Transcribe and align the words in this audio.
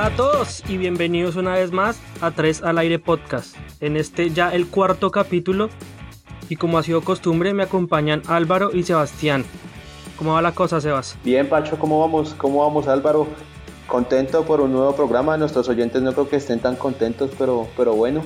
Hola 0.00 0.14
a 0.14 0.16
todos 0.16 0.64
y 0.66 0.78
bienvenidos 0.78 1.36
una 1.36 1.52
vez 1.56 1.72
más 1.72 2.00
a 2.22 2.30
Tres 2.30 2.62
al 2.62 2.78
Aire 2.78 2.98
Podcast. 2.98 3.54
En 3.80 3.98
este 3.98 4.30
ya 4.30 4.48
el 4.48 4.66
cuarto 4.66 5.10
capítulo 5.10 5.68
y 6.48 6.56
como 6.56 6.78
ha 6.78 6.82
sido 6.82 7.02
costumbre 7.02 7.52
me 7.52 7.64
acompañan 7.64 8.22
Álvaro 8.26 8.70
y 8.72 8.82
Sebastián. 8.82 9.44
¿Cómo 10.16 10.32
va 10.32 10.40
la 10.40 10.52
cosa, 10.52 10.80
Sebas? 10.80 11.18
Bien, 11.22 11.46
Pacho, 11.46 11.78
¿cómo 11.78 12.00
vamos? 12.00 12.32
¿Cómo 12.32 12.64
vamos, 12.64 12.88
Álvaro? 12.88 13.26
Contento 13.86 14.42
por 14.46 14.62
un 14.62 14.72
nuevo 14.72 14.96
programa. 14.96 15.36
Nuestros 15.36 15.68
oyentes 15.68 16.00
no 16.00 16.14
creo 16.14 16.30
que 16.30 16.36
estén 16.36 16.60
tan 16.60 16.76
contentos, 16.76 17.32
pero, 17.38 17.68
pero 17.76 17.92
bueno. 17.92 18.22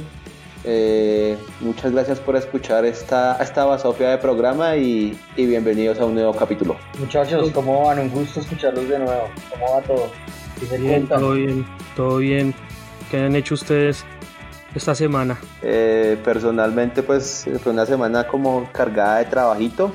Eh, 0.62 1.36
muchas 1.59 1.91
gracias 1.91 2.20
por 2.20 2.36
escuchar 2.36 2.84
esta, 2.84 3.36
esta 3.43 3.64
basofia 3.64 4.11
de 4.11 4.18
programa 4.18 4.76
y, 4.76 5.18
y 5.34 5.46
bienvenidos 5.46 5.98
a 5.98 6.04
un 6.04 6.14
nuevo 6.14 6.34
capítulo. 6.34 6.76
Muchachos, 7.00 7.50
¿cómo 7.50 7.84
van? 7.86 7.98
Un 7.98 8.11
gusto 8.11 8.39
escucharlos 8.39 8.89
de 8.89 9.00
nuevo. 9.00 9.29
¿Cómo 9.50 9.75
va 9.75 9.82
todo? 9.82 10.09
Bien, 10.61 11.07
todo 11.07 11.32
bien, 11.32 11.67
todo 11.96 12.18
bien. 12.18 12.54
¿Qué 13.11 13.18
han 13.18 13.36
hecho 13.36 13.54
ustedes 13.54 14.04
esta 14.75 14.95
semana? 14.95 15.39
Eh, 15.62 16.18
personalmente, 16.25 17.03
pues 17.03 17.46
fue 17.61 17.72
una 17.72 17.86
semana 17.86 18.26
como 18.26 18.68
cargada 18.72 19.18
de 19.18 19.26
trabajito, 19.26 19.93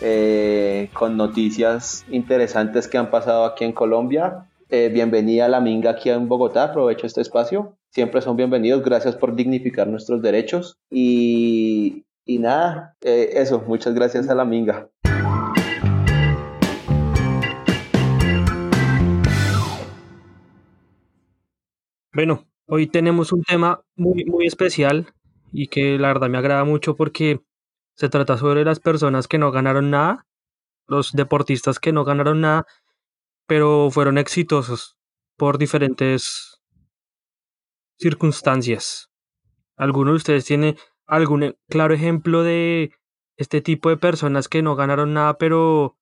eh, 0.00 0.90
con 0.92 1.16
noticias 1.16 2.04
interesantes 2.10 2.88
que 2.88 2.98
han 2.98 3.10
pasado 3.10 3.44
aquí 3.44 3.64
en 3.64 3.72
Colombia. 3.72 4.46
Eh, 4.68 4.90
bienvenida 4.92 5.46
a 5.46 5.48
la 5.48 5.60
Minga 5.60 5.92
aquí 5.92 6.10
en 6.10 6.28
Bogotá, 6.28 6.64
aprovecho 6.64 7.06
este 7.06 7.22
espacio. 7.22 7.76
Siempre 7.90 8.20
son 8.20 8.36
bienvenidos, 8.36 8.82
gracias 8.82 9.16
por 9.16 9.34
dignificar 9.34 9.86
nuestros 9.88 10.20
derechos. 10.20 10.76
Y, 10.90 12.04
y 12.26 12.38
nada, 12.38 12.94
eso, 13.00 13.64
muchas 13.66 13.94
gracias 13.94 14.28
a 14.28 14.34
la 14.34 14.44
Minga. 14.44 14.90
Bueno, 22.18 22.48
hoy 22.66 22.88
tenemos 22.88 23.32
un 23.32 23.44
tema 23.44 23.80
muy, 23.94 24.24
muy 24.24 24.44
especial 24.44 25.14
y 25.52 25.68
que 25.68 26.00
la 26.00 26.08
verdad 26.08 26.28
me 26.28 26.38
agrada 26.38 26.64
mucho 26.64 26.96
porque 26.96 27.44
se 27.94 28.08
trata 28.08 28.36
sobre 28.36 28.64
las 28.64 28.80
personas 28.80 29.28
que 29.28 29.38
no 29.38 29.52
ganaron 29.52 29.90
nada, 29.90 30.26
los 30.88 31.12
deportistas 31.12 31.78
que 31.78 31.92
no 31.92 32.02
ganaron 32.02 32.40
nada, 32.40 32.66
pero 33.46 33.90
fueron 33.92 34.18
exitosos 34.18 34.96
por 35.36 35.58
diferentes 35.58 36.60
circunstancias. 38.00 39.12
¿Alguno 39.76 40.10
de 40.10 40.16
ustedes 40.16 40.44
tiene 40.44 40.76
algún 41.06 41.54
claro 41.68 41.94
ejemplo 41.94 42.42
de 42.42 42.94
este 43.36 43.60
tipo 43.60 43.90
de 43.90 43.96
personas 43.96 44.48
que 44.48 44.60
no 44.60 44.74
ganaron 44.74 45.14
nada, 45.14 45.38
pero 45.38 45.96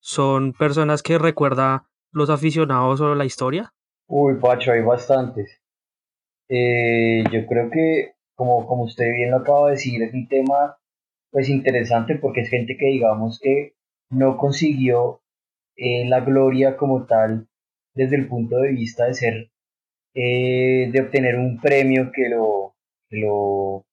son 0.00 0.54
personas 0.54 1.02
que 1.02 1.18
recuerda 1.18 1.90
los 2.10 2.30
aficionados 2.30 3.02
o 3.02 3.14
la 3.14 3.26
historia? 3.26 3.74
Uy, 4.14 4.34
Pacho, 4.40 4.72
hay 4.72 4.82
bastantes. 4.82 5.58
Eh, 6.50 7.24
yo 7.32 7.46
creo 7.46 7.70
que, 7.70 8.12
como, 8.34 8.66
como 8.66 8.82
usted 8.84 9.10
bien 9.10 9.30
lo 9.30 9.38
acaba 9.38 9.68
de 9.68 9.72
decir, 9.72 10.02
es 10.02 10.12
un 10.12 10.28
tema 10.28 10.76
pues 11.30 11.48
interesante 11.48 12.16
porque 12.16 12.42
es 12.42 12.50
gente 12.50 12.76
que 12.76 12.88
digamos 12.88 13.40
que 13.42 13.72
no 14.10 14.36
consiguió 14.36 15.22
eh, 15.76 16.06
la 16.06 16.20
gloria 16.20 16.76
como 16.76 17.06
tal 17.06 17.48
desde 17.94 18.16
el 18.16 18.28
punto 18.28 18.58
de 18.58 18.72
vista 18.72 19.06
de 19.06 19.14
ser, 19.14 19.50
eh, 20.14 20.90
de 20.92 21.00
obtener 21.00 21.36
un 21.38 21.58
premio 21.58 22.12
que 22.14 22.28
lo, 22.28 22.76
que 23.08 23.16
lo 23.16 23.86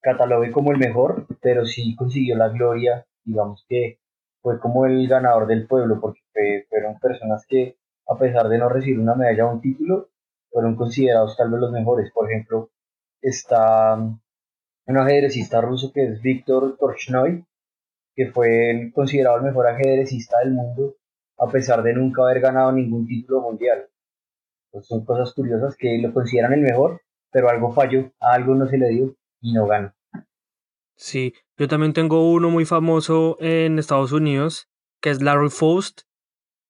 catalogue 0.00 0.50
como 0.50 0.72
el 0.72 0.78
mejor, 0.78 1.26
pero 1.42 1.66
sí 1.66 1.94
consiguió 1.94 2.36
la 2.36 2.48
gloria, 2.48 3.06
digamos 3.22 3.66
que 3.68 3.98
fue 4.40 4.58
como 4.60 4.86
el 4.86 5.06
ganador 5.08 5.46
del 5.46 5.66
pueblo 5.66 6.00
porque 6.00 6.22
fueron 6.70 6.98
personas 7.00 7.44
que 7.46 7.76
a 8.08 8.18
pesar 8.18 8.48
de 8.48 8.58
no 8.58 8.68
recibir 8.68 9.00
una 9.00 9.14
medalla 9.14 9.46
o 9.46 9.52
un 9.52 9.60
título, 9.60 10.08
fueron 10.50 10.76
considerados 10.76 11.36
tal 11.36 11.50
vez 11.50 11.60
los 11.60 11.72
mejores. 11.72 12.10
Por 12.12 12.30
ejemplo, 12.30 12.70
está 13.20 13.94
un 13.94 14.96
ajedrecista 14.96 15.60
ruso 15.60 15.92
que 15.92 16.04
es 16.04 16.22
Víctor 16.22 16.76
Torchnoy, 16.78 17.44
que 18.14 18.30
fue 18.30 18.90
considerado 18.94 19.36
el 19.36 19.42
mejor 19.42 19.66
ajedrecista 19.66 20.38
del 20.38 20.52
mundo, 20.52 20.96
a 21.38 21.48
pesar 21.50 21.82
de 21.82 21.92
nunca 21.92 22.22
haber 22.22 22.40
ganado 22.40 22.72
ningún 22.72 23.06
título 23.06 23.42
mundial. 23.42 23.88
Pues 24.70 24.86
son 24.86 25.04
cosas 25.04 25.34
curiosas 25.34 25.76
que 25.76 25.98
lo 25.98 26.12
consideran 26.12 26.52
el 26.52 26.60
mejor, 26.60 27.02
pero 27.30 27.50
algo 27.50 27.72
falló, 27.72 28.12
a 28.20 28.32
algo 28.32 28.54
no 28.54 28.66
se 28.66 28.78
le 28.78 28.88
dio 28.88 29.16
y 29.40 29.52
no 29.52 29.66
ganó. 29.66 29.92
Sí, 30.94 31.34
yo 31.58 31.68
también 31.68 31.92
tengo 31.92 32.30
uno 32.30 32.48
muy 32.48 32.64
famoso 32.64 33.36
en 33.40 33.78
Estados 33.78 34.12
Unidos, 34.12 34.70
que 35.02 35.10
es 35.10 35.20
Larry 35.20 35.50
Faust, 35.50 36.02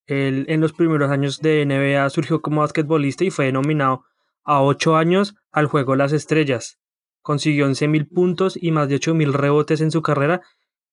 él 0.07 0.47
en 0.49 0.61
los 0.61 0.73
primeros 0.73 1.11
años 1.11 1.41
de 1.41 1.65
NBA 1.67 2.09
surgió 2.11 2.41
como 2.41 2.61
basquetbolista 2.61 3.25
y 3.25 3.31
fue 3.31 3.51
nominado 3.53 4.05
a 4.45 4.63
8 4.63 4.97
años 4.97 5.35
al 5.51 5.67
Juego 5.67 5.97
las 5.97 6.13
Estrellas. 6.13 6.79
Consiguió 7.23 7.67
11.000 7.67 8.09
puntos 8.09 8.59
y 8.61 8.71
más 8.71 8.89
de 8.89 8.97
8.000 8.97 9.33
rebotes 9.33 9.81
en 9.81 9.91
su 9.91 10.03
carrera, 10.03 10.43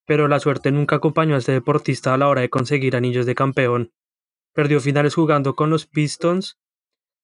pero 0.04 0.26
la 0.26 0.40
suerte 0.40 0.72
nunca 0.72 0.96
acompañó 0.96 1.36
a 1.36 1.38
este 1.38 1.52
deportista 1.52 2.12
a 2.12 2.18
la 2.18 2.28
hora 2.28 2.40
de 2.40 2.50
conseguir 2.50 2.96
anillos 2.96 3.26
de 3.26 3.36
campeón. 3.36 3.92
Perdió 4.52 4.80
finales 4.80 5.14
jugando 5.14 5.54
con 5.54 5.70
los 5.70 5.86
Pistons 5.86 6.58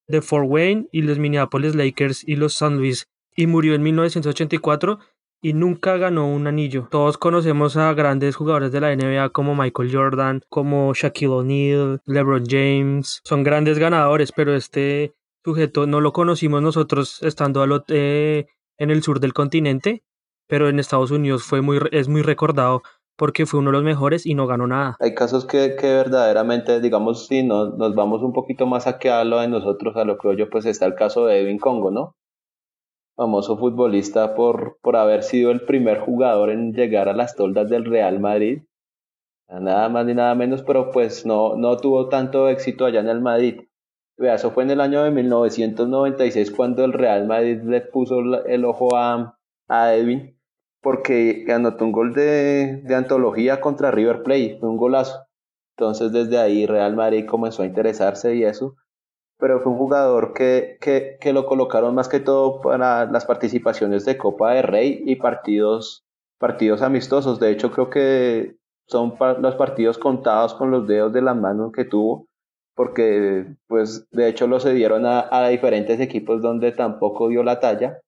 de 0.07 0.21
Fort 0.21 0.47
Wayne 0.47 0.87
y 0.91 1.01
los 1.01 1.19
Minneapolis 1.19 1.75
Lakers 1.75 2.27
y 2.27 2.35
los 2.35 2.53
San 2.53 2.77
Luis 2.77 3.09
y 3.35 3.47
murió 3.47 3.75
en 3.75 3.83
1984 3.83 4.99
y 5.41 5.53
nunca 5.53 5.97
ganó 5.97 6.27
un 6.27 6.47
anillo. 6.47 6.87
Todos 6.91 7.17
conocemos 7.17 7.75
a 7.75 7.93
grandes 7.93 8.35
jugadores 8.35 8.71
de 8.71 8.81
la 8.81 8.95
NBA 8.95 9.29
como 9.29 9.55
Michael 9.55 9.89
Jordan, 9.91 10.41
como 10.49 10.93
Shaquille 10.93 11.31
O'Neal, 11.31 12.01
LeBron 12.05 12.45
James. 12.47 13.21
Son 13.23 13.43
grandes 13.43 13.79
ganadores, 13.79 14.31
pero 14.31 14.55
este 14.55 15.15
sujeto 15.43 15.87
no 15.87 15.99
lo 15.99 16.13
conocimos 16.13 16.61
nosotros 16.61 17.21
estando 17.23 17.63
en 17.63 18.45
el 18.77 19.03
sur 19.03 19.19
del 19.19 19.33
continente, 19.33 20.03
pero 20.47 20.69
en 20.69 20.79
Estados 20.79 21.11
Unidos 21.11 21.43
fue 21.43 21.61
muy, 21.61 21.79
es 21.91 22.07
muy 22.07 22.21
recordado 22.21 22.83
porque 23.17 23.45
fue 23.45 23.59
uno 23.59 23.69
de 23.69 23.73
los 23.73 23.83
mejores 23.83 24.25
y 24.25 24.35
no 24.35 24.47
ganó 24.47 24.67
nada. 24.67 24.95
Hay 24.99 25.13
casos 25.13 25.45
que, 25.45 25.75
que 25.75 25.87
verdaderamente, 25.87 26.79
digamos, 26.81 27.27
si 27.27 27.43
nos, 27.43 27.77
nos 27.77 27.93
vamos 27.93 28.21
un 28.21 28.33
poquito 28.33 28.65
más 28.65 28.87
a 28.87 28.97
que 28.97 29.09
a 29.09 29.23
lo 29.23 29.39
de 29.39 29.47
nosotros, 29.47 29.95
a 29.95 30.05
lo 30.05 30.17
que 30.17 30.35
yo, 30.35 30.49
pues 30.49 30.65
está 30.65 30.85
el 30.85 30.95
caso 30.95 31.25
de 31.25 31.39
Edwin 31.41 31.59
Congo, 31.59 31.91
¿no? 31.91 32.15
Famoso 33.15 33.57
futbolista 33.57 34.35
por, 34.35 34.77
por 34.81 34.95
haber 34.95 35.23
sido 35.23 35.51
el 35.51 35.61
primer 35.61 35.99
jugador 35.99 36.49
en 36.49 36.73
llegar 36.73 37.09
a 37.09 37.13
las 37.13 37.35
toldas 37.35 37.69
del 37.69 37.85
Real 37.85 38.19
Madrid. 38.19 38.63
Nada 39.49 39.89
más 39.89 40.05
ni 40.05 40.13
nada 40.13 40.33
menos, 40.33 40.63
pero 40.63 40.91
pues 40.91 41.25
no, 41.25 41.55
no 41.57 41.77
tuvo 41.77 42.07
tanto 42.07 42.47
éxito 42.47 42.85
allá 42.85 43.01
en 43.01 43.09
el 43.09 43.21
Madrid. 43.21 43.61
Vea, 44.17 44.35
eso 44.35 44.51
fue 44.51 44.63
en 44.63 44.71
el 44.71 44.81
año 44.81 45.03
de 45.03 45.11
1996 45.11 46.51
cuando 46.51 46.85
el 46.85 46.93
Real 46.93 47.27
Madrid 47.27 47.61
le 47.63 47.81
puso 47.81 48.19
el 48.45 48.65
ojo 48.65 48.95
a, 48.95 49.37
a 49.67 49.95
Edwin 49.95 50.37
porque 50.81 51.45
anotó 51.53 51.85
un 51.85 51.91
gol 51.91 52.13
de, 52.13 52.81
de 52.83 52.95
antología 52.95 53.61
contra 53.61 53.91
River 53.91 54.23
Plate, 54.23 54.59
un 54.61 54.77
golazo. 54.77 55.27
Entonces 55.77 56.11
desde 56.11 56.37
ahí 56.37 56.65
Real 56.65 56.95
Madrid 56.95 57.25
comenzó 57.25 57.63
a 57.63 57.65
interesarse 57.65 58.35
y 58.35 58.43
eso 58.43 58.75
pero 59.41 59.59
fue 59.59 59.71
un 59.71 59.79
jugador 59.79 60.33
que, 60.33 60.77
que, 60.79 61.17
que, 61.19 61.33
lo 61.33 61.47
colocaron 61.47 61.95
más 61.95 62.07
que 62.07 62.19
todo 62.19 62.61
para 62.61 63.05
las 63.05 63.25
participaciones 63.25 64.05
de 64.05 64.15
Copa 64.15 64.53
de 64.53 64.61
Rey 64.61 65.01
y 65.03 65.15
partidos, 65.15 66.05
partidos 66.37 66.83
amistosos. 66.83 67.39
De 67.39 67.49
hecho, 67.49 67.71
creo 67.71 67.89
que 67.89 68.55
son 68.87 69.15
los 69.39 69.55
partidos 69.55 69.97
contados 69.97 70.53
con 70.53 70.69
los 70.69 70.85
dedos 70.85 71.11
de 71.11 71.23
las 71.23 71.35
manos 71.35 71.71
que 71.71 71.85
tuvo, 71.85 72.27
porque 72.75 73.47
pues 73.65 74.07
de 74.11 74.27
hecho 74.27 74.45
lo 74.45 74.59
cedieron 74.59 75.07
a, 75.07 75.27
a 75.31 75.47
diferentes 75.47 75.99
equipos 75.99 76.43
donde 76.43 76.71
tampoco 76.71 77.27
dio 77.27 77.41
la 77.41 77.59
talla. 77.59 77.99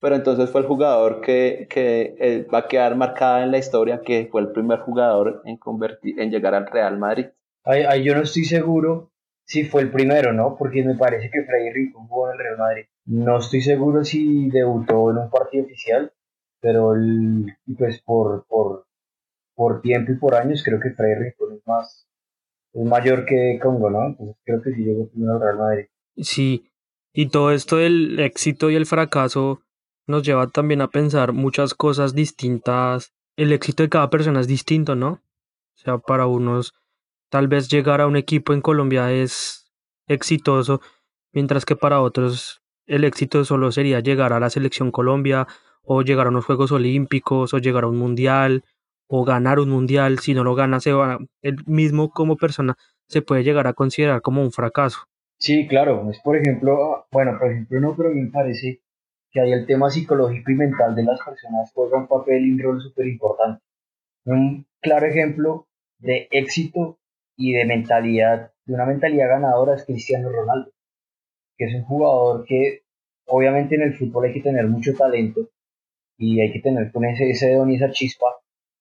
Pero 0.00 0.14
entonces 0.14 0.50
fue 0.50 0.60
el 0.60 0.68
jugador 0.68 1.20
que, 1.20 1.66
que 1.68 2.14
eh, 2.20 2.46
va 2.52 2.58
a 2.58 2.68
quedar 2.68 2.94
marcada 2.94 3.42
en 3.42 3.50
la 3.50 3.58
historia, 3.58 4.02
que 4.02 4.28
fue 4.30 4.40
el 4.40 4.52
primer 4.52 4.78
jugador 4.80 5.42
en, 5.46 5.56
convertir, 5.56 6.20
en 6.20 6.30
llegar 6.30 6.54
al 6.54 6.68
Real 6.68 6.96
Madrid. 6.96 7.26
Ay, 7.64 7.82
ay, 7.88 8.04
yo 8.04 8.14
no 8.14 8.22
estoy 8.22 8.44
seguro 8.44 9.10
Sí, 9.46 9.64
fue 9.64 9.82
el 9.82 9.92
primero, 9.92 10.32
¿no? 10.32 10.56
Porque 10.58 10.82
me 10.82 10.96
parece 10.96 11.30
que 11.30 11.44
Freddy 11.44 11.72
Rincón 11.72 12.08
jugó 12.08 12.28
en 12.28 12.32
el 12.32 12.38
Real 12.38 12.58
Madrid. 12.58 12.84
No 13.04 13.38
estoy 13.38 13.62
seguro 13.62 14.04
si 14.04 14.50
debutó 14.50 15.10
en 15.12 15.18
un 15.18 15.30
partido 15.30 15.64
oficial, 15.64 16.12
pero 16.60 16.94
el, 16.94 17.56
pues 17.78 18.02
por, 18.02 18.44
por, 18.48 18.86
por 19.54 19.80
tiempo 19.80 20.12
y 20.12 20.16
por 20.16 20.34
años 20.34 20.64
creo 20.64 20.80
que 20.80 20.90
Freddy 20.90 21.14
Rincón 21.14 21.54
es 21.54 21.66
más 21.66 22.06
es 22.76 22.84
mayor 22.84 23.24
que 23.24 23.58
Congo, 23.62 23.88
¿no? 23.88 24.06
Entonces 24.08 24.36
creo 24.44 24.60
que 24.62 24.72
sí 24.72 24.82
llegó 24.82 25.08
primero 25.08 25.34
al 25.34 25.40
Real 25.40 25.58
Madrid. 25.58 25.86
Sí, 26.16 26.70
y 27.12 27.28
todo 27.28 27.52
esto 27.52 27.76
del 27.76 28.20
éxito 28.20 28.68
y 28.68 28.74
el 28.74 28.84
fracaso 28.84 29.62
nos 30.06 30.22
lleva 30.22 30.48
también 30.48 30.82
a 30.82 30.88
pensar 30.88 31.32
muchas 31.32 31.74
cosas 31.74 32.14
distintas. 32.14 33.14
El 33.36 33.52
éxito 33.52 33.82
de 33.82 33.88
cada 33.88 34.10
persona 34.10 34.40
es 34.40 34.46
distinto, 34.46 34.94
¿no? 34.94 35.08
O 35.08 35.78
sea, 35.78 35.98
para 35.98 36.26
unos 36.26 36.74
Tal 37.28 37.48
vez 37.48 37.68
llegar 37.68 38.00
a 38.00 38.06
un 38.06 38.16
equipo 38.16 38.52
en 38.52 38.60
Colombia 38.60 39.12
es 39.12 39.72
exitoso, 40.06 40.80
mientras 41.32 41.64
que 41.64 41.76
para 41.76 42.00
otros 42.00 42.62
el 42.86 43.04
éxito 43.04 43.44
solo 43.44 43.72
sería 43.72 44.00
llegar 44.00 44.32
a 44.32 44.40
la 44.40 44.50
selección 44.50 44.92
Colombia 44.92 45.46
o 45.82 46.02
llegar 46.02 46.26
a 46.26 46.30
unos 46.30 46.44
Juegos 46.44 46.72
Olímpicos 46.72 47.52
o 47.52 47.58
llegar 47.58 47.84
a 47.84 47.88
un 47.88 47.96
mundial 47.96 48.64
o 49.08 49.24
ganar 49.24 49.58
un 49.58 49.70
mundial. 49.70 50.18
Si 50.20 50.34
no 50.34 50.44
lo 50.44 50.54
gana, 50.54 50.80
se 50.80 50.92
va, 50.92 51.18
el 51.42 51.56
mismo 51.66 52.10
como 52.10 52.36
persona 52.36 52.76
se 53.08 53.22
puede 53.22 53.44
llegar 53.44 53.66
a 53.66 53.72
considerar 53.72 54.22
como 54.22 54.42
un 54.42 54.52
fracaso. 54.52 55.00
Sí, 55.38 55.66
claro, 55.68 56.08
es 56.10 56.20
por 56.20 56.36
ejemplo, 56.36 57.06
bueno, 57.12 57.36
por 57.38 57.50
ejemplo 57.50 57.80
no, 57.80 57.94
pero 57.96 58.10
me 58.10 58.30
parece 58.30 58.80
que 59.30 59.40
ahí 59.40 59.52
el 59.52 59.66
tema 59.66 59.90
psicológico 59.90 60.50
y 60.50 60.54
mental 60.54 60.94
de 60.94 61.02
las 61.02 61.20
personas 61.20 61.70
juega 61.74 61.98
un 61.98 62.08
papel 62.08 62.46
y 62.46 62.52
un 62.52 62.58
rol 62.58 62.80
súper 62.80 63.06
importante. 63.06 63.62
Un 64.24 64.66
claro 64.80 65.06
ejemplo 65.06 65.68
de 65.98 66.28
éxito 66.30 66.98
y 67.36 67.52
de 67.52 67.64
mentalidad, 67.64 68.52
de 68.64 68.74
una 68.74 68.86
mentalidad 68.86 69.28
ganadora 69.28 69.74
es 69.74 69.84
Cristiano 69.84 70.30
Ronaldo, 70.30 70.70
que 71.56 71.66
es 71.66 71.74
un 71.74 71.84
jugador 71.84 72.44
que 72.46 72.82
obviamente 73.26 73.74
en 73.74 73.82
el 73.82 73.94
fútbol 73.94 74.26
hay 74.26 74.32
que 74.32 74.40
tener 74.42 74.66
mucho 74.66 74.94
talento 74.94 75.48
y 76.18 76.40
hay 76.40 76.52
que 76.52 76.60
tener 76.60 76.90
con 76.92 77.04
ese, 77.04 77.30
ese 77.30 77.54
don 77.54 77.70
y 77.70 77.76
esa 77.76 77.90
chispa, 77.90 78.26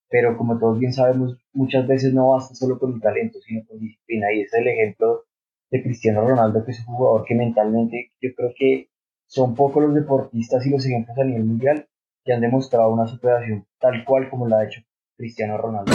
pero 0.10 0.38
como 0.38 0.58
todos 0.58 0.80
bien 0.80 0.94
sabemos, 0.94 1.38
muchas 1.54 1.86
veces 1.88 2.14
no 2.14 2.32
basta 2.32 2.56
solo 2.56 2.80
con 2.80 2.94
el 2.94 3.02
talento, 3.02 3.40
sino 3.42 3.66
con 3.68 3.80
disciplina, 3.80 4.32
y 4.32 4.42
ese 4.42 4.58
es 4.58 4.62
el 4.62 4.68
ejemplo 4.68 5.26
de 5.72 5.84
Cristiano 5.84 6.26
Ronaldo, 6.26 6.64
que 6.64 6.72
es 6.72 6.80
un 6.80 6.96
jugador 6.96 7.26
que 7.26 7.36
mentalmente 7.36 8.12
yo 8.22 8.30
creo 8.36 8.54
que 8.58 8.90
son 9.28 9.56
pocos 9.56 9.84
los 9.84 9.96
deportistas 9.96 10.66
y 10.66 10.70
los 10.70 10.86
ejemplos 10.86 11.18
a 11.18 11.24
nivel 11.24 11.44
mundial 11.44 11.88
que 12.24 12.34
han 12.34 12.42
demostrado 12.42 12.92
una 12.92 13.08
superación 13.08 13.66
tal 13.80 14.06
cual 14.06 14.30
como 14.30 14.48
la 14.48 14.60
ha 14.60 14.66
hecho 14.66 14.82
Cristiano 15.18 15.58
Ronaldo. 15.58 15.92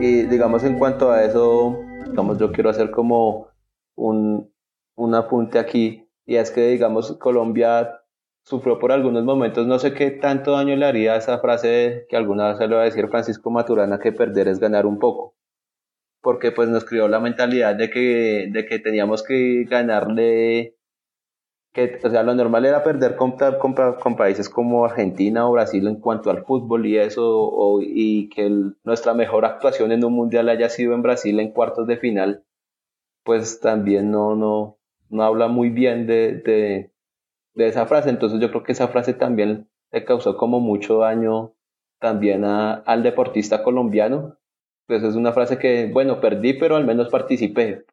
Y 0.00 0.22
digamos 0.22 0.62
en 0.62 0.78
cuanto 0.78 1.10
a 1.10 1.24
eso, 1.24 1.80
digamos 2.06 2.38
yo 2.38 2.52
quiero 2.52 2.70
hacer 2.70 2.92
como 2.92 3.48
un, 3.96 4.52
un 4.96 5.14
apunte 5.14 5.58
aquí, 5.58 6.08
y 6.24 6.36
es 6.36 6.52
que 6.52 6.68
digamos 6.68 7.16
Colombia 7.18 8.00
sufrió 8.44 8.78
por 8.78 8.92
algunos 8.92 9.24
momentos, 9.24 9.66
no 9.66 9.78
sé 9.80 9.94
qué 9.94 10.12
tanto 10.12 10.52
daño 10.52 10.76
le 10.76 10.86
haría 10.86 11.16
esa 11.16 11.40
frase 11.40 12.06
que 12.08 12.16
alguna 12.16 12.50
vez 12.50 12.58
se 12.58 12.68
lo 12.68 12.76
va 12.76 12.82
a 12.82 12.84
decir 12.84 13.08
Francisco 13.08 13.50
Maturana, 13.50 13.98
que 13.98 14.12
perder 14.12 14.46
es 14.46 14.60
ganar 14.60 14.86
un 14.86 15.00
poco, 15.00 15.34
porque 16.22 16.52
pues 16.52 16.68
nos 16.68 16.84
crió 16.84 17.08
la 17.08 17.18
mentalidad 17.18 17.74
de 17.74 17.90
que, 17.90 18.48
de 18.52 18.66
que 18.66 18.78
teníamos 18.78 19.24
que 19.24 19.64
ganarle, 19.68 20.76
que, 21.86 22.00
o 22.06 22.10
sea, 22.10 22.22
lo 22.22 22.34
normal 22.34 22.64
era 22.66 22.82
perder 22.82 23.16
con, 23.16 23.36
con, 23.58 24.16
países 24.16 24.48
como 24.48 24.84
Argentina 24.84 25.48
o 25.48 25.52
Brasil 25.52 25.86
en 25.86 25.96
cuanto 25.96 26.30
al 26.30 26.44
fútbol 26.44 26.86
y 26.86 26.98
eso, 26.98 27.24
o, 27.26 27.80
y 27.82 28.28
que 28.30 28.50
nuestra 28.84 29.14
mejor 29.14 29.44
actuación 29.44 29.92
en 29.92 30.04
un 30.04 30.12
mundial 30.12 30.48
haya 30.48 30.68
sido 30.68 30.94
en 30.94 31.02
Brasil 31.02 31.38
en 31.40 31.52
cuartos 31.52 31.86
de 31.86 31.96
final, 31.96 32.44
pues 33.24 33.60
también 33.60 34.10
no, 34.10 34.34
no, 34.36 34.78
no 35.08 35.22
habla 35.22 35.48
muy 35.48 35.70
bien 35.70 36.06
de 36.06 36.90
de 37.58 37.66
esa 37.68 37.86
frase. 37.86 38.08
Entonces 38.08 38.40
yo 38.40 38.50
creo 38.50 38.62
que 38.62 38.72
esa 38.72 38.88
frase 38.88 39.12
también 39.12 39.68
le 39.90 40.04
causó 40.04 40.36
como 40.36 40.60
mucho 40.60 40.98
daño 40.98 41.52
también 41.98 42.44
al 42.44 43.02
deportista 43.02 43.62
colombiano. 43.62 44.38
Pues 44.86 45.02
es 45.02 45.16
una 45.16 45.32
frase 45.32 45.58
que, 45.58 45.90
bueno, 45.92 46.20
perdí, 46.20 46.54
pero 46.54 46.76
al 46.76 46.86
menos 46.86 47.10
participé. 47.10 47.84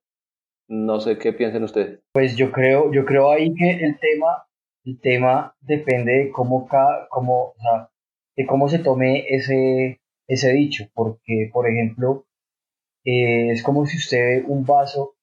No 0.67 0.99
sé 0.99 1.17
qué 1.17 1.33
piensan 1.33 1.63
ustedes. 1.63 1.99
Pues 2.11 2.35
yo 2.35 2.51
creo, 2.51 2.91
yo 2.91 3.05
creo 3.05 3.31
ahí 3.31 3.53
que 3.53 3.71
el 3.71 3.99
tema, 3.99 4.47
el 4.83 4.99
tema 4.99 5.55
depende 5.61 6.11
de 6.11 6.31
cómo, 6.31 6.67
cómo, 7.09 7.43
o 7.43 7.55
sea, 7.61 7.89
de 8.35 8.45
cómo 8.45 8.67
se 8.67 8.79
tome 8.79 9.25
ese, 9.29 10.01
ese 10.27 10.53
dicho. 10.53 10.85
Porque, 10.93 11.49
por 11.53 11.69
ejemplo, 11.69 12.25
eh, 13.03 13.51
es 13.51 13.61
como 13.61 13.85
si 13.85 13.97
usted 13.97 14.17
ve 14.17 14.45
un 14.47 14.65
vaso 14.65 15.15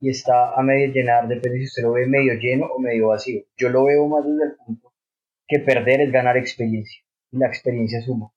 y 0.00 0.10
está 0.10 0.52
a 0.54 0.62
medio 0.62 0.92
llenar, 0.92 1.28
depende 1.28 1.58
si 1.58 1.64
usted 1.64 1.82
lo 1.82 1.92
ve 1.92 2.06
medio 2.06 2.34
lleno 2.34 2.66
o 2.66 2.78
medio 2.78 3.08
vacío. 3.08 3.42
Yo 3.56 3.70
lo 3.70 3.84
veo 3.84 4.06
más 4.06 4.24
desde 4.24 4.44
el 4.44 4.56
punto 4.56 4.94
que 5.46 5.58
perder 5.58 6.00
es 6.00 6.12
ganar 6.12 6.36
experiencia 6.36 7.02
y 7.30 7.38
la 7.38 7.48
experiencia 7.48 8.00
suma. 8.02 8.30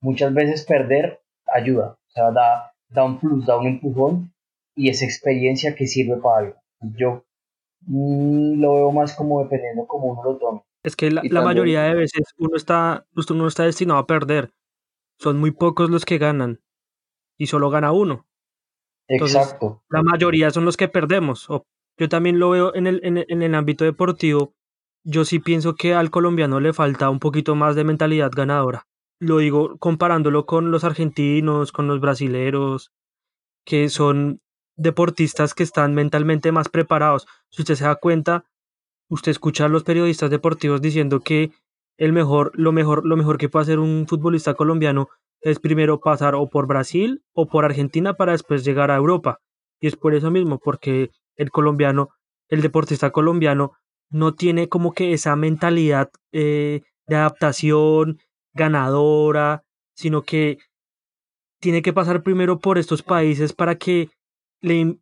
Muchas 0.00 0.32
veces 0.34 0.64
perder 0.64 1.20
ayuda, 1.46 1.92
o 1.92 2.10
sea, 2.10 2.30
da, 2.30 2.72
da 2.88 3.04
un 3.04 3.18
plus, 3.18 3.46
da 3.46 3.58
un 3.58 3.66
empujón 3.66 4.31
y 4.74 4.88
es 4.88 5.02
experiencia 5.02 5.74
que 5.74 5.86
sirve 5.86 6.16
para 6.16 6.46
algo. 6.46 6.56
Yo 6.80 7.24
mm, 7.82 8.60
lo 8.60 8.74
veo 8.74 8.92
más 8.92 9.14
como 9.14 9.42
dependiendo 9.42 9.86
cómo 9.86 10.12
uno 10.12 10.24
lo 10.24 10.38
tome. 10.38 10.62
Es 10.82 10.96
que 10.96 11.10
la, 11.10 11.22
la 11.24 11.42
mayoría 11.42 11.82
de 11.82 11.94
veces 11.94 12.34
uno 12.38 12.56
está, 12.56 13.06
uno 13.30 13.46
está 13.46 13.64
destinado 13.64 14.00
a 14.00 14.06
perder. 14.06 14.52
Son 15.18 15.38
muy 15.38 15.52
pocos 15.52 15.90
los 15.90 16.04
que 16.04 16.18
ganan 16.18 16.60
y 17.38 17.46
solo 17.46 17.70
gana 17.70 17.92
uno. 17.92 18.26
Exacto. 19.08 19.82
La 19.90 20.02
mayoría 20.02 20.50
son 20.50 20.64
los 20.64 20.76
que 20.76 20.88
perdemos. 20.88 21.48
Yo 21.98 22.08
también 22.08 22.38
lo 22.38 22.50
veo 22.50 22.74
en 22.74 22.86
el, 22.86 23.00
en, 23.04 23.42
el, 23.42 23.54
ámbito 23.54 23.84
deportivo. 23.84 24.54
Yo 25.04 25.24
sí 25.24 25.38
pienso 25.38 25.74
que 25.74 25.94
al 25.94 26.10
colombiano 26.10 26.60
le 26.60 26.72
falta 26.72 27.10
un 27.10 27.18
poquito 27.18 27.54
más 27.54 27.76
de 27.76 27.84
mentalidad 27.84 28.30
ganadora. 28.34 28.86
Lo 29.20 29.38
digo 29.38 29.76
comparándolo 29.78 30.46
con 30.46 30.70
los 30.70 30.84
argentinos, 30.84 31.72
con 31.72 31.86
los 31.86 32.00
brasileros, 32.00 32.92
que 33.64 33.88
son 33.88 34.40
deportistas 34.76 35.54
que 35.54 35.62
están 35.62 35.94
mentalmente 35.94 36.52
más 36.52 36.68
preparados. 36.68 37.26
Si 37.50 37.62
usted 37.62 37.74
se 37.74 37.84
da 37.84 37.96
cuenta, 37.96 38.44
usted 39.08 39.30
escucha 39.30 39.66
a 39.66 39.68
los 39.68 39.84
periodistas 39.84 40.30
deportivos 40.30 40.80
diciendo 40.80 41.20
que 41.20 41.52
el 41.98 42.12
mejor, 42.12 42.52
lo 42.54 42.72
mejor, 42.72 43.04
lo 43.04 43.16
mejor 43.16 43.38
que 43.38 43.48
puede 43.48 43.64
hacer 43.64 43.78
un 43.78 44.06
futbolista 44.08 44.54
colombiano 44.54 45.08
es 45.40 45.58
primero 45.58 46.00
pasar 46.00 46.34
o 46.34 46.48
por 46.48 46.66
Brasil 46.66 47.22
o 47.32 47.46
por 47.46 47.64
Argentina 47.64 48.14
para 48.14 48.32
después 48.32 48.64
llegar 48.64 48.90
a 48.90 48.96
Europa. 48.96 49.40
Y 49.80 49.88
es 49.88 49.96
por 49.96 50.14
eso 50.14 50.30
mismo, 50.30 50.58
porque 50.58 51.10
el 51.36 51.50
colombiano, 51.50 52.10
el 52.48 52.62
deportista 52.62 53.10
colombiano, 53.10 53.72
no 54.10 54.34
tiene 54.34 54.68
como 54.68 54.92
que 54.92 55.12
esa 55.12 55.34
mentalidad 55.36 56.10
eh, 56.32 56.82
de 57.06 57.16
adaptación 57.16 58.18
ganadora, 58.54 59.64
sino 59.94 60.22
que 60.22 60.58
tiene 61.60 61.82
que 61.82 61.92
pasar 61.92 62.22
primero 62.22 62.58
por 62.58 62.78
estos 62.78 63.02
países 63.02 63.52
para 63.52 63.76
que 63.76 64.10
le 64.62 64.98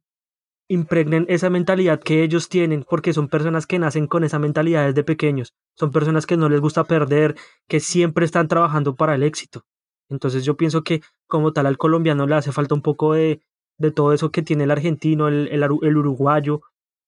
impregnen 0.69 1.27
esa 1.29 1.51
mentalidad 1.51 2.01
que 2.01 2.23
ellos 2.23 2.49
tienen, 2.49 2.85
porque 2.89 3.12
son 3.12 3.29
personas 3.29 3.67
que 3.67 3.79
nacen 3.79 4.07
con 4.07 4.25
esa 4.25 4.39
mentalidad 4.39 4.87
desde 4.87 5.05
pequeños, 5.05 5.55
son 5.77 5.91
personas 5.91 6.27
que 6.27 6.37
no 6.37 6.49
les 6.49 6.61
gusta 6.61 6.85
perder, 6.85 7.35
que 7.69 7.81
siempre 7.81 8.25
están 8.25 8.49
trabajando 8.49 8.95
para 8.95 9.15
el 9.15 9.23
éxito. 9.23 9.65
Entonces 10.09 10.45
yo 10.45 10.57
pienso 10.57 10.83
que 10.83 11.03
como 11.27 11.53
tal 11.53 11.67
al 11.67 11.79
colombiano 11.79 12.27
le 12.27 12.35
hace 12.35 12.53
falta 12.53 12.75
un 12.75 12.83
poco 12.83 13.15
de, 13.15 13.41
de 13.79 13.91
todo 13.91 14.12
eso 14.12 14.31
que 14.31 14.43
tiene 14.43 14.65
el 14.65 14.71
argentino, 14.71 15.29
el, 15.29 15.49
el, 15.49 15.97
uruguayo, 15.97 16.61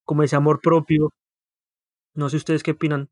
como 0.04 0.22
ese 0.22 0.36
amor 0.36 0.60
propio. 0.60 1.10
No 2.14 2.28
sé 2.28 2.36
ustedes 2.36 2.62
qué 2.62 2.72
opinan. 2.72 3.10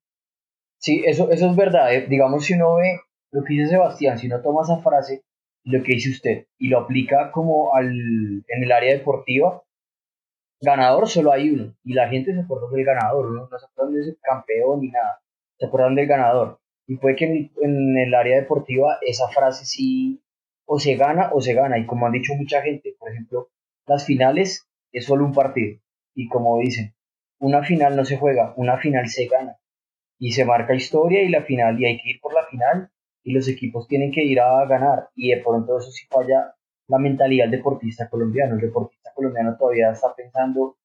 Sí, 0.79 1.03
eso, 1.07 1.31
eso 1.31 1.51
es 1.51 1.57
verdad. 1.57 1.95
Eh. 1.95 2.07
Digamos, 2.09 2.45
si 2.45 2.55
uno 2.55 2.77
ve 2.77 3.01
lo 3.33 3.45
que 3.45 3.55
dice 3.55 3.69
Sebastián, 3.69 4.19
si 4.19 4.29
uno 4.29 4.41
toma 4.41 4.63
esa 4.63 4.79
frase, 4.79 5.23
lo 5.65 5.83
que 5.83 5.93
dice 5.95 6.11
usted, 6.11 6.47
y 6.59 6.69
lo 6.69 6.79
aplica 6.81 7.31
como 7.33 7.75
al, 7.75 7.91
en 7.91 8.63
el 8.63 8.73
área 8.73 8.93
deportiva, 8.93 9.63
ganador 10.61 11.09
solo 11.09 11.33
hay 11.33 11.51
uno. 11.51 11.75
Y 11.85 11.95
la 11.95 12.09
gente 12.09 12.35
se 12.35 12.41
acuerda 12.41 12.69
del 12.71 12.85
ganador, 12.85 13.31
no, 13.31 13.49
no 13.49 13.59
se 13.59 13.67
acuerdan 13.67 13.95
de 13.95 14.01
ese 14.03 14.17
campeón 14.23 14.81
ni 14.81 14.89
nada. 14.89 15.21
Se 15.59 15.67
acuerdan 15.67 15.95
del 15.95 16.07
ganador. 16.07 16.61
Y 16.87 16.97
puede 16.97 17.17
que 17.17 17.51
en, 17.63 17.99
el 17.99 18.15
área 18.15 18.41
deportiva 18.41 18.99
esa 19.03 19.29
frase 19.29 19.65
sí 19.65 20.23
o 20.67 20.79
se 20.79 20.97
gana 20.97 21.31
o 21.33 21.41
se 21.41 21.55
gana. 21.55 21.79
Y 21.79 21.87
como 21.87 22.07
han 22.07 22.13
dicho 22.13 22.35
mucha 22.35 22.63
gente, 22.63 22.95
por 22.99 23.11
ejemplo, 23.11 23.51
las 23.87 24.05
finales 24.05 24.69
es 24.93 25.05
solo 25.05 25.25
un 25.25 25.33
partido. 25.33 25.81
Y 26.15 26.29
como 26.29 26.59
dicen, 26.59 26.95
una 27.39 27.63
final 27.63 27.97
no 27.97 28.05
se 28.05 28.17
juega, 28.17 28.55
una 28.57 28.79
final 28.79 29.09
se 29.09 29.27
gana. 29.27 29.57
Y 30.19 30.33
se 30.33 30.45
marca 30.45 30.75
historia 30.75 31.23
y 31.23 31.29
la 31.29 31.43
final, 31.43 31.81
y 31.81 31.87
hay 31.87 32.01
que 32.01 32.11
ir 32.11 32.21
por 32.21 32.35
la 32.35 32.45
final, 32.47 32.91
y 33.23 33.33
los 33.33 33.49
equipos 33.49 33.87
tienen 33.87 34.13
que 34.13 34.25
ir 34.25 34.41
a 34.41 34.65
ganar. 34.67 35.09
Y 35.15 35.31
de 35.31 35.43
pronto 35.43 35.79
eso 35.79 35.91
sí 35.91 36.07
falla 36.09 36.55
la 36.89 36.99
mentalidad 36.99 37.45
del 37.45 37.59
deportista 37.59 38.09
colombiano. 38.09 38.55
El 38.55 38.61
deportista 38.61 39.13
colombiano 39.15 39.57
todavía 39.57 39.91
está 39.91 40.15
pensando, 40.15 40.77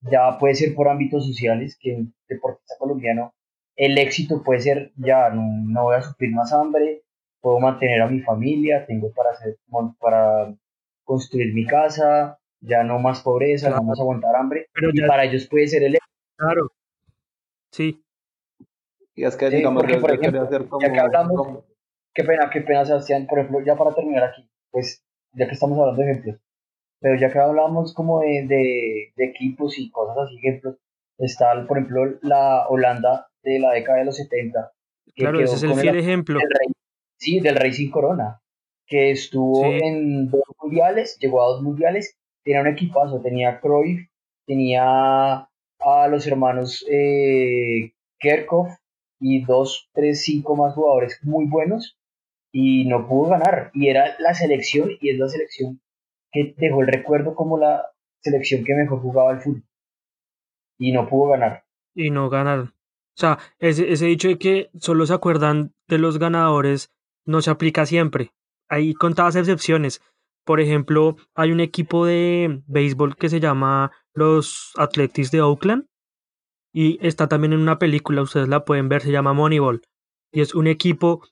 ya 0.00 0.38
puede 0.38 0.54
ser 0.54 0.74
por 0.74 0.88
ámbitos 0.88 1.26
sociales, 1.26 1.76
que 1.80 1.94
el 1.94 2.12
deportista 2.28 2.74
colombiano 2.78 3.32
el 3.76 3.98
éxito 3.98 4.42
puede 4.42 4.60
ser, 4.60 4.92
ya 4.96 5.30
no, 5.30 5.84
voy 5.84 5.96
a 5.96 6.02
sufrir 6.02 6.32
más 6.32 6.52
hambre, 6.52 7.02
puedo 7.40 7.58
mantener 7.58 8.02
a 8.02 8.08
mi 8.08 8.20
familia, 8.20 8.86
tengo 8.86 9.10
para, 9.12 9.30
hacer, 9.30 9.56
para 9.98 10.54
construir 11.04 11.54
mi 11.54 11.66
casa, 11.66 12.38
ya 12.60 12.84
no 12.84 12.98
más 12.98 13.22
pobreza, 13.22 13.70
no 13.70 13.76
vamos 13.76 13.98
a 13.98 14.02
aguantar 14.02 14.36
hambre, 14.36 14.68
Pero 14.72 14.90
y 14.92 15.00
para 15.06 15.24
ellos 15.24 15.48
puede 15.48 15.66
ser 15.66 15.82
el 15.84 15.94
éxito. 15.94 16.12
Claro, 16.36 16.72
sí. 17.70 18.01
Y 19.14 19.24
es 19.24 19.36
que, 19.36 19.50
digamos, 19.50 19.82
porque, 19.82 19.98
por 19.98 20.12
ejemplo, 20.12 20.48
ya 20.80 20.92
que 20.92 21.00
hablamos, 21.00 21.64
qué 22.14 22.24
pena, 22.24 22.48
qué 22.50 22.60
pena, 22.62 22.84
Sebastián, 22.84 23.26
por 23.26 23.38
ejemplo, 23.38 23.64
ya 23.64 23.76
para 23.76 23.94
terminar 23.94 24.24
aquí, 24.24 24.48
pues, 24.70 25.04
ya 25.32 25.46
que 25.46 25.52
estamos 25.52 25.78
hablando 25.78 26.02
de 26.02 26.10
ejemplos, 26.10 26.40
pero 27.00 27.18
ya 27.18 27.30
que 27.30 27.38
hablamos 27.38 27.94
como 27.94 28.20
de, 28.20 28.46
de, 28.46 29.12
de 29.16 29.24
equipos 29.24 29.78
y 29.78 29.90
cosas 29.90 30.16
así, 30.18 30.38
ejemplos, 30.38 30.78
está, 31.18 31.66
por 31.66 31.78
ejemplo, 31.78 32.18
la 32.22 32.68
Holanda 32.68 33.28
de 33.42 33.58
la 33.58 33.72
década 33.72 33.98
de 33.98 34.04
los 34.06 34.16
70. 34.16 34.72
claro, 35.16 35.40
ese 35.40 35.56
es 35.56 35.62
el 35.62 35.74
fiel 35.74 35.98
ejemplo. 35.98 36.40
sí, 37.18 37.40
del 37.40 37.56
Racing 37.56 37.90
Corona, 37.90 38.40
que 38.86 39.10
estuvo 39.10 39.64
en 39.64 40.30
dos 40.30 40.44
mundiales, 40.62 41.18
llegó 41.20 41.42
a 41.42 41.48
dos 41.48 41.62
mundiales, 41.62 42.18
tenía 42.44 42.60
un 42.60 42.68
equipazo, 42.68 43.20
tenía 43.20 43.60
Cruyff, 43.60 44.08
tenía 44.46 45.48
a 45.84 46.08
los 46.08 46.26
hermanos 46.26 46.86
eh, 46.88 47.92
Kerkhoff 48.18 48.70
y 49.22 49.44
dos, 49.44 49.88
tres, 49.94 50.22
cinco 50.22 50.56
más 50.56 50.74
jugadores 50.74 51.20
muy 51.22 51.46
buenos 51.46 51.96
y 52.50 52.86
no 52.86 53.06
pudo 53.08 53.30
ganar. 53.30 53.70
Y 53.72 53.88
era 53.88 54.16
la 54.18 54.34
selección, 54.34 54.90
y 55.00 55.10
es 55.10 55.18
la 55.18 55.28
selección 55.28 55.80
que 56.32 56.54
dejó 56.58 56.82
el 56.82 56.88
recuerdo 56.88 57.34
como 57.34 57.56
la 57.56 57.86
selección 58.20 58.64
que 58.64 58.74
mejor 58.74 59.00
jugaba 59.00 59.32
el 59.32 59.40
fútbol. 59.40 59.64
Y 60.78 60.92
no 60.92 61.08
pudo 61.08 61.30
ganar. 61.30 61.64
Y 61.94 62.10
no 62.10 62.28
ganar. 62.28 62.60
O 62.60 63.16
sea, 63.16 63.38
ese, 63.58 63.92
ese 63.92 64.06
dicho 64.06 64.28
de 64.28 64.38
que 64.38 64.70
solo 64.80 65.06
se 65.06 65.14
acuerdan 65.14 65.72
de 65.86 65.98
los 65.98 66.18
ganadores 66.18 66.92
no 67.24 67.42
se 67.42 67.50
aplica 67.50 67.86
siempre. 67.86 68.32
Hay 68.68 68.94
contadas 68.94 69.36
excepciones. 69.36 70.00
Por 70.44 70.60
ejemplo, 70.60 71.16
hay 71.34 71.52
un 71.52 71.60
equipo 71.60 72.06
de 72.06 72.62
béisbol 72.66 73.16
que 73.16 73.28
se 73.28 73.38
llama 73.38 73.92
los 74.14 74.72
Athletics 74.76 75.30
de 75.30 75.42
Oakland 75.42 75.86
y 76.72 76.98
está 77.06 77.28
también 77.28 77.52
en 77.52 77.60
una 77.60 77.78
película, 77.78 78.22
ustedes 78.22 78.48
la 78.48 78.64
pueden 78.64 78.88
ver, 78.88 79.02
se 79.02 79.12
llama 79.12 79.34
Moneyball. 79.34 79.82
Y 80.32 80.40
es 80.40 80.54
un 80.54 80.66
equipo 80.66 81.22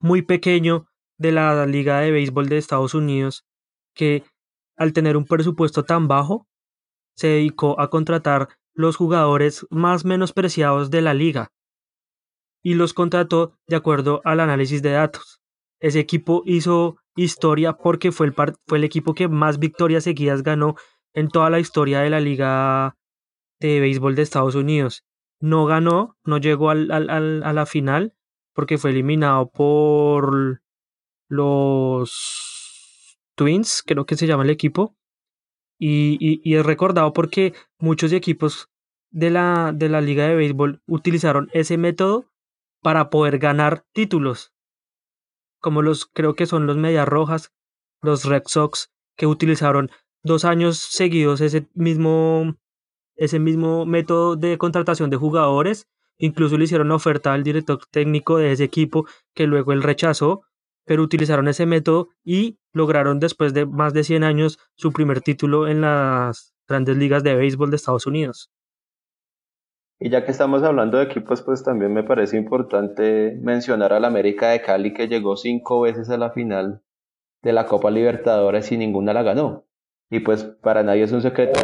muy 0.00 0.22
pequeño 0.22 0.86
de 1.18 1.32
la 1.32 1.66
Liga 1.66 2.00
de 2.00 2.10
Béisbol 2.10 2.48
de 2.48 2.58
Estados 2.58 2.94
Unidos 2.94 3.44
que 3.94 4.24
al 4.76 4.92
tener 4.92 5.16
un 5.16 5.24
presupuesto 5.24 5.84
tan 5.84 6.08
bajo 6.08 6.46
se 7.16 7.28
dedicó 7.28 7.80
a 7.80 7.90
contratar 7.90 8.48
los 8.74 8.96
jugadores 8.96 9.66
más 9.70 10.04
menospreciados 10.04 10.90
de 10.90 11.00
la 11.00 11.14
liga 11.14 11.52
y 12.62 12.74
los 12.74 12.92
contrató 12.92 13.56
de 13.68 13.76
acuerdo 13.76 14.20
al 14.24 14.40
análisis 14.40 14.82
de 14.82 14.92
datos. 14.92 15.40
Ese 15.80 16.00
equipo 16.00 16.42
hizo 16.44 16.96
historia 17.14 17.74
porque 17.74 18.10
fue 18.10 18.26
el, 18.26 18.34
fue 18.34 18.78
el 18.78 18.84
equipo 18.84 19.14
que 19.14 19.28
más 19.28 19.58
victorias 19.58 20.04
seguidas 20.04 20.42
ganó 20.42 20.74
en 21.12 21.28
toda 21.28 21.50
la 21.50 21.60
historia 21.60 22.00
de 22.00 22.10
la 22.10 22.20
liga 22.20 22.96
de 23.68 23.80
béisbol 23.80 24.14
de 24.14 24.22
Estados 24.22 24.54
Unidos. 24.54 25.04
No 25.40 25.66
ganó, 25.66 26.16
no 26.24 26.38
llegó 26.38 26.70
al, 26.70 26.90
al, 26.90 27.42
a 27.42 27.52
la 27.52 27.66
final 27.66 28.14
porque 28.52 28.78
fue 28.78 28.90
eliminado 28.90 29.50
por 29.50 30.62
los 31.28 33.18
Twins, 33.34 33.82
creo 33.84 34.06
que 34.06 34.16
se 34.16 34.26
llama 34.26 34.44
el 34.44 34.50
equipo. 34.50 34.96
Y, 35.78 36.16
y, 36.20 36.40
y, 36.44 36.54
es 36.54 36.64
recordado 36.64 37.12
porque 37.12 37.52
muchos 37.78 38.12
equipos 38.12 38.70
de 39.10 39.30
la, 39.30 39.72
de 39.74 39.88
la 39.88 40.00
liga 40.00 40.28
de 40.28 40.36
béisbol 40.36 40.82
utilizaron 40.86 41.50
ese 41.52 41.76
método 41.76 42.30
para 42.80 43.10
poder 43.10 43.38
ganar 43.38 43.84
títulos. 43.92 44.52
Como 45.60 45.82
los 45.82 46.06
creo 46.06 46.34
que 46.34 46.46
son 46.46 46.66
los 46.66 46.76
Medias 46.76 47.08
Rojas, 47.08 47.52
los 48.02 48.24
Red 48.24 48.44
Sox, 48.46 48.92
que 49.16 49.26
utilizaron 49.26 49.90
dos 50.22 50.44
años 50.44 50.78
seguidos 50.78 51.40
ese 51.40 51.68
mismo 51.74 52.56
ese 53.16 53.38
mismo 53.38 53.86
método 53.86 54.36
de 54.36 54.58
contratación 54.58 55.10
de 55.10 55.16
jugadores. 55.16 55.86
Incluso 56.18 56.56
le 56.56 56.64
hicieron 56.64 56.90
oferta 56.92 57.32
al 57.32 57.42
director 57.42 57.78
técnico 57.90 58.38
de 58.38 58.52
ese 58.52 58.64
equipo 58.64 59.06
que 59.34 59.46
luego 59.46 59.72
él 59.72 59.82
rechazó, 59.82 60.42
pero 60.84 61.02
utilizaron 61.02 61.48
ese 61.48 61.66
método 61.66 62.08
y 62.24 62.58
lograron 62.72 63.18
después 63.18 63.54
de 63.54 63.66
más 63.66 63.94
de 63.94 64.04
100 64.04 64.24
años 64.24 64.58
su 64.76 64.92
primer 64.92 65.20
título 65.20 65.66
en 65.66 65.80
las 65.80 66.54
grandes 66.68 66.96
ligas 66.96 67.22
de 67.24 67.34
béisbol 67.34 67.70
de 67.70 67.76
Estados 67.76 68.06
Unidos. 68.06 68.50
Y 70.00 70.10
ya 70.10 70.24
que 70.24 70.32
estamos 70.32 70.62
hablando 70.62 70.98
de 70.98 71.04
equipos, 71.04 71.42
pues 71.42 71.62
también 71.62 71.92
me 71.92 72.02
parece 72.02 72.36
importante 72.36 73.38
mencionar 73.40 73.92
al 73.92 74.04
América 74.04 74.50
de 74.50 74.60
Cali 74.60 74.92
que 74.92 75.08
llegó 75.08 75.36
cinco 75.36 75.80
veces 75.80 76.10
a 76.10 76.18
la 76.18 76.30
final 76.30 76.82
de 77.42 77.52
la 77.52 77.66
Copa 77.66 77.90
Libertadores 77.90 78.72
y 78.72 78.76
ninguna 78.76 79.12
la 79.12 79.22
ganó. 79.22 79.64
Y 80.10 80.20
pues 80.20 80.44
para 80.44 80.82
nadie 80.82 81.04
es 81.04 81.12
un 81.12 81.22
secreto 81.22 81.60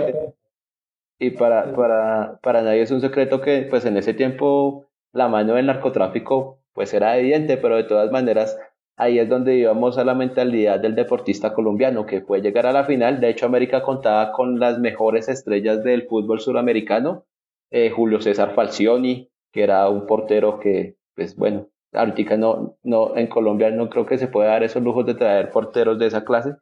y 1.21 1.31
para, 1.31 1.73
para, 1.75 2.41
para 2.43 2.63
nadie 2.63 2.83
es 2.83 2.91
un 2.91 3.03
secreto 3.03 3.41
que 3.41 3.67
pues 3.69 3.85
en 3.85 3.97
ese 3.99 4.15
tiempo 4.15 4.87
la 5.13 5.29
mano 5.29 5.55
del 5.55 5.67
narcotráfico 5.67 6.59
pues 6.73 6.95
era 6.95 7.17
evidente, 7.19 7.59
pero 7.59 7.77
de 7.77 7.85
todas 7.85 8.11
maneras 8.11 8.59
ahí 8.97 9.19
es 9.19 9.29
donde 9.29 9.57
íbamos 9.57 9.99
a 9.99 10.05
la 10.05 10.15
mentalidad 10.15 10.81
del 10.81 10.95
deportista 10.95 11.53
colombiano 11.53 12.07
que 12.07 12.23
fue 12.23 12.41
llegar 12.41 12.67
a 12.67 12.73
la 12.73 12.85
final. 12.85 13.21
De 13.21 13.29
hecho, 13.29 13.47
América 13.47 13.83
contaba 13.83 14.33
con 14.33 14.59
las 14.59 14.79
mejores 14.79 15.29
estrellas 15.29 15.85
del 15.85 16.07
fútbol 16.07 16.41
suramericano. 16.41 17.25
Eh, 17.71 17.91
Julio 17.91 18.21
César 18.21 18.55
Falcioni, 18.55 19.31
que 19.53 19.63
era 19.63 19.89
un 19.89 20.07
portero 20.07 20.59
que, 20.59 20.97
pues 21.15 21.37
bueno, 21.37 21.69
ahorita 21.93 22.37
no, 22.37 22.77
no, 22.83 23.17
en 23.17 23.27
Colombia 23.27 23.71
no 23.71 23.89
creo 23.89 24.07
que 24.07 24.19
se 24.19 24.29
pueda 24.29 24.51
dar 24.51 24.63
esos 24.65 24.83
lujos 24.83 25.07
de 25.07 25.15
traer 25.15 25.51
porteros 25.51 25.99
de 25.99 26.07
esa 26.07 26.25
clase. 26.25 26.57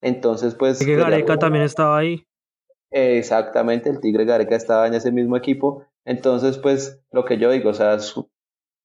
Entonces, 0.00 0.54
pues... 0.54 0.84
Que 0.84 0.96
Gareca 0.96 1.38
también 1.38 1.64
estaba 1.64 1.98
ahí. 1.98 2.24
Exactamente, 2.90 3.88
el 3.88 4.00
Tigre 4.00 4.24
Gareca 4.24 4.56
estaba 4.56 4.86
en 4.86 4.94
ese 4.94 5.12
mismo 5.12 5.36
equipo. 5.36 5.84
Entonces, 6.04 6.58
pues, 6.58 7.00
lo 7.12 7.24
que 7.24 7.38
yo 7.38 7.50
digo, 7.50 7.70
o 7.70 7.74
sea, 7.74 7.98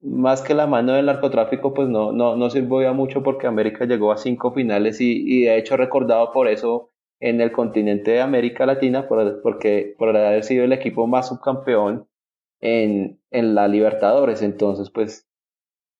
más 0.01 0.41
que 0.41 0.53
la 0.53 0.67
mano 0.67 0.93
del 0.93 1.07
narcotráfico, 1.07 1.73
pues 1.73 1.89
no, 1.89 2.11
no, 2.11 2.35
no 2.35 2.49
sirvió 2.49 2.93
mucho 2.93 3.23
porque 3.23 3.47
América 3.47 3.85
llegó 3.85 4.11
a 4.11 4.17
cinco 4.17 4.53
finales 4.53 5.01
y, 5.01 5.23
y 5.25 5.45
de 5.45 5.57
hecho 5.57 5.77
recordado 5.77 6.31
por 6.31 6.47
eso 6.47 6.91
en 7.19 7.41
el 7.41 7.51
continente 7.51 8.11
de 8.11 8.21
América 8.21 8.65
Latina, 8.65 9.07
por, 9.07 9.41
porque 9.41 9.95
por 9.97 10.09
haber 10.15 10.43
sido 10.43 10.65
el 10.65 10.73
equipo 10.73 11.07
más 11.07 11.29
subcampeón 11.29 12.07
en, 12.61 13.19
en 13.31 13.55
la 13.55 13.67
Libertadores. 13.67 14.41
Entonces, 14.43 14.91
pues, 14.91 15.27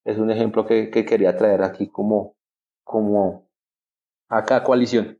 es 0.06 0.20
un 0.20 0.30
ejemplo 0.30 0.68
que, 0.68 0.92
que 0.92 1.06
quería 1.06 1.36
traer 1.36 1.64
aquí 1.64 1.88
como, 1.88 2.36
como 2.84 3.50
acá 4.30 4.64
coalición. 4.64 5.20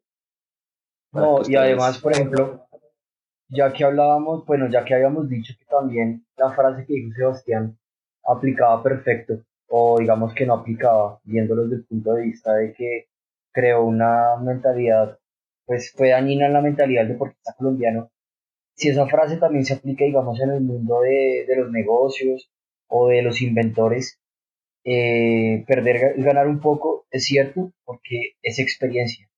No, 1.12 1.40
y 1.48 1.56
además, 1.56 2.00
por 2.00 2.12
ejemplo, 2.12 2.65
ya 3.50 3.72
que 3.74 3.84
hablábamos, 3.84 4.46
bueno, 4.46 4.70
ya 4.70 4.86
que 4.86 4.96
habíamos 4.96 5.30
dicho 5.30 5.54
que 5.58 5.66
también 5.66 6.26
la 6.38 6.52
frase 6.54 6.86
que 6.86 6.94
dijo 6.94 7.12
Sebastián 7.16 7.78
aplicaba 8.26 8.82
perfecto, 8.84 9.44
o 9.68 10.00
digamos 10.00 10.34
que 10.34 10.46
no 10.46 10.56
aplicaba, 10.56 11.20
viéndolo 11.24 11.64
desde 11.64 11.78
el 11.78 11.86
punto 11.86 12.14
de 12.14 12.24
vista 12.24 12.54
de 12.54 12.74
que 12.74 13.08
creó 13.52 13.86
una 13.86 14.38
mentalidad, 14.42 15.20
pues 15.66 15.92
fue 15.92 16.10
dañina 16.10 16.48
en 16.48 16.54
la 16.54 16.62
mentalidad 16.62 17.02
del 17.02 17.14
deportista 17.14 17.54
colombiano. 17.58 18.12
Si 18.76 18.90
esa 18.90 19.08
frase 19.08 19.38
también 19.38 19.66
se 19.66 19.76
aplica, 19.76 20.06
digamos, 20.06 20.40
en 20.42 20.52
el 20.52 20.62
mundo 20.62 21.02
de, 21.02 21.46
de 21.48 21.56
los 21.56 21.72
negocios 21.72 22.52
o 22.88 23.08
de 23.08 23.22
los 23.22 23.42
inventores, 23.42 24.20
eh, 24.84 25.64
perder, 25.68 26.16
ganar 26.18 26.48
un 26.48 26.60
poco, 26.60 27.06
es 27.12 27.24
cierto, 27.26 27.72
porque 27.86 28.34
es 28.42 28.60
experiencia. 28.60 29.30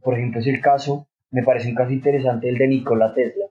Por 0.00 0.14
ejemplo, 0.14 0.40
es 0.40 0.46
el 0.46 0.60
caso 0.60 1.08
me 1.30 1.42
parece 1.42 1.68
un 1.68 1.74
caso 1.74 1.92
interesante 1.92 2.48
el 2.48 2.58
de 2.58 2.68
Nikola 2.68 3.12
Tesla, 3.14 3.45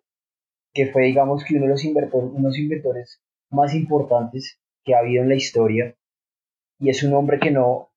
que 0.75 0.87
fue, 0.87 1.03
digamos, 1.03 1.43
que 1.45 1.55
uno 1.55 1.65
de 1.65 2.43
los 2.43 2.57
inventores, 2.59 3.21
más 3.49 3.73
importantes 3.73 4.59
que 4.83 4.93
ha 4.93 4.99
habido 4.99 5.23
en 5.23 5.29
la 5.29 5.35
historia, 5.35 5.95
y 6.79 6.89
es 6.89 7.01
un 7.01 7.13
hombre 7.13 7.39
que 7.39 7.49
no, 7.49 7.89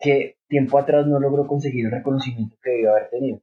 que 0.00 0.36
tiempo 0.48 0.78
atrás 0.78 1.06
no 1.06 1.20
logró 1.20 1.46
conseguir 1.46 1.86
el 1.86 1.92
reconocimiento 1.92 2.56
que 2.62 2.70
debió 2.70 2.90
haber 2.90 3.10
tenido. 3.10 3.40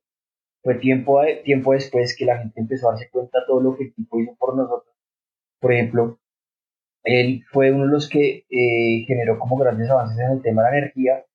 Fue 0.62 0.76
tiempo, 0.76 1.22
tiempo 1.46 1.72
después 1.72 2.16
que 2.18 2.26
la 2.26 2.40
gente 2.40 2.60
empezó 2.60 2.90
a 2.90 2.92
darse 2.92 3.10
cuenta 3.10 3.40
de 3.40 3.46
todo 3.48 3.62
lo 3.62 3.78
que 3.78 3.86
el 3.86 3.94
tipo 3.94 4.20
hizo 4.20 4.36
por 4.36 4.58
nosotros. 4.58 4.94
Por 5.62 5.72
ejemplo, 5.72 6.20
él 7.06 7.46
fue 7.50 7.72
uno 7.72 7.86
de 7.86 7.92
los 7.92 8.10
que 8.10 8.46
eh, 8.50 9.06
generó 9.08 9.40
como 9.40 9.56
grandes 9.56 9.90
avances 9.90 10.20
en 10.20 10.32
el 10.34 10.42
tema 10.42 10.64
de 10.64 10.72
la 10.72 10.78
energía 10.78 11.26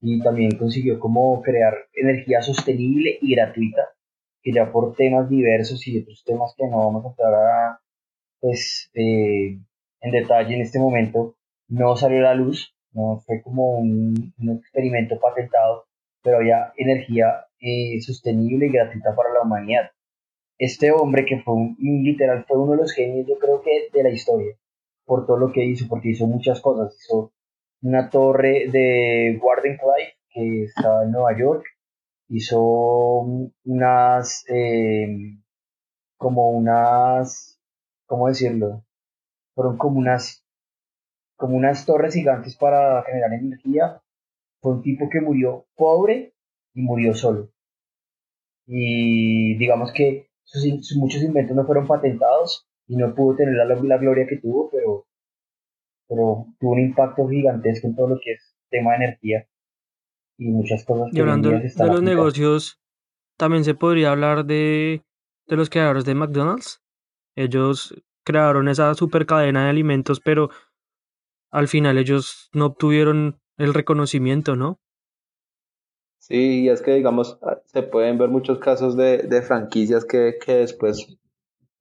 y 0.00 0.20
también 0.20 0.58
consiguió 0.58 0.98
como 0.98 1.40
crear 1.42 1.74
energía 1.92 2.42
sostenible 2.42 3.16
y 3.22 3.36
gratuita, 3.36 3.90
que 4.42 4.52
ya 4.52 4.72
por 4.72 4.94
temas 4.94 5.28
diversos 5.28 5.86
y 5.86 6.00
otros 6.00 6.22
temas 6.24 6.54
que 6.56 6.66
no 6.66 6.78
vamos 6.78 7.04
a 7.04 7.08
entrar 7.08 7.34
a, 7.34 7.80
pues, 8.40 8.90
eh, 8.94 9.58
en 10.00 10.10
detalle 10.10 10.54
en 10.54 10.62
este 10.62 10.78
momento, 10.78 11.36
no 11.68 11.96
salió 11.96 12.18
a 12.18 12.22
la 12.22 12.34
luz, 12.34 12.74
no 12.92 13.22
fue 13.26 13.42
como 13.42 13.78
un, 13.78 14.32
experimento 14.58 15.18
patentado, 15.20 15.86
pero 16.22 16.38
había 16.38 16.72
energía 16.76 17.46
eh, 17.60 18.00
sostenible 18.00 18.66
y 18.66 18.72
gratuita 18.72 19.14
para 19.14 19.32
la 19.32 19.42
humanidad. 19.42 19.90
Este 20.58 20.90
hombre 20.92 21.24
que 21.24 21.40
fue 21.40 21.54
un, 21.54 21.76
literal, 21.78 22.44
fue 22.46 22.58
uno 22.58 22.72
de 22.72 22.78
los 22.78 22.92
genios, 22.92 23.26
yo 23.26 23.38
creo 23.38 23.62
que 23.62 23.88
de 23.92 24.02
la 24.02 24.10
historia, 24.10 24.56
por 25.04 25.26
todo 25.26 25.38
lo 25.38 25.52
que 25.52 25.64
hizo, 25.64 25.86
porque 25.88 26.10
hizo 26.10 26.26
muchas 26.26 26.60
cosas, 26.60 26.96
hizo 27.02 27.32
una 27.82 28.10
torre 28.10 28.66
de 28.70 29.38
Warden 29.42 29.78
Clyde 29.78 30.14
que 30.30 30.64
estaba 30.64 31.04
en 31.04 31.12
Nueva 31.12 31.36
York. 31.38 31.64
Hizo 32.30 32.60
unas, 33.64 34.44
eh, 34.48 35.36
como 36.16 36.50
unas, 36.50 37.60
¿cómo 38.06 38.28
decirlo? 38.28 38.84
Fueron 39.54 39.76
como 39.76 39.98
unas, 39.98 40.44
como 41.36 41.56
unas 41.56 41.84
torres 41.84 42.14
gigantes 42.14 42.56
para 42.56 43.02
generar 43.02 43.32
energía. 43.32 44.00
Fue 44.60 44.74
un 44.74 44.82
tipo 44.82 45.08
que 45.10 45.20
murió 45.20 45.66
pobre 45.74 46.34
y 46.72 46.82
murió 46.82 47.14
solo. 47.14 47.50
Y 48.64 49.56
digamos 49.58 49.92
que 49.92 50.28
sus, 50.44 50.96
muchos 50.96 51.22
inventos 51.22 51.56
no 51.56 51.66
fueron 51.66 51.88
patentados 51.88 52.68
y 52.86 52.96
no 52.96 53.12
pudo 53.12 53.36
tener 53.36 53.54
la, 53.54 53.64
la 53.74 53.98
gloria 53.98 54.26
que 54.28 54.36
tuvo, 54.36 54.70
pero 54.70 55.06
pero 56.08 56.46
tuvo 56.58 56.72
un 56.72 56.80
impacto 56.80 57.28
gigantesco 57.28 57.86
en 57.88 57.96
todo 57.96 58.08
lo 58.08 58.20
que 58.22 58.32
es 58.32 58.56
tema 58.68 58.90
de 58.92 58.96
energía 59.04 59.48
y 60.40 60.48
muchas 60.48 60.84
cosas. 60.84 61.10
Que 61.12 61.18
y 61.18 61.20
hablando 61.20 61.50
de 61.50 61.86
los 61.86 62.02
negocios, 62.02 62.80
también 63.36 63.62
se 63.62 63.74
podría 63.74 64.10
hablar 64.10 64.46
de, 64.46 65.04
de 65.46 65.56
los 65.56 65.70
creadores 65.70 66.04
de 66.04 66.14
McDonald's. 66.14 66.82
Ellos 67.36 67.94
crearon 68.24 68.68
esa 68.68 68.94
super 68.94 69.26
cadena 69.26 69.64
de 69.64 69.70
alimentos, 69.70 70.20
pero 70.20 70.50
al 71.52 71.68
final 71.68 71.98
ellos 71.98 72.48
no 72.52 72.66
obtuvieron 72.66 73.38
el 73.58 73.74
reconocimiento, 73.74 74.56
¿no? 74.56 74.80
Sí, 76.18 76.62
y 76.62 76.68
es 76.68 76.82
que, 76.82 76.94
digamos, 76.94 77.38
se 77.66 77.82
pueden 77.82 78.18
ver 78.18 78.28
muchos 78.28 78.58
casos 78.58 78.96
de, 78.96 79.42
franquicias 79.46 80.04
que, 80.04 80.36
que 80.44 80.54
después 80.54 81.18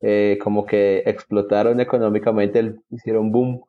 eh, 0.01 0.37
como 0.41 0.65
que 0.65 1.03
explotaron 1.05 1.79
económicamente, 1.79 2.75
hicieron 2.89 3.31
boom 3.31 3.61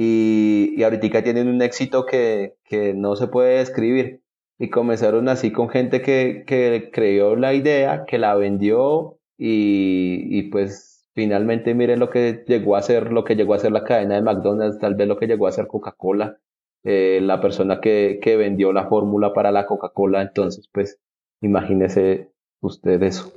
y, 0.00 0.74
y 0.76 0.84
ahorita 0.84 1.24
tienen 1.24 1.48
un 1.48 1.60
éxito 1.60 2.06
que, 2.06 2.54
que 2.62 2.94
no 2.94 3.16
se 3.16 3.26
puede 3.26 3.58
describir. 3.58 4.22
Y 4.56 4.70
comenzaron 4.70 5.28
así 5.28 5.50
con 5.50 5.70
gente 5.70 6.02
que, 6.02 6.44
que 6.46 6.90
creyó 6.92 7.34
la 7.34 7.52
idea, 7.52 8.04
que 8.06 8.16
la 8.18 8.36
vendió 8.36 9.18
y, 9.36 10.22
y 10.30 10.42
pues 10.50 11.08
finalmente 11.14 11.74
miren 11.74 11.98
lo 11.98 12.10
que 12.10 12.44
llegó 12.46 12.76
a 12.76 12.82
ser, 12.82 13.10
lo 13.10 13.24
que 13.24 13.34
llegó 13.34 13.54
a 13.54 13.58
ser 13.58 13.72
la 13.72 13.82
cadena 13.82 14.14
de 14.14 14.22
McDonald's, 14.22 14.78
tal 14.78 14.94
vez 14.94 15.08
lo 15.08 15.18
que 15.18 15.26
llegó 15.26 15.48
a 15.48 15.52
ser 15.52 15.66
Coca-Cola, 15.66 16.38
eh, 16.84 17.18
la 17.20 17.40
persona 17.40 17.80
que, 17.80 18.20
que 18.22 18.36
vendió 18.36 18.72
la 18.72 18.86
fórmula 18.86 19.32
para 19.32 19.50
la 19.50 19.66
Coca-Cola, 19.66 20.22
entonces 20.22 20.68
pues 20.72 21.00
imagínese 21.40 22.30
usted 22.60 23.02
eso. 23.02 23.32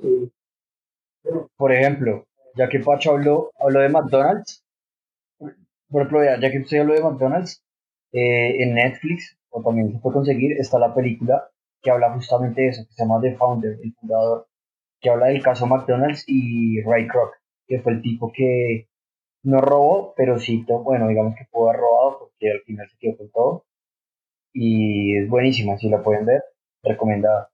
Por 1.58 1.72
ejemplo, 1.72 2.25
ya 2.56 2.70
que 2.70 2.80
Pacho 2.80 3.13
habló, 3.13 3.50
habló 3.60 3.80
de 3.80 3.89
McDonald's, 3.89 4.61
por 5.91 6.01
ejemplo, 6.01 6.24
ya, 6.24 6.51
que 6.51 6.60
usted 6.60 6.79
habló 6.79 6.93
de 6.93 7.03
McDonald's, 7.03 7.63
eh, 8.13 8.63
en 8.63 8.74
Netflix, 8.75 9.38
o 9.50 9.62
también 9.62 9.91
se 9.91 10.00
puede 10.00 10.15
conseguir, 10.15 10.53
está 10.53 10.79
la 10.79 10.95
película 10.95 11.50
que 11.81 11.91
habla 11.91 12.13
justamente 12.13 12.62
de 12.62 12.67
eso, 12.69 12.86
que 12.88 12.93
se 12.93 13.03
llama 13.03 13.19
The 13.21 13.36
Founder, 13.36 13.77
el 13.83 13.93
fundador, 13.93 14.48
que 15.00 15.10
habla 15.10 15.27
del 15.27 15.41
caso 15.41 15.65
McDonald's 15.65 16.24
y 16.27 16.81
Ray 16.83 17.07
Kroc, 17.07 17.33
que 17.67 17.79
fue 17.81 17.93
el 17.93 18.01
tipo 18.01 18.31
que 18.31 18.88
no 19.43 19.60
robó, 19.60 20.13
pero 20.15 20.39
sí, 20.39 20.63
bueno, 20.83 21.07
digamos 21.07 21.36
que 21.36 21.45
pudo 21.51 21.69
haber 21.69 21.81
robado 21.81 22.19
porque 22.19 22.51
al 22.51 22.62
final 22.62 22.88
se 22.89 22.98
quedó 23.00 23.17
con 23.17 23.31
todo. 23.31 23.65
Y 24.53 25.17
es 25.17 25.29
buenísima, 25.29 25.77
si 25.77 25.89
la 25.89 26.03
pueden 26.03 26.25
ver, 26.25 26.43
recomendada. 26.83 27.50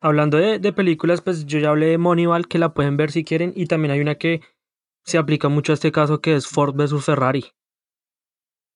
Hablando 0.00 0.38
de, 0.38 0.58
de 0.58 0.72
películas, 0.72 1.20
pues 1.20 1.46
yo 1.46 1.60
ya 1.60 1.68
hablé 1.68 1.86
de 1.86 1.98
Moneyball, 1.98 2.48
que 2.48 2.58
la 2.58 2.74
pueden 2.74 2.96
ver 2.96 3.12
si 3.12 3.24
quieren, 3.24 3.52
y 3.54 3.66
también 3.66 3.92
hay 3.92 4.00
una 4.00 4.16
que 4.16 4.40
se 5.04 5.18
aplica 5.18 5.48
mucho 5.48 5.72
a 5.72 5.74
este 5.74 5.92
caso 5.92 6.20
que 6.20 6.34
es 6.34 6.46
Ford 6.46 6.74
versus 6.74 7.04
Ferrari. 7.04 7.52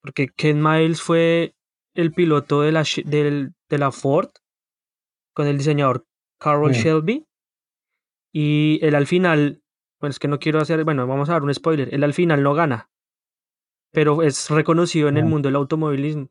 Porque 0.02 0.28
Ken 0.28 0.62
Miles 0.62 1.02
fue 1.02 1.54
el 1.94 2.12
piloto 2.12 2.62
de 2.62 2.72
la, 2.72 2.84
de 3.04 3.78
la 3.78 3.92
Ford 3.92 4.30
con 5.34 5.46
el 5.46 5.58
diseñador 5.58 6.06
Carroll 6.38 6.72
Shelby. 6.72 7.26
Y 8.32 8.78
él 8.82 8.94
al 8.94 9.06
final, 9.06 9.62
bueno, 10.00 10.10
es 10.10 10.18
que 10.18 10.28
no 10.28 10.38
quiero 10.38 10.60
hacer, 10.60 10.84
bueno, 10.84 11.06
vamos 11.06 11.28
a 11.28 11.32
dar 11.32 11.42
un 11.42 11.54
spoiler, 11.54 11.92
él 11.94 12.04
al 12.04 12.14
final 12.14 12.42
no 12.42 12.54
gana. 12.54 12.90
Pero 13.92 14.22
es 14.22 14.50
reconocido 14.50 15.08
en 15.08 15.16
el 15.16 15.24
mundo 15.24 15.48
del 15.48 15.56
automovilismo. 15.56 16.28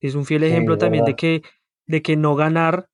Es 0.00 0.14
un 0.14 0.24
fiel 0.24 0.42
ejemplo 0.42 0.78
también 0.78 1.04
de 1.04 1.14
que, 1.14 1.42
de 1.86 2.02
que 2.02 2.16
no 2.16 2.34
ganar, 2.34 2.88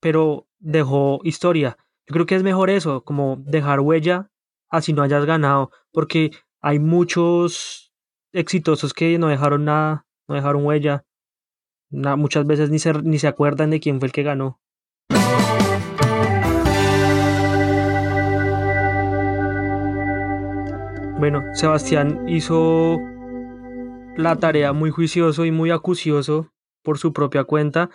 pero 0.00 0.48
dejó 0.58 1.20
historia. 1.24 1.76
Yo 2.06 2.14
creo 2.14 2.26
que 2.26 2.34
es 2.34 2.42
mejor 2.42 2.70
eso, 2.70 3.04
como 3.04 3.36
dejar 3.46 3.80
huella 3.80 4.31
así 4.72 4.92
no 4.92 5.02
hayas 5.02 5.24
ganado, 5.26 5.70
porque 5.92 6.30
hay 6.60 6.80
muchos 6.80 7.92
exitosos 8.32 8.94
que 8.94 9.18
no 9.18 9.28
dejaron 9.28 9.66
nada, 9.66 10.06
no 10.26 10.34
dejaron 10.34 10.64
huella, 10.64 11.04
muchas 11.90 12.46
veces 12.46 12.70
ni 12.70 12.78
se, 12.78 12.94
ni 13.02 13.18
se 13.18 13.28
acuerdan 13.28 13.70
de 13.70 13.80
quién 13.80 14.00
fue 14.00 14.06
el 14.06 14.12
que 14.12 14.22
ganó. 14.22 14.58
Bueno, 21.18 21.42
Sebastián 21.52 22.28
hizo 22.28 22.98
la 24.16 24.36
tarea 24.36 24.72
muy 24.72 24.90
juicioso 24.90 25.44
y 25.44 25.52
muy 25.52 25.70
acucioso 25.70 26.50
por 26.82 26.98
su 26.98 27.12
propia 27.12 27.44
cuenta 27.44 27.90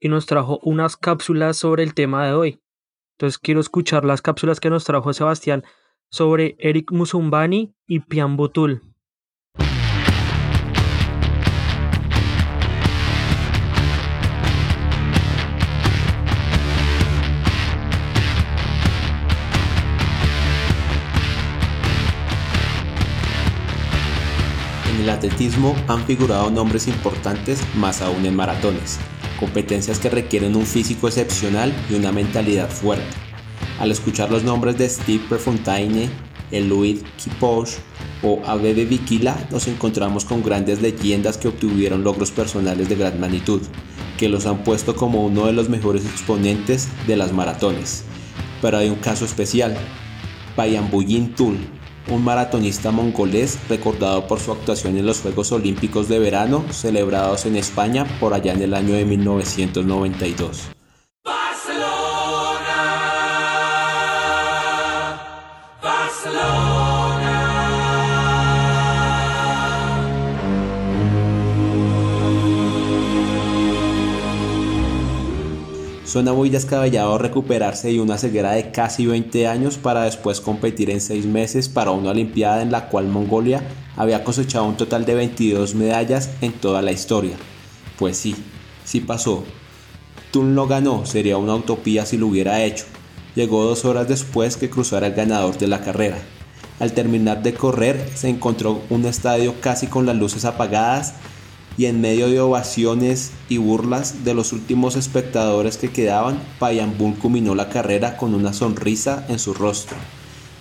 y 0.00 0.08
nos 0.08 0.26
trajo 0.26 0.58
unas 0.62 0.96
cápsulas 0.96 1.58
sobre 1.58 1.84
el 1.84 1.94
tema 1.94 2.26
de 2.26 2.32
hoy. 2.32 2.60
Entonces 3.16 3.38
quiero 3.38 3.60
escuchar 3.60 4.04
las 4.04 4.22
cápsulas 4.22 4.58
que 4.58 4.70
nos 4.70 4.84
trajo 4.84 5.12
Sebastián 5.12 5.62
sobre 6.12 6.56
Eric 6.58 6.92
Musumbani 6.92 7.74
y 7.86 8.00
Pian 8.00 8.36
Butul. 8.36 8.82
En 24.90 25.00
el 25.00 25.08
atletismo 25.08 25.74
han 25.88 26.04
figurado 26.04 26.50
nombres 26.50 26.86
importantes, 26.88 27.64
más 27.74 28.02
aún 28.02 28.26
en 28.26 28.36
maratones, 28.36 29.00
competencias 29.40 29.98
que 29.98 30.10
requieren 30.10 30.56
un 30.56 30.66
físico 30.66 31.08
excepcional 31.08 31.72
y 31.88 31.94
una 31.94 32.12
mentalidad 32.12 32.68
fuerte 32.68 33.21
al 33.82 33.90
escuchar 33.90 34.30
los 34.30 34.44
nombres 34.44 34.78
de 34.78 34.88
Steve 34.88 35.24
Prefontaine, 35.28 36.08
Eloyd 36.52 36.98
Kiposh 37.16 37.72
o 38.22 38.40
Abebe 38.46 38.84
Bikila, 38.84 39.36
nos 39.50 39.66
encontramos 39.66 40.24
con 40.24 40.40
grandes 40.40 40.80
leyendas 40.80 41.36
que 41.36 41.48
obtuvieron 41.48 42.04
logros 42.04 42.30
personales 42.30 42.88
de 42.88 42.94
gran 42.94 43.18
magnitud, 43.18 43.60
que 44.16 44.28
los 44.28 44.46
han 44.46 44.62
puesto 44.62 44.94
como 44.94 45.26
uno 45.26 45.46
de 45.46 45.52
los 45.52 45.68
mejores 45.68 46.04
exponentes 46.04 46.90
de 47.08 47.16
las 47.16 47.32
maratones. 47.32 48.04
Pero 48.60 48.78
hay 48.78 48.88
un 48.88 49.00
caso 49.00 49.24
especial, 49.24 49.76
Payambuyin 50.54 51.34
Tul, 51.34 51.58
un 52.08 52.22
maratonista 52.22 52.92
mongolés 52.92 53.58
recordado 53.68 54.28
por 54.28 54.38
su 54.38 54.52
actuación 54.52 54.96
en 54.96 55.06
los 55.06 55.18
Juegos 55.22 55.50
Olímpicos 55.50 56.08
de 56.08 56.20
Verano 56.20 56.64
celebrados 56.70 57.46
en 57.46 57.56
España 57.56 58.06
por 58.20 58.32
allá 58.32 58.52
en 58.52 58.62
el 58.62 58.74
año 58.74 58.94
de 58.94 59.04
1992. 59.04 60.70
Suena 76.12 76.34
muy 76.34 76.50
descabellado 76.50 77.16
recuperarse 77.16 77.88
de 77.88 77.98
una 77.98 78.18
ceguera 78.18 78.52
de 78.52 78.70
casi 78.70 79.06
20 79.06 79.46
años 79.46 79.78
para 79.78 80.02
después 80.02 80.42
competir 80.42 80.90
en 80.90 81.00
6 81.00 81.24
meses 81.24 81.70
para 81.70 81.92
una 81.92 82.10
Olimpiada 82.10 82.60
en 82.60 82.70
la 82.70 82.90
cual 82.90 83.08
Mongolia 83.08 83.62
había 83.96 84.22
cosechado 84.22 84.66
un 84.66 84.76
total 84.76 85.06
de 85.06 85.14
22 85.14 85.74
medallas 85.74 86.28
en 86.42 86.52
toda 86.52 86.82
la 86.82 86.92
historia. 86.92 87.34
Pues 87.98 88.18
sí, 88.18 88.36
sí 88.84 89.00
pasó. 89.00 89.44
Tun 90.32 90.54
lo 90.54 90.66
ganó, 90.66 91.06
sería 91.06 91.38
una 91.38 91.54
utopía 91.54 92.04
si 92.04 92.18
lo 92.18 92.26
hubiera 92.26 92.62
hecho. 92.62 92.84
Llegó 93.34 93.64
dos 93.64 93.86
horas 93.86 94.06
después 94.06 94.58
que 94.58 94.68
cruzara 94.68 95.06
el 95.06 95.14
ganador 95.14 95.56
de 95.56 95.68
la 95.68 95.80
carrera. 95.80 96.18
Al 96.78 96.92
terminar 96.92 97.42
de 97.42 97.54
correr 97.54 98.06
se 98.14 98.28
encontró 98.28 98.82
un 98.90 99.06
estadio 99.06 99.54
casi 99.62 99.86
con 99.86 100.04
las 100.04 100.16
luces 100.16 100.44
apagadas 100.44 101.14
y 101.78 101.86
en 101.86 102.00
medio 102.00 102.28
de 102.28 102.40
ovaciones 102.40 103.32
y 103.48 103.58
burlas 103.58 104.24
de 104.24 104.34
los 104.34 104.52
últimos 104.52 104.96
espectadores 104.96 105.76
que 105.76 105.90
quedaban, 105.90 106.38
Payambul 106.58 107.14
culminó 107.14 107.54
la 107.54 107.68
carrera 107.68 108.16
con 108.16 108.34
una 108.34 108.52
sonrisa 108.52 109.24
en 109.28 109.38
su 109.38 109.54
rostro. 109.54 109.96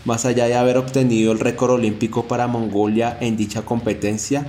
Más 0.06 0.26
allá 0.26 0.46
de 0.46 0.56
haber 0.56 0.78
obtenido 0.78 1.32
el 1.32 1.40
récord 1.40 1.72
olímpico 1.72 2.28
para 2.28 2.48
Mongolia 2.48 3.18
en 3.22 3.38
dicha 3.38 3.64
competencia, 3.64 4.48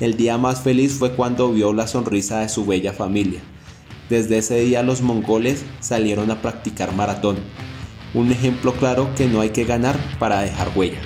el 0.00 0.16
día 0.16 0.38
más 0.38 0.62
feliz 0.62 0.94
fue 0.94 1.14
cuando 1.14 1.52
vio 1.52 1.72
la 1.72 1.86
sonrisa 1.86 2.40
de 2.40 2.48
su 2.48 2.64
bella 2.64 2.92
familia. 2.92 3.40
Desde 4.08 4.38
ese 4.38 4.60
día 4.60 4.82
los 4.82 5.02
mongoles 5.02 5.64
salieron 5.80 6.30
a 6.30 6.42
practicar 6.42 6.94
maratón, 6.94 7.36
un 8.14 8.30
ejemplo 8.30 8.72
claro 8.74 9.08
que 9.16 9.26
no 9.26 9.40
hay 9.40 9.50
que 9.50 9.64
ganar 9.64 9.96
para 10.18 10.40
dejar 10.40 10.70
huella. 10.76 11.00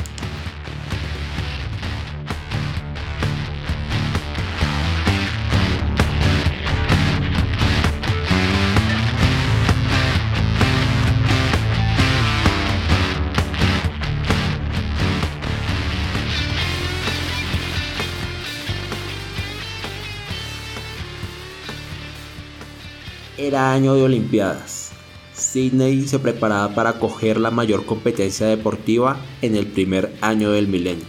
Era 23.48 23.72
año 23.72 23.94
de 23.94 24.02
Olimpiadas. 24.02 24.90
Sydney 25.32 26.06
se 26.06 26.18
preparaba 26.18 26.74
para 26.74 26.90
acoger 26.90 27.40
la 27.40 27.50
mayor 27.50 27.87
competencia 27.87 28.46
deportiva 28.46 29.16
en 29.40 29.56
el 29.56 29.66
primer 29.66 30.14
año 30.20 30.52
del 30.52 30.68
milenio. 30.68 31.06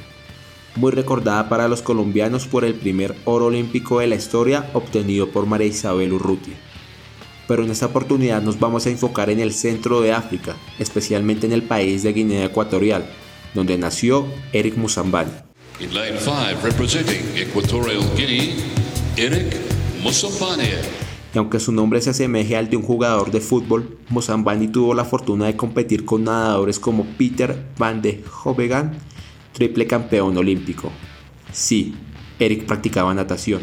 Muy 0.78 0.94
recordada 0.94 1.50
para 1.50 1.68
los 1.68 1.82
colombianos 1.82 2.48
por 2.48 2.64
el 2.64 2.76
primer 2.76 3.14
oro 3.26 3.48
olímpico 3.48 4.00
de 4.00 4.08
la 4.08 4.16
historia 4.16 4.70
obtenido 4.74 5.30
por 5.32 5.48
María 5.48 5.68
Isabel 5.68 6.14
Urrutia. 6.14 6.54
Pero 7.46 7.66
en 7.66 7.72
esta 7.72 7.88
oportunidad 7.88 8.42
nos 8.42 8.58
vamos 8.58 8.86
a 8.86 8.90
enfocar 8.90 9.30
en 9.30 9.42
el 9.42 9.52
centro 9.52 10.00
de 10.00 10.14
África, 10.14 10.56
especialmente 10.80 11.46
en 11.46 11.52
el 11.52 11.64
país 11.64 12.04
de 12.04 12.14
Guinea 12.14 12.46
Ecuatorial, 12.46 13.06
donde 13.54 13.78
nació 13.78 14.26
Eric 14.54 14.78
Musambani. 14.78 15.34
In 15.82 15.94
lane 15.94 16.18
5 16.18 16.62
representing 16.64 17.36
Equatorial 17.36 18.02
Guinea 18.16 18.56
Eric 19.18 19.58
Y 21.34 21.38
aunque 21.38 21.60
su 21.60 21.72
nombre 21.72 22.02
se 22.02 22.10
asemeje 22.10 22.58
al 22.58 22.70
de 22.70 22.78
un 22.78 22.84
jugador 22.84 23.32
de 23.32 23.40
fútbol, 23.40 23.98
Mosambani 24.10 24.68
tuvo 24.68 24.94
la 24.94 25.06
fortuna 25.06 25.46
de 25.46 25.56
competir 25.56 26.06
con 26.06 26.24
nadadores 26.24 26.80
como 26.80 27.06
Peter 27.18 27.68
Van 27.78 28.02
de 28.02 28.24
Hovegan, 28.44 28.98
triple 29.54 29.86
campeón 29.86 30.38
olímpico. 30.38 30.92
Sí, 31.52 31.96
Eric 32.40 32.66
practicaba 32.66 33.14
natación. 33.14 33.62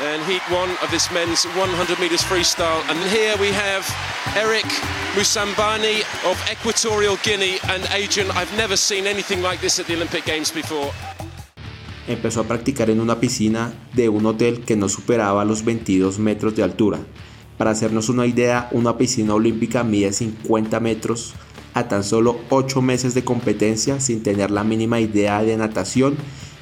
and 0.00 0.22
heat 0.30 0.42
one 0.50 0.70
of 0.82 0.90
this 0.90 1.10
men's 1.12 1.44
100 1.44 1.98
meters 1.98 2.22
freestyle. 2.22 2.82
And 2.88 2.98
here 3.10 3.36
we 3.38 3.50
have 3.50 3.84
Eric 4.36 4.64
Musambani 5.14 6.02
of 6.30 6.38
Equatorial 6.50 7.16
Guinea, 7.22 7.58
and 7.68 7.82
Adrian, 7.92 8.30
I've 8.32 8.54
never 8.56 8.76
seen 8.76 9.06
anything 9.06 9.42
like 9.42 9.60
this 9.60 9.78
at 9.78 9.86
the 9.86 9.96
Olympic 9.96 10.24
Games 10.24 10.50
before. 10.50 10.92
Empezó 12.08 12.40
a 12.40 12.44
practicar 12.44 12.88
en 12.88 13.00
una 13.00 13.20
piscina 13.20 13.74
de 13.94 14.08
un 14.08 14.24
hotel 14.24 14.60
que 14.60 14.76
no 14.76 14.88
superaba 14.88 15.44
los 15.44 15.62
22 15.62 16.18
metros 16.18 16.56
de 16.56 16.62
altura. 16.62 17.00
Para 17.58 17.72
hacernos 17.72 18.08
una 18.08 18.24
idea, 18.24 18.70
una 18.72 18.96
piscina 18.96 19.34
olímpica 19.34 19.84
mide 19.84 20.14
50 20.14 20.80
metros 20.80 21.34
a 21.74 21.86
tan 21.86 22.02
solo 22.02 22.38
8 22.48 22.80
meses 22.80 23.12
de 23.12 23.24
competencia 23.24 24.00
sin 24.00 24.22
tener 24.22 24.50
la 24.50 24.64
mínima 24.64 25.00
idea 25.00 25.42
de 25.42 25.58
natación 25.58 26.16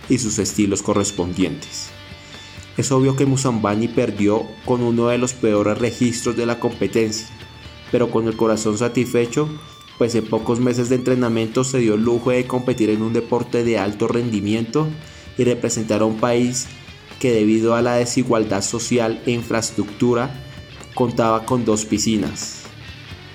y 0.08 0.18
sus 0.18 0.40
estilos 0.40 0.82
correspondientes. 0.82 1.90
Es 2.76 2.90
obvio 2.90 3.14
que 3.14 3.24
Musambani 3.24 3.86
perdió 3.86 4.42
con 4.64 4.82
uno 4.82 5.06
de 5.08 5.18
los 5.18 5.32
peores 5.32 5.78
registros 5.78 6.36
de 6.36 6.46
la 6.46 6.58
competencia, 6.58 7.28
pero 7.92 8.10
con 8.10 8.26
el 8.26 8.36
corazón 8.36 8.78
satisfecho, 8.78 9.48
pues 9.96 10.14
en 10.16 10.26
pocos 10.26 10.58
meses 10.58 10.88
de 10.88 10.96
entrenamiento 10.96 11.62
se 11.62 11.78
dio 11.78 11.94
el 11.94 12.02
lujo 12.02 12.30
de 12.30 12.48
competir 12.48 12.90
en 12.90 13.02
un 13.02 13.12
deporte 13.12 13.62
de 13.62 13.78
alto 13.78 14.08
rendimiento 14.08 14.88
y 15.38 15.44
representar 15.44 16.02
a 16.02 16.06
un 16.06 16.18
país 16.18 16.66
que 17.18 17.32
debido 17.32 17.74
a 17.74 17.82
la 17.82 17.94
desigualdad 17.94 18.62
social 18.62 19.20
e 19.26 19.32
infraestructura 19.32 20.30
contaba 20.94 21.44
con 21.44 21.64
dos 21.64 21.84
piscinas. 21.84 22.62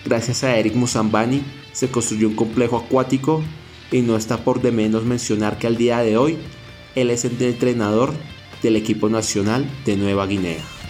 Gracias 0.05 0.43
a 0.43 0.57
Eric 0.57 0.75
Musambani 0.75 1.43
se 1.73 1.89
construyó 1.89 2.27
un 2.27 2.35
complejo 2.35 2.77
acuático 2.77 3.43
y 3.91 4.01
no 4.01 4.15
está 4.15 4.43
por 4.43 4.61
de 4.61 4.71
menos 4.71 5.03
mencionar 5.03 5.57
que 5.57 5.67
al 5.67 5.77
día 5.77 5.99
de 5.99 6.17
hoy 6.17 6.37
él 6.95 7.09
es 7.09 7.25
el 7.25 7.41
entrenador 7.41 8.13
del 8.61 8.75
equipo 8.75 9.09
nacional 9.09 9.65
de 9.85 9.97
Nueva 9.97 10.27
Guinea. 10.27 10.80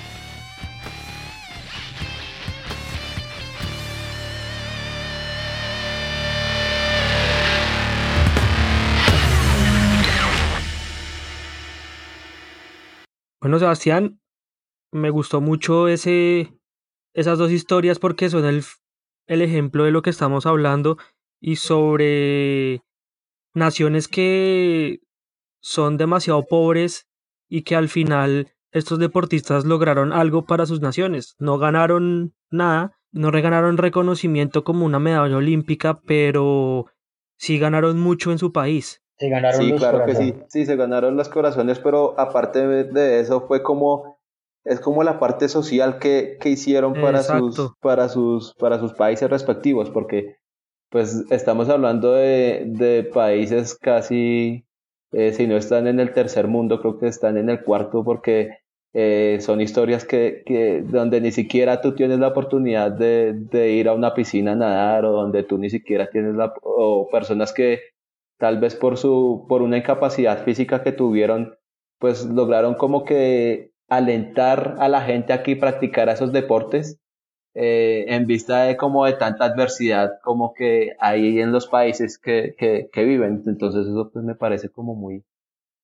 Bueno, 13.41 13.57
Sebastián, 13.57 14.21
me 14.91 15.09
gustó 15.09 15.41
mucho 15.41 15.87
ese, 15.87 16.53
esas 17.15 17.39
dos 17.39 17.49
historias 17.49 17.97
porque 17.97 18.29
son 18.29 18.45
el, 18.45 18.63
el 19.25 19.41
ejemplo 19.41 19.83
de 19.83 19.89
lo 19.89 20.03
que 20.03 20.11
estamos 20.11 20.45
hablando 20.45 20.99
y 21.41 21.55
sobre 21.55 22.83
naciones 23.55 24.07
que 24.07 24.99
son 25.59 25.97
demasiado 25.97 26.43
pobres 26.43 27.09
y 27.49 27.63
que 27.63 27.75
al 27.75 27.89
final 27.89 28.53
estos 28.71 28.99
deportistas 28.99 29.65
lograron 29.65 30.13
algo 30.13 30.45
para 30.45 30.67
sus 30.67 30.79
naciones. 30.79 31.35
No 31.39 31.57
ganaron 31.57 32.35
nada, 32.51 32.99
no 33.11 33.31
reganaron 33.31 33.77
reconocimiento 33.77 34.63
como 34.63 34.85
una 34.85 34.99
medalla 34.99 35.37
olímpica, 35.37 35.99
pero 36.01 36.85
sí 37.39 37.57
ganaron 37.57 37.99
mucho 37.99 38.31
en 38.31 38.37
su 38.37 38.51
país. 38.51 39.01
Se 39.21 39.29
ganaron 39.29 39.69
sí, 39.69 39.69
los 39.69 39.79
claro 39.79 40.03
que 40.03 40.15
corazones. 40.15 40.15
sí, 40.15 40.43
sí, 40.49 40.65
se 40.65 40.75
ganaron 40.75 41.15
los 41.17 41.29
corazones, 41.29 41.79
pero 41.79 42.19
aparte 42.19 42.67
de- 42.67 43.19
eso 43.19 43.41
fue 43.47 43.63
como, 43.63 44.17
es 44.63 44.79
como 44.79 45.03
la 45.03 45.19
parte 45.19 45.49
social 45.49 45.99
que, 45.99 46.37
que 46.39 46.49
hicieron 46.49 46.99
para 46.99 47.23
sus, 47.23 47.75
para 47.81 48.09
sus, 48.09 48.53
para 48.55 48.79
sus 48.79 48.93
países 48.93 49.29
respectivos, 49.29 49.89
porque 49.89 50.37
pues 50.89 51.25
estamos 51.31 51.69
hablando 51.69 52.13
de, 52.13 52.63
de 52.67 53.03
países 53.03 53.75
casi, 53.75 54.65
eh, 55.11 55.33
si 55.33 55.47
no 55.47 55.57
están 55.57 55.87
en 55.87 55.99
el 55.99 56.13
tercer 56.13 56.47
mundo, 56.47 56.79
creo 56.81 56.99
que 56.99 57.07
están 57.07 57.37
en 57.37 57.49
el 57.49 57.63
cuarto, 57.63 58.03
porque 58.03 58.59
eh, 58.93 59.37
son 59.41 59.61
historias 59.61 60.05
que, 60.05 60.43
que 60.45 60.81
donde 60.83 61.21
ni 61.21 61.31
siquiera 61.31 61.81
tú 61.81 61.95
tienes 61.95 62.19
la 62.19 62.29
oportunidad 62.29 62.91
de, 62.91 63.33
de 63.35 63.71
ir 63.71 63.87
a 63.89 63.93
una 63.93 64.13
piscina 64.13 64.53
a 64.53 64.55
nadar, 64.55 65.05
o 65.05 65.11
donde 65.13 65.43
tú 65.43 65.57
ni 65.57 65.69
siquiera 65.69 66.09
tienes 66.09 66.35
la, 66.35 66.53
o 66.63 67.09
personas 67.11 67.53
que 67.53 67.79
tal 68.41 68.59
vez 68.59 68.75
por 68.75 68.97
su, 68.97 69.45
por 69.47 69.61
una 69.61 69.77
incapacidad 69.77 70.43
física 70.43 70.81
que 70.81 70.91
tuvieron, 70.91 71.59
pues 71.99 72.25
lograron 72.25 72.73
como 72.73 73.05
que 73.05 73.71
alentar 73.87 74.77
a 74.79 74.89
la 74.89 75.01
gente 75.01 75.31
aquí 75.31 75.53
a 75.53 75.59
practicar 75.59 76.09
esos 76.09 76.31
deportes 76.31 76.99
eh, 77.53 78.05
en 78.07 78.25
vista 78.25 78.63
de 78.63 78.77
como 78.77 79.05
de 79.05 79.13
tanta 79.13 79.45
adversidad 79.45 80.13
como 80.23 80.55
que 80.55 80.93
hay 80.99 81.39
en 81.39 81.51
los 81.51 81.67
países 81.67 82.17
que, 82.17 82.55
que, 82.57 82.89
que 82.91 83.03
viven. 83.03 83.43
Entonces 83.45 83.85
eso 83.85 84.09
pues 84.11 84.25
me 84.25 84.33
parece 84.33 84.69
como 84.69 84.95
muy, 84.95 85.23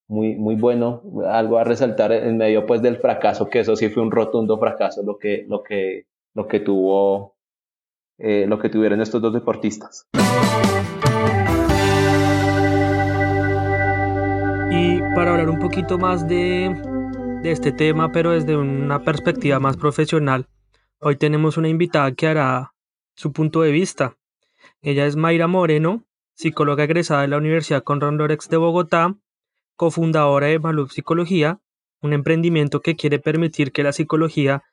muy, 0.08 0.36
muy 0.36 0.56
bueno, 0.56 1.04
algo 1.28 1.60
a 1.60 1.63
resaltar 1.63 2.12
en 2.12 2.38
medio 2.38 2.65
pues 2.65 2.82
del 2.82 2.98
fracaso, 2.98 3.50
que 3.50 3.60
eso 3.60 3.76
sí 3.76 3.89
fue 3.89 4.02
un 4.02 4.10
rotundo 4.10 4.58
fracaso 4.58 5.04
lo 5.04 5.20
que, 5.20 5.46
lo 5.48 5.62
que, 5.62 6.08
lo 6.34 6.48
que 6.48 6.60
tuvo, 6.60 7.36
eh, 8.17 8.48
lo 8.48 8.58
que 8.58 8.70
tuvieron 8.70 9.00
estos 9.00 9.22
dos 9.22 9.32
deportistas. 9.32 10.08
Y 14.69 14.99
para 15.15 15.32
hablar 15.32 15.49
un 15.49 15.60
poquito 15.60 15.97
más 15.97 16.27
de, 16.27 16.75
este 17.43 17.71
tema, 17.71 18.12
pero 18.12 18.32
desde 18.32 18.58
una 18.58 19.03
perspectiva 19.03 19.60
más 19.60 19.77
profesional, 19.77 20.49
hoy 20.99 21.15
tenemos 21.15 21.56
una 21.56 21.69
invitada 21.69 22.12
que 22.12 22.27
hará 22.27 22.73
su 23.15 23.32
punto 23.32 23.62
de 23.62 23.71
vista. 23.71 24.17
Ella 24.82 25.06
es 25.06 25.15
Mayra 25.15 25.47
Moreno, 25.47 26.06
psicóloga 26.34 26.84
egresada 26.84 27.21
de 27.21 27.30
la 27.30 27.38
Universidad 27.38 27.84
Conrad 27.84 28.13
Lorex 28.13 28.49
de 28.49 28.58
Bogotá, 28.58 29.15
cofundadora 29.77 30.47
de 30.47 30.60
Malub 30.60 30.91
Psicología, 30.91 31.62
un 32.01 32.12
emprendimiento 32.12 32.82
que 32.82 32.95
quiere 32.95 33.19
permitir 33.19 33.71
que 33.71 33.84
la 33.84 33.93
psicología 33.93 34.63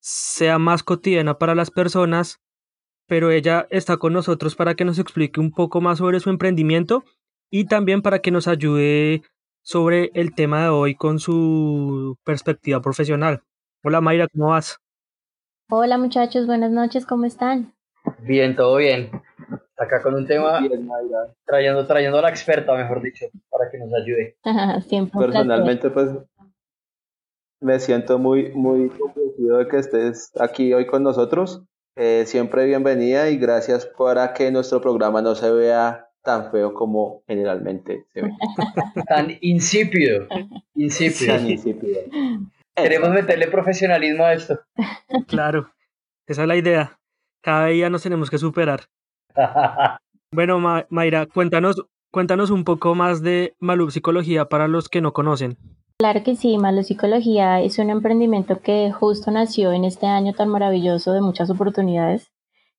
sea 0.00 0.58
más 0.58 0.82
cotidiana 0.82 1.38
para 1.38 1.54
las 1.54 1.70
personas, 1.70 2.40
pero 3.06 3.30
ella 3.30 3.68
está 3.70 3.96
con 3.96 4.12
nosotros 4.12 4.56
para 4.56 4.74
que 4.74 4.84
nos 4.84 4.98
explique 4.98 5.40
un 5.40 5.52
poco 5.52 5.80
más 5.80 5.98
sobre 5.98 6.18
su 6.18 6.30
emprendimiento 6.30 7.04
y 7.50 7.66
también 7.66 8.02
para 8.02 8.20
que 8.20 8.30
nos 8.30 8.48
ayude 8.48 9.22
sobre 9.62 10.10
el 10.14 10.34
tema 10.34 10.64
de 10.64 10.68
hoy 10.68 10.94
con 10.94 11.18
su 11.18 12.16
perspectiva 12.24 12.80
profesional. 12.80 13.42
Hola 13.84 14.00
Mayra, 14.00 14.28
¿cómo 14.28 14.48
vas? 14.48 14.78
Hola 15.70 15.98
muchachos, 15.98 16.46
buenas 16.46 16.70
noches, 16.70 17.06
¿cómo 17.06 17.24
están? 17.24 17.74
Bien, 18.20 18.56
todo 18.56 18.76
bien. 18.76 19.10
Acá 19.76 20.02
con 20.02 20.14
un 20.14 20.26
tema, 20.26 20.60
Bien, 20.60 20.86
Mayra. 20.86 21.34
trayendo, 21.44 21.86
trayendo 21.86 22.18
a 22.18 22.22
la 22.22 22.30
experta, 22.30 22.74
mejor 22.74 23.02
dicho, 23.02 23.26
para 23.50 23.70
que 23.70 23.78
nos 23.78 23.92
ayude. 23.92 24.36
Siempre. 24.88 25.20
Personalmente, 25.20 25.90
pues 25.90 26.10
me 27.60 27.78
siento 27.78 28.18
muy, 28.18 28.50
muy 28.52 28.88
complacido 28.88 29.58
de 29.58 29.68
que 29.68 29.78
estés 29.78 30.32
aquí 30.40 30.72
hoy 30.72 30.86
con 30.86 31.02
nosotros. 31.02 31.62
Eh, 31.96 32.24
siempre 32.26 32.64
bienvenida 32.64 33.28
y 33.28 33.38
gracias 33.38 33.84
para 33.84 34.32
que 34.32 34.52
nuestro 34.52 34.80
programa 34.80 35.20
no 35.20 35.34
se 35.34 35.50
vea 35.50 36.07
tan 36.22 36.50
feo 36.50 36.74
como 36.74 37.22
generalmente 37.26 38.06
se 38.12 38.22
ve. 38.22 38.30
Tan 39.08 39.36
insípido, 39.40 40.26
insípido. 40.74 41.34
Tan 41.36 41.50
insípido. 41.50 42.00
Queremos 42.74 43.10
meterle 43.10 43.46
profesionalismo 43.48 44.24
a 44.24 44.34
esto. 44.34 44.60
Claro, 45.26 45.70
esa 46.26 46.42
es 46.42 46.48
la 46.48 46.56
idea. 46.56 46.98
Cada 47.42 47.66
día 47.66 47.88
nos 47.90 48.02
tenemos 48.02 48.30
que 48.30 48.38
superar. 48.38 48.82
Bueno, 50.30 50.58
Ma- 50.58 50.84
Mayra, 50.90 51.24
cuéntanos, 51.24 51.82
cuéntanos 52.12 52.50
un 52.50 52.64
poco 52.64 52.94
más 52.94 53.22
de 53.22 53.54
Malub 53.60 53.90
Psicología 53.90 54.44
para 54.44 54.68
los 54.68 54.90
que 54.90 55.00
no 55.00 55.14
conocen. 55.14 55.56
Claro 55.98 56.22
que 56.22 56.36
sí, 56.36 56.58
Malo 56.58 56.82
Psicología 56.82 57.62
es 57.62 57.78
un 57.78 57.88
emprendimiento 57.88 58.60
que 58.60 58.92
justo 58.92 59.30
nació 59.30 59.72
en 59.72 59.84
este 59.84 60.04
año 60.06 60.34
tan 60.34 60.50
maravilloso 60.50 61.14
de 61.14 61.22
muchas 61.22 61.48
oportunidades. 61.48 62.30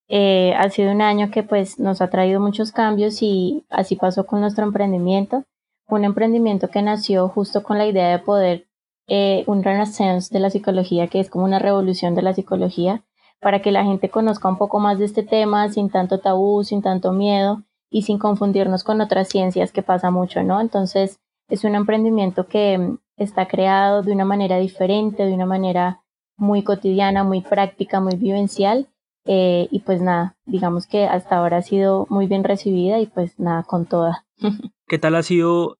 Eh, 0.09 0.53
ha 0.57 0.69
sido 0.69 0.91
un 0.91 1.01
año 1.01 1.29
que 1.31 1.43
pues 1.43 1.79
nos 1.79 2.01
ha 2.01 2.09
traído 2.09 2.39
muchos 2.39 2.71
cambios 2.71 3.21
y 3.21 3.63
así 3.69 3.95
pasó 3.95 4.25
con 4.25 4.41
nuestro 4.41 4.65
emprendimiento. 4.65 5.43
Un 5.87 6.03
emprendimiento 6.03 6.69
que 6.69 6.81
nació 6.81 7.29
justo 7.29 7.63
con 7.63 7.77
la 7.77 7.85
idea 7.85 8.09
de 8.09 8.19
poder 8.19 8.67
eh, 9.07 9.43
un 9.47 9.63
renaissance 9.63 10.31
de 10.31 10.39
la 10.39 10.51
psicología, 10.51 11.07
que 11.07 11.19
es 11.19 11.29
como 11.29 11.45
una 11.45 11.57
revolución 11.57 12.13
de 12.13 12.21
la 12.21 12.33
psicología, 12.33 13.03
para 13.39 13.61
que 13.61 13.71
la 13.71 13.83
gente 13.83 14.09
conozca 14.09 14.47
un 14.49 14.57
poco 14.57 14.79
más 14.79 14.99
de 14.99 15.05
este 15.05 15.23
tema 15.23 15.69
sin 15.69 15.89
tanto 15.89 16.19
tabú, 16.19 16.63
sin 16.63 16.81
tanto 16.81 17.11
miedo 17.11 17.63
y 17.89 18.03
sin 18.03 18.19
confundirnos 18.19 18.83
con 18.83 19.01
otras 19.01 19.29
ciencias 19.29 19.71
que 19.71 19.81
pasa 19.81 20.11
mucho, 20.11 20.43
¿no? 20.43 20.61
Entonces, 20.61 21.19
es 21.49 21.63
un 21.63 21.73
emprendimiento 21.73 22.47
que 22.47 22.77
mm, 22.77 22.97
está 23.17 23.47
creado 23.47 24.03
de 24.03 24.11
una 24.11 24.25
manera 24.25 24.57
diferente, 24.57 25.25
de 25.25 25.33
una 25.33 25.47
manera 25.47 26.03
muy 26.37 26.63
cotidiana, 26.63 27.23
muy 27.23 27.41
práctica, 27.41 27.99
muy 27.99 28.15
vivencial. 28.15 28.87
Eh, 29.31 29.67
y 29.69 29.81
pues 29.81 30.01
nada, 30.01 30.35
digamos 30.47 30.87
que 30.87 31.05
hasta 31.05 31.37
ahora 31.37 31.57
ha 31.57 31.61
sido 31.61 32.07
muy 32.09 32.25
bien 32.25 32.43
recibida 32.43 32.99
y 32.99 33.05
pues 33.05 33.37
nada, 33.39 33.61
con 33.63 33.85
toda. 33.85 34.25
¿Qué 34.87 34.97
tal 34.97 35.13
ha 35.15 35.21
sido 35.21 35.77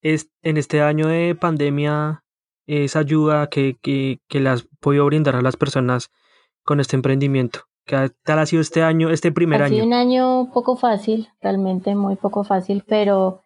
es- 0.00 0.30
en 0.42 0.56
este 0.56 0.80
año 0.80 1.06
de 1.08 1.34
pandemia 1.34 2.24
esa 2.66 3.00
ayuda 3.00 3.48
que, 3.48 3.76
que, 3.82 4.20
que 4.28 4.40
le 4.40 4.48
has 4.48 4.66
podido 4.80 5.04
brindar 5.04 5.36
a 5.36 5.42
las 5.42 5.56
personas 5.56 6.10
con 6.64 6.80
este 6.80 6.96
emprendimiento? 6.96 7.60
¿Qué 7.84 8.10
tal 8.24 8.38
ha 8.38 8.46
sido 8.46 8.62
este 8.62 8.82
año, 8.82 9.10
este 9.10 9.30
primer 9.30 9.60
ha 9.62 9.66
año? 9.66 9.74
sido 9.74 9.86
un 9.86 9.92
año 9.92 10.50
poco 10.54 10.76
fácil, 10.76 11.28
realmente 11.42 11.94
muy 11.94 12.16
poco 12.16 12.44
fácil, 12.44 12.82
pero 12.88 13.42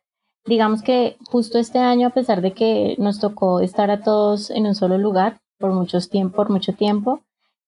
digamos 0.47 0.83
que 0.83 1.17
justo 1.27 1.59
este 1.59 1.79
año, 1.81 2.07
a 2.07 2.11
pesar 2.11 2.41
de 2.41 2.53
que 2.53 2.95
nos 2.99 3.19
tocó 3.21 3.61
estar 3.61 3.91
a 3.91 4.01
todos 4.03 4.51
en 4.51 4.65
un 4.67 4.75
solo 4.77 4.97
lugar 4.97 5.41
por, 5.59 5.73
muchos 5.73 6.09
tiempo, 6.09 6.37
por 6.37 6.51
mucho 6.51 6.73
tiempo, 6.73 7.21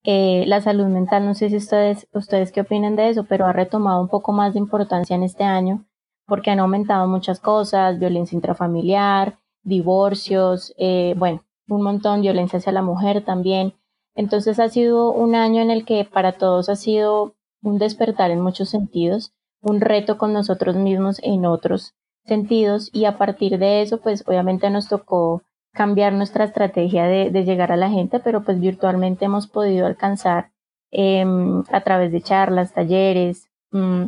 eh, 0.04 0.44
la 0.46 0.60
salud 0.60 0.86
mental, 0.86 1.24
no 1.24 1.34
sé 1.34 1.48
si 1.48 1.56
ustedes, 1.56 2.08
ustedes 2.12 2.52
qué 2.52 2.62
opinan 2.62 2.96
de 2.96 3.10
eso, 3.10 3.24
pero 3.24 3.46
ha 3.46 3.52
retomado 3.52 4.00
un 4.00 4.08
poco 4.08 4.32
más 4.32 4.54
de 4.54 4.58
importancia 4.58 5.14
en 5.14 5.22
este 5.22 5.44
año 5.44 5.84
porque 6.26 6.50
han 6.50 6.60
aumentado 6.60 7.06
muchas 7.08 7.40
cosas, 7.40 7.98
violencia 7.98 8.36
intrafamiliar, 8.36 9.38
divorcios, 9.62 10.74
eh, 10.78 11.14
bueno, 11.16 11.44
un 11.68 11.82
montón, 11.82 12.22
violencia 12.22 12.58
hacia 12.58 12.72
la 12.72 12.82
mujer 12.82 13.24
también. 13.24 13.74
Entonces 14.14 14.58
ha 14.58 14.68
sido 14.68 15.12
un 15.12 15.34
año 15.34 15.62
en 15.62 15.70
el 15.70 15.84
que 15.84 16.04
para 16.04 16.32
todos 16.32 16.68
ha 16.68 16.76
sido 16.76 17.34
un 17.62 17.78
despertar 17.78 18.30
en 18.30 18.40
muchos 18.40 18.70
sentidos, 18.70 19.32
un 19.60 19.80
reto 19.80 20.18
con 20.18 20.32
nosotros 20.32 20.76
mismos 20.76 21.18
en 21.22 21.46
otros 21.46 21.94
sentidos 22.24 22.90
y 22.92 23.04
a 23.04 23.18
partir 23.18 23.58
de 23.58 23.82
eso 23.82 24.00
pues 24.00 24.24
obviamente 24.26 24.70
nos 24.70 24.88
tocó 24.88 25.42
cambiar 25.72 26.12
nuestra 26.12 26.44
estrategia 26.44 27.04
de, 27.04 27.44
llegar 27.44 27.72
a 27.72 27.76
la 27.76 27.90
gente, 27.90 28.20
pero 28.20 28.44
pues 28.44 28.60
virtualmente 28.60 29.24
hemos 29.24 29.46
podido 29.46 29.86
alcanzar 29.86 30.52
em, 30.90 31.62
a 31.70 31.80
través 31.82 32.12
de 32.12 32.20
charlas, 32.20 32.74
talleres, 32.74 33.48
mm, 33.70 34.04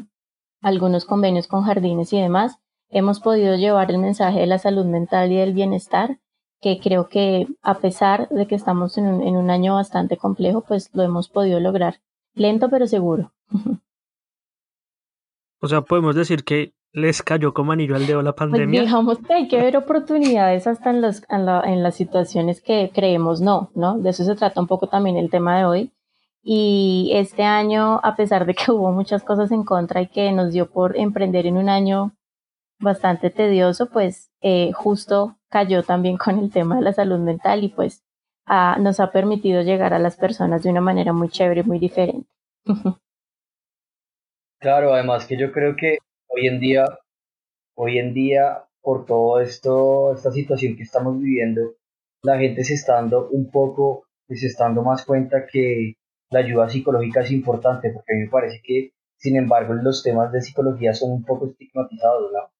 algunos 0.62 1.04
convenios 1.04 1.46
con 1.46 1.62
jardines 1.62 2.12
y 2.12 2.20
demás, 2.20 2.58
hemos 2.90 3.20
podido 3.20 3.56
llevar 3.56 3.90
el 3.90 3.98
mensaje 3.98 4.40
de 4.40 4.46
la 4.46 4.58
salud 4.58 4.84
mental 4.84 5.32
y 5.32 5.36
del 5.36 5.54
bienestar, 5.54 6.18
que 6.60 6.80
creo 6.80 7.08
que 7.08 7.46
a 7.62 7.78
pesar 7.78 8.28
de 8.28 8.46
que 8.46 8.54
estamos 8.54 8.96
en 8.98 9.22
en 9.22 9.36
un 9.36 9.50
año 9.50 9.74
bastante 9.74 10.16
complejo, 10.16 10.62
pues 10.62 10.90
lo 10.94 11.02
hemos 11.02 11.28
podido 11.28 11.60
lograr. 11.60 12.00
Lento 12.34 12.68
pero 12.70 12.86
seguro. 12.86 13.32
O 15.60 15.66
sea, 15.66 15.80
podemos 15.80 16.14
decir 16.14 16.44
que 16.44 16.74
les 16.94 17.22
cayó 17.22 17.52
como 17.52 17.72
anillo 17.72 17.96
al 17.96 18.06
dedo 18.06 18.22
la 18.22 18.32
pues 18.32 18.48
pandemia. 18.48 18.80
Pues 18.80 18.88
digamos 18.88 19.18
que 19.18 19.34
hay 19.34 19.48
que 19.48 19.60
ver 19.60 19.76
oportunidades 19.76 20.68
hasta 20.68 20.90
en, 20.90 21.02
los, 21.02 21.24
en, 21.28 21.48
en, 21.48 21.82
las 21.82 21.96
situaciones 21.96 22.60
que 22.60 22.92
creemos 22.94 23.40
no, 23.40 23.70
¿no? 23.74 23.98
De 23.98 24.10
eso 24.10 24.24
se 24.24 24.36
trata 24.36 24.60
un 24.60 24.68
poco 24.68 24.86
también 24.86 25.16
el 25.16 25.28
tema 25.28 25.58
de 25.58 25.64
hoy. 25.64 25.92
Y 26.40 27.10
este 27.14 27.42
año, 27.42 28.00
a 28.04 28.14
pesar 28.14 28.46
de 28.46 28.54
que 28.54 28.70
hubo 28.70 28.92
muchas 28.92 29.24
cosas 29.24 29.50
en 29.50 29.64
contra 29.64 30.02
y 30.02 30.06
que 30.06 30.30
nos 30.30 30.52
dio 30.52 30.70
por 30.70 30.96
emprender 30.96 31.46
en 31.46 31.56
un 31.56 31.68
año 31.68 32.12
bastante 32.78 33.30
tedioso, 33.30 33.90
pues 33.90 34.30
eh, 34.40 34.70
justo 34.72 35.36
cayó 35.48 35.82
también 35.82 36.16
con 36.16 36.38
el 36.38 36.52
tema 36.52 36.76
de 36.76 36.82
la 36.82 36.92
salud 36.92 37.18
mental 37.18 37.64
y 37.64 37.68
pues 37.68 38.04
nos 38.46 39.00
ha 39.00 39.10
permitido 39.10 39.62
llegar 39.62 39.94
a 39.94 39.98
las 39.98 40.16
personas 40.16 40.62
de 40.62 40.70
una 40.70 40.82
manera 40.82 41.12
muy 41.12 41.28
chévere, 41.28 41.64
muy 41.64 41.78
diferente. 41.78 42.28
claro, 44.60 44.92
además 44.92 45.26
que 45.26 45.38
yo 45.38 45.50
creo 45.50 45.74
que 45.76 45.98
hoy 46.34 46.48
en 46.48 46.60
día, 46.60 46.84
hoy 47.74 47.98
en 47.98 48.12
día, 48.14 48.64
por 48.80 49.06
todo 49.06 49.40
esto, 49.40 50.12
esta 50.14 50.30
situación 50.30 50.76
que 50.76 50.82
estamos 50.82 51.18
viviendo, 51.20 51.74
la 52.22 52.38
gente 52.38 52.64
se 52.64 52.74
está 52.74 52.94
dando 52.94 53.28
un 53.30 53.50
poco, 53.50 54.04
pues, 54.26 54.40
se 54.40 54.46
está 54.48 54.64
dando 54.64 54.82
más 54.82 55.04
cuenta 55.04 55.46
que 55.50 55.94
la 56.30 56.40
ayuda 56.40 56.68
psicológica 56.68 57.20
es 57.20 57.30
importante, 57.30 57.90
porque 57.90 58.12
a 58.12 58.16
mí 58.16 58.22
me 58.24 58.30
parece 58.30 58.60
que, 58.62 58.92
sin 59.16 59.36
embargo, 59.36 59.74
los 59.74 60.02
temas 60.02 60.32
de 60.32 60.42
psicología 60.42 60.92
son 60.94 61.12
un 61.12 61.24
poco 61.24 61.46
estigmatizados. 61.46 62.32
O 62.32 62.50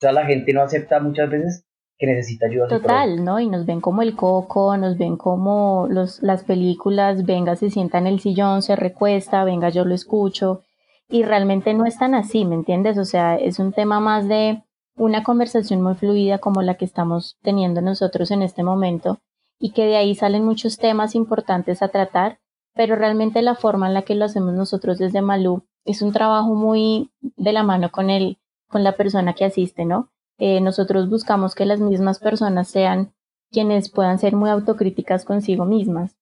sea, 0.00 0.12
la 0.12 0.26
gente 0.26 0.52
no 0.52 0.62
acepta 0.62 1.00
muchas 1.00 1.30
veces 1.30 1.64
que 1.98 2.06
necesita 2.06 2.46
ayuda 2.46 2.68
Total, 2.68 3.24
¿no? 3.24 3.38
Y 3.38 3.48
nos 3.48 3.66
ven 3.66 3.80
como 3.80 4.02
el 4.02 4.16
coco, 4.16 4.76
nos 4.76 4.98
ven 4.98 5.16
como 5.16 5.86
los, 5.88 6.22
las 6.22 6.42
películas, 6.42 7.24
venga, 7.24 7.54
se 7.54 7.70
sienta 7.70 7.98
en 7.98 8.08
el 8.08 8.20
sillón, 8.20 8.62
se 8.62 8.74
recuesta, 8.74 9.44
venga, 9.44 9.68
yo 9.68 9.84
lo 9.84 9.94
escucho. 9.94 10.62
Y 11.08 11.22
realmente 11.22 11.74
no 11.74 11.86
es 11.86 11.98
tan 11.98 12.14
así, 12.14 12.44
¿me 12.44 12.54
entiendes? 12.54 12.98
O 12.98 13.04
sea, 13.04 13.36
es 13.36 13.58
un 13.58 13.72
tema 13.72 14.00
más 14.00 14.26
de 14.26 14.64
una 14.96 15.22
conversación 15.22 15.82
muy 15.82 15.94
fluida 15.94 16.38
como 16.38 16.62
la 16.62 16.76
que 16.76 16.84
estamos 16.84 17.36
teniendo 17.42 17.80
nosotros 17.80 18.30
en 18.30 18.42
este 18.42 18.62
momento 18.62 19.18
y 19.58 19.72
que 19.72 19.84
de 19.86 19.96
ahí 19.96 20.14
salen 20.14 20.44
muchos 20.44 20.78
temas 20.78 21.14
importantes 21.14 21.82
a 21.82 21.88
tratar 21.88 22.38
pero 22.74 22.96
realmente 22.96 23.40
la 23.40 23.54
forma 23.54 23.86
en 23.86 23.94
la 23.94 24.02
que 24.02 24.14
lo 24.14 24.24
hacemos 24.24 24.52
nosotros 24.52 24.98
desde 24.98 25.22
Malú 25.22 25.64
es 25.84 26.02
un 26.02 26.12
trabajo 26.12 26.54
muy 26.54 27.10
de 27.20 27.52
la 27.52 27.62
mano 27.62 27.90
con 27.90 28.10
el, 28.10 28.38
con 28.68 28.82
la 28.82 28.96
persona 28.96 29.34
que 29.34 29.44
asiste, 29.44 29.84
¿no? 29.84 30.10
Eh, 30.38 30.60
nosotros 30.60 31.08
buscamos 31.08 31.54
que 31.54 31.66
las 31.66 31.78
mismas 31.78 32.18
personas 32.18 32.68
sean 32.68 33.14
quienes 33.50 33.88
puedan 33.88 34.18
ser 34.18 34.34
muy 34.34 34.50
autocríticas 34.50 35.24
consigo 35.24 35.64
mismas. 35.64 36.16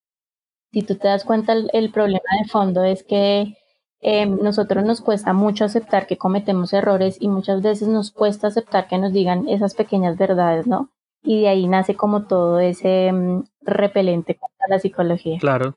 Si 0.72 0.82
tú 0.82 0.96
te 0.96 1.08
das 1.08 1.24
cuenta, 1.24 1.54
el, 1.54 1.90
problema 1.90 2.20
de 2.42 2.48
fondo 2.48 2.84
es 2.84 3.02
que 3.02 3.56
eh, 4.02 4.26
nosotros 4.26 4.84
nos 4.84 5.00
cuesta 5.00 5.32
mucho 5.32 5.64
aceptar 5.64 6.06
que 6.06 6.18
cometemos 6.18 6.72
errores 6.72 7.16
y 7.20 7.28
muchas 7.28 7.62
veces 7.62 7.88
nos 7.88 8.10
cuesta 8.10 8.48
aceptar 8.48 8.88
que 8.88 8.98
nos 8.98 9.12
digan 9.12 9.48
esas 9.48 9.74
pequeñas 9.74 10.18
verdades, 10.18 10.66
¿no? 10.66 10.90
Y 11.22 11.42
de 11.42 11.48
ahí 11.48 11.68
nace 11.68 11.94
como 11.94 12.26
todo 12.26 12.58
ese 12.58 13.12
mm, 13.12 13.44
repelente 13.60 14.36
contra 14.36 14.66
la 14.68 14.80
psicología. 14.80 15.38
Claro, 15.40 15.76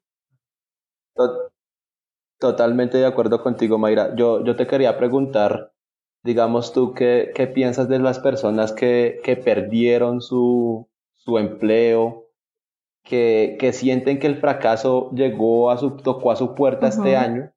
Totalmente 2.37 2.97
de 2.97 3.05
acuerdo 3.05 3.41
contigo, 3.41 3.77
Mayra. 3.77 4.15
Yo, 4.15 4.43
yo 4.43 4.55
te 4.55 4.67
quería 4.67 4.97
preguntar, 4.97 5.71
digamos 6.23 6.73
tú, 6.73 6.93
¿qué, 6.93 7.31
qué 7.33 7.47
piensas 7.47 7.87
de 7.87 7.99
las 7.99 8.19
personas 8.19 8.73
que, 8.73 9.21
que 9.23 9.37
perdieron 9.37 10.21
su, 10.21 10.89
su 11.13 11.37
empleo, 11.37 12.25
que, 13.03 13.55
que, 13.59 13.71
sienten 13.71 14.19
que 14.19 14.27
el 14.27 14.37
fracaso 14.37 15.11
llegó 15.11 15.71
a 15.71 15.77
su, 15.77 15.95
tocó 15.97 16.31
a 16.31 16.35
su 16.35 16.55
puerta 16.55 16.87
este 16.87 17.15
año? 17.15 17.51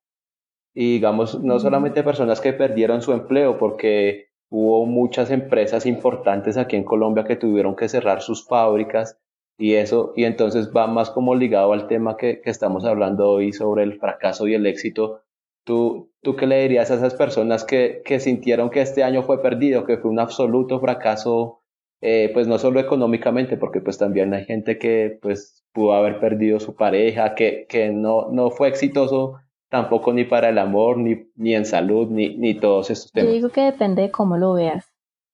Y 0.81 0.93
digamos, 0.93 1.43
no 1.43 1.59
solamente 1.59 2.05
personas 2.05 2.41
que 2.41 2.53
perdieron 2.53 3.03
su 3.03 3.13
empleo, 3.13 3.59
porque 3.59 4.29
hubo 4.49 4.87
muchas 4.87 5.33
empresas 5.33 5.87
importantes 5.87 6.57
aquí 6.57 6.77
en 6.77 6.85
Colombia 6.85 7.25
que 7.25 7.35
tuvieron 7.35 7.75
que 7.75 7.89
cerrar 7.89 8.23
sus 8.23 8.47
fábricas 8.47 9.19
y 9.59 9.75
eso, 9.75 10.13
y 10.15 10.23
entonces 10.23 10.71
va 10.71 10.87
más 10.87 11.11
como 11.11 11.35
ligado 11.35 11.73
al 11.73 11.89
tema 11.89 12.17
que, 12.17 12.41
que, 12.41 12.51
estamos 12.51 12.85
hablando 12.85 13.29
hoy 13.29 13.53
sobre 13.53 13.83
el 13.83 13.99
fracaso 13.99 14.47
y 14.47 14.55
el 14.55 14.67
éxito. 14.67 15.23
¿Tú, 15.67 16.13
¿Tú 16.23 16.37
qué 16.37 16.47
le 16.47 16.63
dirías 16.63 16.93
a 16.93 16.95
esas 16.95 17.15
personas 17.15 17.65
que, 17.65 18.01
que 18.05 18.21
sintieron 18.21 18.71
que 18.71 18.81
este 18.81 19.03
año 19.03 19.25
fue 19.25 19.43
perdido, 19.43 19.85
que 19.85 19.99
fue 19.99 20.13
un 20.13 20.21
absoluto 20.21 20.79
fracaso, 20.79 21.65
eh, 22.01 22.31
pues 22.33 22.47
no 22.47 22.57
solo 22.57 22.79
económicamente, 22.79 23.57
porque 23.57 23.81
pues 23.81 23.99
también 23.99 24.33
hay 24.33 24.45
gente 24.45 24.79
que 24.79 25.19
pues 25.21 25.65
pudo 25.73 25.95
haber 25.95 26.21
perdido 26.21 26.61
su 26.61 26.77
pareja, 26.77 27.35
que, 27.35 27.67
que 27.69 27.91
no, 27.91 28.29
no 28.31 28.53
fue 28.53 28.69
exitoso 28.69 29.41
tampoco 29.69 30.13
ni 30.13 30.25
para 30.25 30.49
el 30.49 30.59
amor, 30.59 30.99
ni, 30.99 31.31
ni 31.37 31.55
en 31.55 31.67
salud, 31.67 32.09
ni, 32.09 32.37
ni 32.37 32.55
todos 32.55 32.91
estos 32.91 33.13
temas? 33.13 33.29
Yo 33.29 33.35
digo 33.35 33.49
que 33.51 33.63
depende 33.63 34.03
de 34.03 34.11
cómo 34.11 34.37
lo 34.37 34.55
veas. 34.55 34.87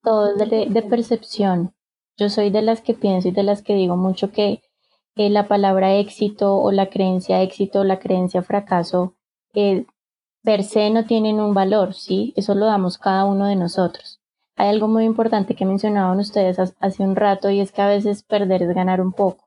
Todo 0.02 0.32
es 0.32 0.50
de, 0.50 0.66
de 0.68 0.82
percepción. 0.82 1.74
Yo 2.16 2.28
soy 2.28 2.50
de 2.50 2.62
las 2.62 2.80
que 2.80 2.94
pienso 2.94 3.28
y 3.28 3.32
de 3.32 3.42
las 3.42 3.62
que 3.62 3.74
digo 3.74 3.96
mucho 3.96 4.30
que 4.30 4.60
eh, 5.16 5.30
la 5.30 5.46
palabra 5.46 5.94
éxito 5.94 6.56
o 6.56 6.72
la 6.72 6.86
creencia 6.86 7.42
éxito 7.42 7.80
o 7.80 7.84
la 7.84 7.98
creencia 7.98 8.42
fracaso 8.42 9.14
eh, 9.54 9.86
per 10.42 10.62
se 10.62 10.90
no 10.90 11.06
tienen 11.06 11.40
un 11.40 11.54
valor, 11.54 11.94
¿sí? 11.94 12.32
Eso 12.36 12.54
lo 12.54 12.66
damos 12.66 12.98
cada 12.98 13.24
uno 13.24 13.46
de 13.46 13.56
nosotros. 13.56 14.20
Hay 14.56 14.68
algo 14.68 14.88
muy 14.88 15.04
importante 15.04 15.54
que 15.54 15.64
mencionaban 15.64 16.18
ustedes 16.18 16.58
hace 16.58 17.02
un 17.02 17.16
rato 17.16 17.50
y 17.50 17.60
es 17.60 17.72
que 17.72 17.82
a 17.82 17.88
veces 17.88 18.22
perder 18.22 18.62
es 18.62 18.74
ganar 18.74 19.00
un 19.00 19.12
poco. 19.12 19.43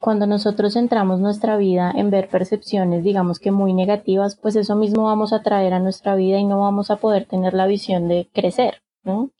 Cuando 0.00 0.26
nosotros 0.26 0.74
centramos 0.74 1.20
nuestra 1.20 1.56
vida 1.56 1.92
en 1.94 2.10
ver 2.10 2.28
percepciones, 2.28 3.04
digamos 3.04 3.38
que 3.38 3.52
muy 3.52 3.72
negativas, 3.72 4.36
pues 4.36 4.56
eso 4.56 4.74
mismo 4.74 5.04
vamos 5.04 5.32
a 5.32 5.42
traer 5.42 5.74
a 5.74 5.78
nuestra 5.78 6.14
vida 6.14 6.38
y 6.38 6.44
no 6.44 6.60
vamos 6.60 6.90
a 6.90 6.96
poder 6.96 7.26
tener 7.26 7.54
la 7.54 7.66
visión 7.66 8.08
de 8.08 8.28
crecer, 8.32 8.82
¿no? 9.04 9.30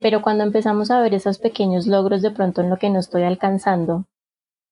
Pero 0.00 0.20
cuando 0.20 0.44
empezamos 0.44 0.90
a 0.90 1.00
ver 1.00 1.14
esos 1.14 1.38
pequeños 1.38 1.86
logros 1.86 2.22
de 2.22 2.30
pronto 2.30 2.60
en 2.60 2.70
lo 2.70 2.76
que 2.76 2.90
no 2.90 2.98
estoy 2.98 3.22
alcanzando, 3.22 4.04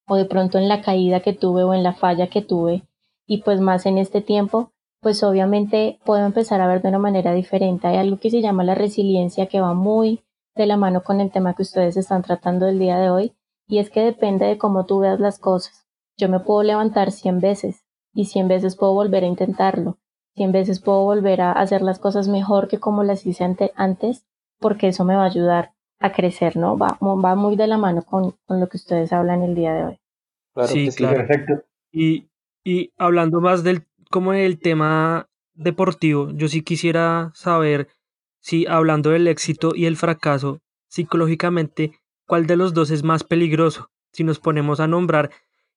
o 0.06 0.16
de 0.16 0.24
pronto 0.24 0.58
en 0.58 0.68
la 0.68 0.82
caída 0.82 1.20
que 1.20 1.32
tuve 1.32 1.62
o 1.62 1.72
en 1.72 1.84
la 1.84 1.94
falla 1.94 2.26
que 2.26 2.42
tuve, 2.42 2.82
y 3.26 3.42
pues 3.42 3.60
más 3.60 3.86
en 3.86 3.96
este 3.96 4.20
tiempo, 4.20 4.72
pues 5.00 5.22
obviamente 5.22 5.98
puedo 6.04 6.26
empezar 6.26 6.60
a 6.60 6.66
ver 6.66 6.82
de 6.82 6.88
una 6.88 6.98
manera 6.98 7.32
diferente. 7.32 7.86
Hay 7.86 7.96
algo 7.96 8.18
que 8.18 8.30
se 8.30 8.42
llama 8.42 8.64
la 8.64 8.74
resiliencia 8.74 9.46
que 9.46 9.60
va 9.60 9.72
muy 9.72 10.20
de 10.56 10.66
la 10.66 10.76
mano 10.76 11.02
con 11.02 11.20
el 11.20 11.30
tema 11.30 11.54
que 11.54 11.62
ustedes 11.62 11.96
están 11.96 12.22
tratando 12.22 12.66
el 12.66 12.78
día 12.78 12.98
de 12.98 13.08
hoy, 13.08 13.32
y 13.70 13.78
es 13.78 13.88
que 13.88 14.00
depende 14.00 14.46
de 14.46 14.58
cómo 14.58 14.84
tú 14.84 14.98
veas 14.98 15.20
las 15.20 15.38
cosas. 15.38 15.86
Yo 16.18 16.28
me 16.28 16.40
puedo 16.40 16.64
levantar 16.64 17.12
100 17.12 17.40
veces 17.40 17.84
y 18.12 18.26
100 18.26 18.48
veces 18.48 18.76
puedo 18.76 18.92
volver 18.92 19.22
a 19.22 19.28
intentarlo. 19.28 19.96
100 20.34 20.52
veces 20.52 20.80
puedo 20.80 21.04
volver 21.04 21.40
a 21.40 21.52
hacer 21.52 21.80
las 21.80 22.00
cosas 22.00 22.26
mejor 22.26 22.66
que 22.66 22.78
como 22.78 23.04
las 23.04 23.24
hice 23.24 23.56
antes 23.76 24.26
porque 24.58 24.88
eso 24.88 25.04
me 25.04 25.14
va 25.14 25.22
a 25.22 25.26
ayudar 25.26 25.72
a 26.00 26.12
crecer, 26.12 26.56
¿no? 26.56 26.76
Va, 26.76 26.98
va 27.00 27.34
muy 27.36 27.56
de 27.56 27.68
la 27.68 27.78
mano 27.78 28.02
con, 28.02 28.34
con 28.44 28.58
lo 28.58 28.68
que 28.68 28.76
ustedes 28.76 29.12
hablan 29.12 29.42
el 29.42 29.54
día 29.54 29.72
de 29.72 29.84
hoy. 29.84 30.00
sí, 30.66 30.88
claro. 30.90 31.18
Perfecto. 31.18 31.64
Y, 31.92 32.28
y 32.64 32.92
hablando 32.98 33.40
más 33.40 33.62
del, 33.62 33.86
como 34.10 34.32
del 34.32 34.58
tema 34.58 35.28
deportivo, 35.54 36.30
yo 36.32 36.48
sí 36.48 36.62
quisiera 36.62 37.30
saber 37.34 37.88
si 38.40 38.66
hablando 38.66 39.10
del 39.10 39.28
éxito 39.28 39.76
y 39.76 39.86
el 39.86 39.96
fracaso, 39.96 40.58
psicológicamente, 40.88 41.99
¿cuál 42.30 42.46
de 42.46 42.54
los 42.54 42.74
dos 42.74 42.92
es 42.92 43.02
más 43.02 43.24
peligroso? 43.24 43.90
si 44.12 44.24
nos 44.24 44.38
ponemos 44.38 44.78
a 44.78 44.86
nombrar 44.86 45.30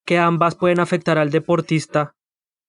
que 0.06 0.20
ambas 0.20 0.56
pueden 0.56 0.80
afectar 0.80 1.18
al 1.18 1.32
deportista, 1.32 2.16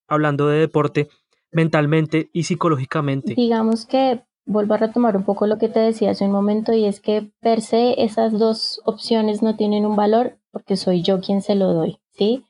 hablando 0.06 0.46
de 0.48 0.58
deporte, 0.58 1.08
mentalmente 1.50 2.30
y 2.32 2.44
psicológicamente. 2.44 3.34
Digamos 3.34 3.86
que 3.86 4.22
vuelvo 4.46 4.74
a 4.74 4.78
retomar 4.78 5.16
un 5.16 5.24
poco 5.24 5.46
lo 5.46 5.58
que 5.58 5.68
te 5.68 5.80
decía 5.80 6.12
hace 6.12 6.24
un 6.24 6.32
momento 6.32 6.72
y 6.72 6.84
es 6.86 7.00
que 7.00 7.30
per 7.40 7.60
se 7.60 8.02
esas 8.02 8.38
dos 8.38 8.80
opciones 8.84 9.42
no 9.42 9.56
tienen 9.56 9.86
un 9.86 9.96
valor 9.96 10.38
porque 10.50 10.76
soy 10.76 11.02
yo 11.02 11.20
quien 11.20 11.42
se 11.42 11.54
lo 11.54 11.72
doy, 11.72 11.98
¿sí? 12.12 12.44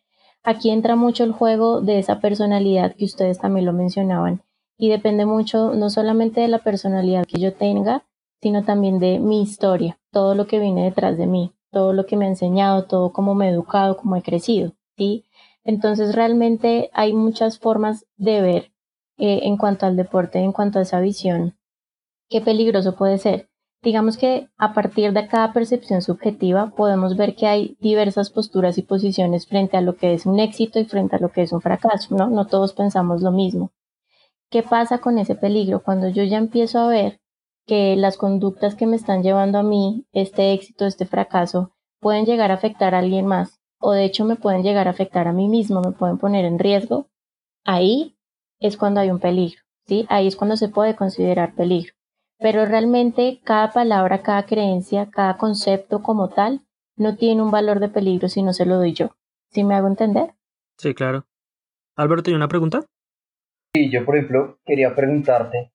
Aquí 0.44 0.70
entra 0.70 0.94
mucho 0.94 1.24
el 1.24 1.32
juego 1.32 1.80
de 1.80 1.98
esa 1.98 2.20
personalidad 2.20 2.94
que 2.94 3.06
ustedes 3.06 3.38
también 3.38 3.66
lo 3.66 3.72
mencionaban 3.72 4.42
y 4.76 4.88
depende 4.88 5.24
mucho 5.24 5.72
no 5.74 5.88
solamente 5.88 6.40
de 6.40 6.48
la 6.48 6.58
personalidad 6.58 7.24
que 7.26 7.40
yo 7.40 7.54
tenga, 7.54 8.04
sino 8.44 8.62
también 8.62 8.98
de 8.98 9.20
mi 9.20 9.40
historia, 9.40 9.98
todo 10.10 10.34
lo 10.34 10.46
que 10.46 10.58
viene 10.58 10.84
detrás 10.84 11.16
de 11.16 11.26
mí, 11.26 11.54
todo 11.70 11.94
lo 11.94 12.04
que 12.04 12.14
me 12.18 12.26
ha 12.26 12.28
enseñado, 12.28 12.84
todo 12.84 13.10
cómo 13.10 13.34
me 13.34 13.48
he 13.48 13.52
educado, 13.52 13.96
cómo 13.96 14.16
he 14.16 14.22
crecido, 14.22 14.72
¿sí? 14.98 15.24
Entonces 15.64 16.14
realmente 16.14 16.90
hay 16.92 17.14
muchas 17.14 17.58
formas 17.58 18.04
de 18.18 18.42
ver 18.42 18.72
eh, 19.16 19.40
en 19.44 19.56
cuanto 19.56 19.86
al 19.86 19.96
deporte, 19.96 20.40
en 20.40 20.52
cuanto 20.52 20.78
a 20.78 20.82
esa 20.82 21.00
visión, 21.00 21.56
qué 22.28 22.42
peligroso 22.42 22.96
puede 22.96 23.16
ser. 23.16 23.48
Digamos 23.82 24.18
que 24.18 24.50
a 24.58 24.74
partir 24.74 25.14
de 25.14 25.26
cada 25.26 25.54
percepción 25.54 26.02
subjetiva 26.02 26.74
podemos 26.76 27.16
ver 27.16 27.36
que 27.36 27.46
hay 27.46 27.78
diversas 27.80 28.28
posturas 28.28 28.76
y 28.76 28.82
posiciones 28.82 29.46
frente 29.46 29.78
a 29.78 29.80
lo 29.80 29.96
que 29.96 30.12
es 30.12 30.26
un 30.26 30.38
éxito 30.38 30.78
y 30.80 30.84
frente 30.84 31.16
a 31.16 31.18
lo 31.18 31.30
que 31.30 31.40
es 31.40 31.52
un 31.52 31.62
fracaso, 31.62 32.14
¿no? 32.14 32.28
No 32.28 32.46
todos 32.46 32.74
pensamos 32.74 33.22
lo 33.22 33.30
mismo. 33.30 33.72
¿Qué 34.50 34.62
pasa 34.62 34.98
con 34.98 35.16
ese 35.16 35.34
peligro? 35.34 35.82
Cuando 35.82 36.10
yo 36.10 36.24
ya 36.24 36.36
empiezo 36.36 36.78
a 36.80 36.88
ver 36.88 37.23
que 37.66 37.96
las 37.96 38.16
conductas 38.16 38.74
que 38.74 38.86
me 38.86 38.96
están 38.96 39.22
llevando 39.22 39.58
a 39.58 39.62
mí, 39.62 40.06
este 40.12 40.52
éxito, 40.52 40.86
este 40.86 41.06
fracaso, 41.06 41.72
pueden 42.00 42.26
llegar 42.26 42.50
a 42.50 42.54
afectar 42.54 42.94
a 42.94 42.98
alguien 42.98 43.26
más, 43.26 43.60
o 43.78 43.92
de 43.92 44.04
hecho 44.04 44.24
me 44.24 44.36
pueden 44.36 44.62
llegar 44.62 44.88
a 44.88 44.90
afectar 44.90 45.28
a 45.28 45.32
mí 45.32 45.48
mismo, 45.48 45.80
me 45.80 45.92
pueden 45.92 46.18
poner 46.18 46.44
en 46.44 46.58
riesgo, 46.58 47.08
ahí 47.64 48.16
es 48.60 48.76
cuando 48.76 49.00
hay 49.00 49.10
un 49.10 49.20
peligro, 49.20 49.62
¿sí? 49.86 50.06
Ahí 50.08 50.26
es 50.26 50.36
cuando 50.36 50.56
se 50.56 50.68
puede 50.68 50.96
considerar 50.96 51.54
peligro 51.54 51.94
pero 52.44 52.66
realmente 52.66 53.40
cada 53.44 53.70
palabra, 53.70 54.22
cada 54.22 54.44
creencia, 54.44 55.08
cada 55.10 55.36
concepto 55.36 56.02
como 56.02 56.28
tal 56.28 56.60
no 56.96 57.16
tiene 57.16 57.42
un 57.42 57.50
valor 57.50 57.80
de 57.80 57.88
peligro 57.88 58.28
si 58.28 58.42
no 58.42 58.52
se 58.52 58.66
lo 58.66 58.76
doy 58.76 58.92
yo. 58.92 59.16
¿Sí 59.50 59.64
me 59.64 59.74
hago 59.74 59.88
entender? 59.88 60.34
Sí, 60.76 60.94
claro. 60.94 61.24
Alberto, 61.96 62.24
¿tiene 62.24 62.36
una 62.36 62.48
pregunta? 62.48 62.84
Sí, 63.74 63.90
yo 63.90 64.04
por 64.04 64.16
ejemplo 64.16 64.58
quería 64.64 64.94
preguntarte, 64.94 65.72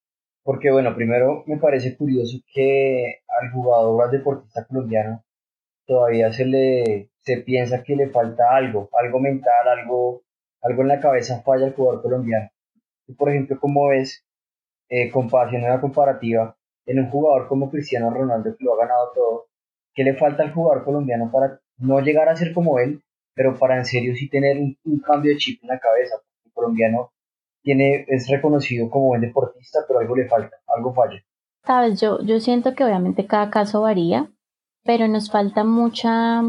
porque 0.50 0.72
bueno, 0.72 0.96
primero 0.96 1.44
me 1.46 1.58
parece 1.58 1.96
curioso 1.96 2.40
que 2.52 3.20
al 3.40 3.52
jugador, 3.52 4.04
al 4.04 4.10
deportista 4.10 4.66
colombiano, 4.66 5.24
todavía 5.86 6.34
se 6.34 6.44
le 6.44 7.12
se 7.20 7.38
piensa 7.42 7.84
que 7.84 7.96
le 7.96 8.10
falta 8.10 8.56
algo, 8.56 8.90
algo 9.00 9.20
mental, 9.20 9.68
algo, 9.68 10.24
algo 10.64 10.82
en 10.82 10.88
la 10.88 11.00
cabeza 11.00 11.44
falla 11.44 11.68
al 11.68 11.76
jugador 11.76 12.02
colombiano. 12.02 12.50
Y 13.06 13.14
por 13.14 13.30
ejemplo, 13.30 13.60
¿cómo 13.60 13.90
ves 13.90 14.26
eh, 14.90 15.12
comparación, 15.12 15.66
una 15.66 15.80
comparativa 15.80 16.58
en 16.88 16.98
un 16.98 17.12
jugador 17.12 17.48
como 17.48 17.70
Cristiano 17.70 18.10
Ronaldo 18.10 18.56
que 18.58 18.66
lo 18.66 18.74
ha 18.74 18.88
ganado 18.88 19.12
todo, 19.14 19.50
¿qué 19.94 20.04
le 20.04 20.16
falta 20.16 20.42
al 20.42 20.52
jugador 20.52 20.84
colombiano 20.84 21.30
para 21.32 21.60
no 21.78 22.00
llegar 22.00 22.28
a 22.28 22.36
ser 22.36 22.56
como 22.56 22.80
él, 22.80 23.04
pero 23.36 23.56
para 23.56 23.78
en 23.78 23.86
serio 23.86 24.16
sí 24.16 24.28
tener 24.28 24.58
un, 24.58 25.00
cambio 25.06 25.32
de 25.32 25.38
chip 25.38 25.62
en 25.62 25.68
la 25.70 25.80
cabeza? 25.80 26.16
El 26.44 26.52
colombiano 26.54 27.12
tiene, 27.62 28.06
es 28.08 28.28
reconocido 28.30 28.90
como 28.90 29.08
buen 29.08 29.22
deportista, 29.22 29.80
pero 29.88 30.00
algo 30.00 30.16
le 30.16 30.28
falta, 30.28 30.58
algo 30.76 30.94
falla. 30.94 31.22
Sabes, 31.66 32.00
yo, 32.00 32.22
yo 32.22 32.40
siento 32.40 32.74
que 32.74 32.84
obviamente 32.84 33.28
cada 33.28 33.50
caso 33.50 33.82
varía, 33.82 34.32
pero 34.84 35.08
nos 35.08 35.30
falta 35.30 35.64
mucha, 35.64 36.42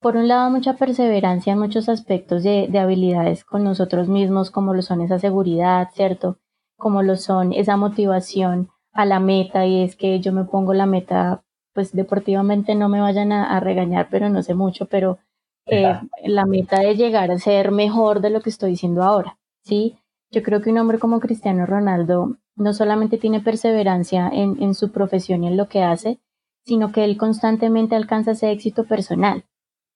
por 0.00 0.16
un 0.16 0.28
lado, 0.28 0.50
mucha 0.50 0.74
perseverancia 0.74 1.52
en 1.52 1.58
muchos 1.58 1.88
aspectos 1.88 2.42
de, 2.42 2.66
de 2.68 2.78
habilidades 2.78 3.44
con 3.44 3.62
nosotros 3.62 4.08
mismos, 4.08 4.50
como 4.50 4.74
lo 4.74 4.82
son 4.82 5.02
esa 5.02 5.18
seguridad, 5.18 5.88
¿cierto? 5.92 6.38
como 6.82 7.04
lo 7.04 7.16
son 7.16 7.52
esa 7.52 7.76
motivación 7.76 8.68
a 8.92 9.06
la 9.06 9.20
meta 9.20 9.64
y 9.66 9.84
es 9.84 9.94
que 9.94 10.18
yo 10.18 10.32
me 10.32 10.42
pongo 10.42 10.74
la 10.74 10.84
meta, 10.84 11.44
pues 11.72 11.92
deportivamente 11.92 12.74
no 12.74 12.88
me 12.88 13.00
vayan 13.00 13.30
a, 13.30 13.60
regañar, 13.60 14.08
pero 14.10 14.28
no 14.28 14.42
sé 14.42 14.54
mucho, 14.54 14.86
pero 14.86 15.20
eh, 15.66 15.94
la 16.24 16.44
meta 16.44 16.80
de 16.80 16.96
llegar 16.96 17.30
a 17.30 17.38
ser 17.38 17.70
mejor 17.70 18.20
de 18.20 18.30
lo 18.30 18.40
que 18.40 18.50
estoy 18.50 18.70
diciendo 18.70 19.04
ahora, 19.04 19.38
¿sí? 19.62 19.96
Yo 20.32 20.42
creo 20.42 20.62
que 20.62 20.70
un 20.70 20.78
hombre 20.78 20.98
como 20.98 21.20
Cristiano 21.20 21.66
Ronaldo 21.66 22.38
no 22.56 22.72
solamente 22.72 23.18
tiene 23.18 23.40
perseverancia 23.40 24.30
en, 24.32 24.74
su 24.74 24.90
profesión 24.90 25.44
y 25.44 25.48
en 25.48 25.58
lo 25.58 25.68
que 25.68 25.82
hace, 25.82 26.20
sino 26.64 26.90
que 26.90 27.04
él 27.04 27.18
constantemente 27.18 27.96
alcanza 27.96 28.32
ese 28.32 28.50
éxito 28.50 28.84
personal. 28.84 29.44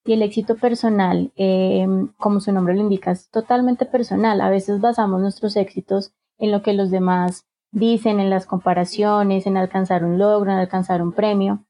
Y 0.05 0.13
el 0.13 0.23
éxito 0.23 0.57
personal, 0.57 1.33
eh, 1.37 1.87
como 2.19 2.41
su 2.41 2.53
nombre 2.53 2.75
lo 2.75 2.83
indica, 2.83 3.13
es 3.13 3.31
totalmente 3.31 3.87
personal. 3.87 4.41
A 4.43 4.51
veces 4.51 4.81
basamos 4.81 5.23
nuestros 5.23 5.57
éxitos 5.57 6.13
en 6.39 6.53
lo 6.53 6.63
que 6.63 6.75
los 6.75 6.91
demás 6.91 7.47
dicen, 7.73 8.21
en 8.21 8.29
las 8.29 8.47
comparaciones, 8.47 9.47
en 9.47 9.57
alcanzar 9.57 10.05
un 10.05 10.19
logro, 10.19 10.53
en 10.53 10.59
alcanzar 10.59 11.03
un 11.03 11.13
premio. 11.13 11.65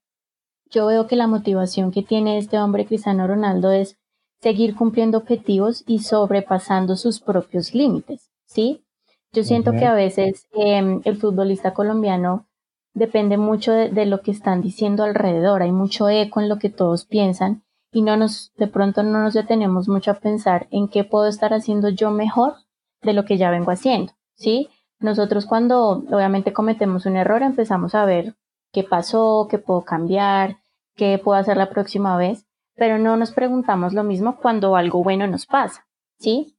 Yo 0.70 0.86
veo 0.86 1.06
que 1.06 1.16
la 1.16 1.28
motivación 1.28 1.92
que 1.92 2.02
tiene 2.02 2.38
este 2.38 2.58
hombre 2.58 2.84
Cristiano 2.84 3.26
Ronaldo 3.28 3.70
es 3.70 3.96
seguir 4.40 4.74
cumpliendo 4.74 5.18
objetivos 5.18 5.84
y 5.86 6.00
sobrepasando 6.00 6.96
sus 6.96 7.20
propios 7.20 7.74
límites, 7.74 8.25
¿sí? 8.46 8.84
Yo 9.32 9.44
siento 9.44 9.72
que 9.72 9.84
a 9.84 9.94
veces 9.94 10.48
em, 10.52 11.02
el 11.04 11.18
futbolista 11.18 11.74
colombiano 11.74 12.46
depende 12.94 13.36
mucho 13.36 13.72
de, 13.72 13.90
de, 13.90 14.06
lo 14.06 14.22
que 14.22 14.30
están 14.30 14.62
diciendo 14.62 15.04
alrededor, 15.04 15.62
hay 15.62 15.72
mucho 15.72 16.08
eco 16.08 16.40
en 16.40 16.48
lo 16.48 16.58
que 16.58 16.70
todos 16.70 17.04
piensan 17.04 17.62
y 17.92 18.02
no 18.02 18.16
nos, 18.16 18.52
de 18.56 18.66
pronto 18.66 19.02
no 19.02 19.22
nos 19.22 19.34
detenemos 19.34 19.88
mucho 19.88 20.10
a 20.10 20.20
pensar 20.20 20.66
en 20.70 20.88
qué 20.88 21.04
puedo 21.04 21.26
estar 21.26 21.52
haciendo 21.52 21.90
yo 21.90 22.10
mejor 22.10 22.54
de 23.02 23.12
lo 23.12 23.24
que 23.24 23.36
ya 23.36 23.50
vengo 23.50 23.70
haciendo. 23.70 24.12
¿sí? 24.34 24.68
Nosotros 24.98 25.46
cuando 25.46 26.04
obviamente 26.10 26.52
cometemos 26.52 27.06
un 27.06 27.16
error 27.16 27.42
empezamos 27.42 27.94
a 27.94 28.04
ver 28.04 28.36
qué 28.72 28.82
pasó, 28.82 29.46
qué 29.50 29.58
puedo 29.58 29.82
cambiar, 29.82 30.58
qué 30.94 31.18
puedo 31.22 31.38
hacer 31.38 31.56
la 31.56 31.70
próxima 31.70 32.16
vez, 32.16 32.46
pero 32.74 32.98
no 32.98 33.16
nos 33.16 33.32
preguntamos 33.32 33.92
lo 33.92 34.02
mismo 34.04 34.36
cuando 34.36 34.76
algo 34.76 35.02
bueno 35.02 35.26
nos 35.26 35.46
pasa, 35.46 35.86
¿sí? 36.18 36.55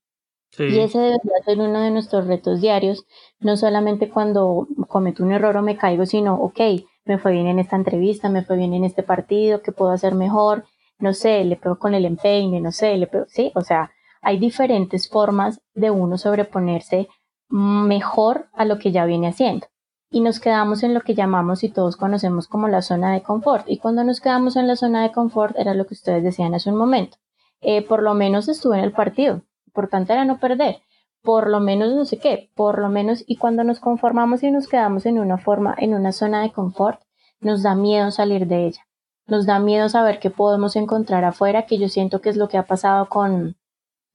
Y 0.57 0.79
ese 0.79 0.97
debería 0.97 1.43
ser 1.45 1.59
uno 1.59 1.81
de 1.81 1.91
nuestros 1.91 2.25
retos 2.25 2.61
diarios, 2.61 3.05
no 3.39 3.57
solamente 3.57 4.09
cuando 4.09 4.67
cometo 4.87 5.23
un 5.23 5.31
error 5.31 5.55
o 5.57 5.61
me 5.61 5.77
caigo, 5.77 6.05
sino, 6.05 6.35
ok, 6.35 6.59
me 7.05 7.17
fue 7.19 7.31
bien 7.31 7.47
en 7.47 7.59
esta 7.59 7.75
entrevista, 7.75 8.29
me 8.29 8.43
fue 8.43 8.57
bien 8.57 8.73
en 8.73 8.83
este 8.83 9.03
partido, 9.03 9.61
¿qué 9.61 9.71
puedo 9.71 9.91
hacer 9.91 10.15
mejor? 10.15 10.65
No 10.99 11.13
sé, 11.13 11.43
le 11.43 11.57
pego 11.57 11.77
con 11.77 11.93
el 11.93 12.05
empeine, 12.05 12.59
no 12.59 12.71
sé, 12.71 12.97
le 12.97 13.07
pego, 13.07 13.25
sí, 13.27 13.51
o 13.55 13.61
sea, 13.61 13.91
hay 14.21 14.39
diferentes 14.39 15.09
formas 15.09 15.61
de 15.73 15.91
uno 15.91 16.17
sobreponerse 16.17 17.07
mejor 17.49 18.49
a 18.53 18.65
lo 18.65 18.79
que 18.79 18.91
ya 18.91 19.05
viene 19.05 19.27
haciendo. 19.27 19.67
Y 20.09 20.21
nos 20.21 20.39
quedamos 20.39 20.83
en 20.83 20.93
lo 20.93 21.01
que 21.01 21.15
llamamos 21.15 21.63
y 21.63 21.69
todos 21.69 21.97
conocemos 21.97 22.47
como 22.47 22.67
la 22.67 22.81
zona 22.81 23.11
de 23.11 23.21
confort. 23.21 23.65
Y 23.67 23.77
cuando 23.77 24.03
nos 24.03 24.21
quedamos 24.21 24.55
en 24.55 24.67
la 24.67 24.75
zona 24.75 25.03
de 25.03 25.11
confort 25.11 25.57
era 25.57 25.73
lo 25.73 25.85
que 25.85 25.93
ustedes 25.93 26.23
decían 26.23 26.55
hace 26.55 26.69
un 26.69 26.77
momento. 26.77 27.17
Eh, 27.61 27.81
por 27.81 28.03
lo 28.03 28.13
menos 28.13 28.47
estuve 28.47 28.77
en 28.77 28.85
el 28.85 28.91
partido, 28.91 29.41
por 29.77 29.89
tanto 29.89 30.11
era 30.11 30.25
no 30.25 30.39
perder. 30.39 30.81
Por 31.21 31.47
lo 31.47 31.59
menos 31.59 31.93
no 31.93 32.03
sé 32.03 32.17
qué, 32.17 32.49
por 32.55 32.79
lo 32.79 32.89
menos 32.89 33.23
y 33.27 33.35
cuando 33.35 33.63
nos 33.63 33.79
conformamos 33.79 34.41
y 34.41 34.49
nos 34.49 34.67
quedamos 34.67 35.05
en 35.05 35.19
una 35.19 35.37
forma, 35.37 35.75
en 35.77 35.93
una 35.93 36.11
zona 36.13 36.41
de 36.41 36.51
confort, 36.51 36.99
nos 37.41 37.61
da 37.61 37.75
miedo 37.75 38.09
salir 38.09 38.47
de 38.47 38.65
ella. 38.65 38.81
Nos 39.27 39.45
da 39.45 39.59
miedo 39.59 39.87
saber 39.87 40.17
qué 40.17 40.31
podemos 40.31 40.75
encontrar 40.75 41.25
afuera, 41.25 41.67
que 41.67 41.77
yo 41.77 41.89
siento 41.89 42.21
que 42.21 42.29
es 42.29 42.37
lo 42.37 42.47
que 42.47 42.57
ha 42.57 42.65
pasado 42.65 43.07
con 43.07 43.55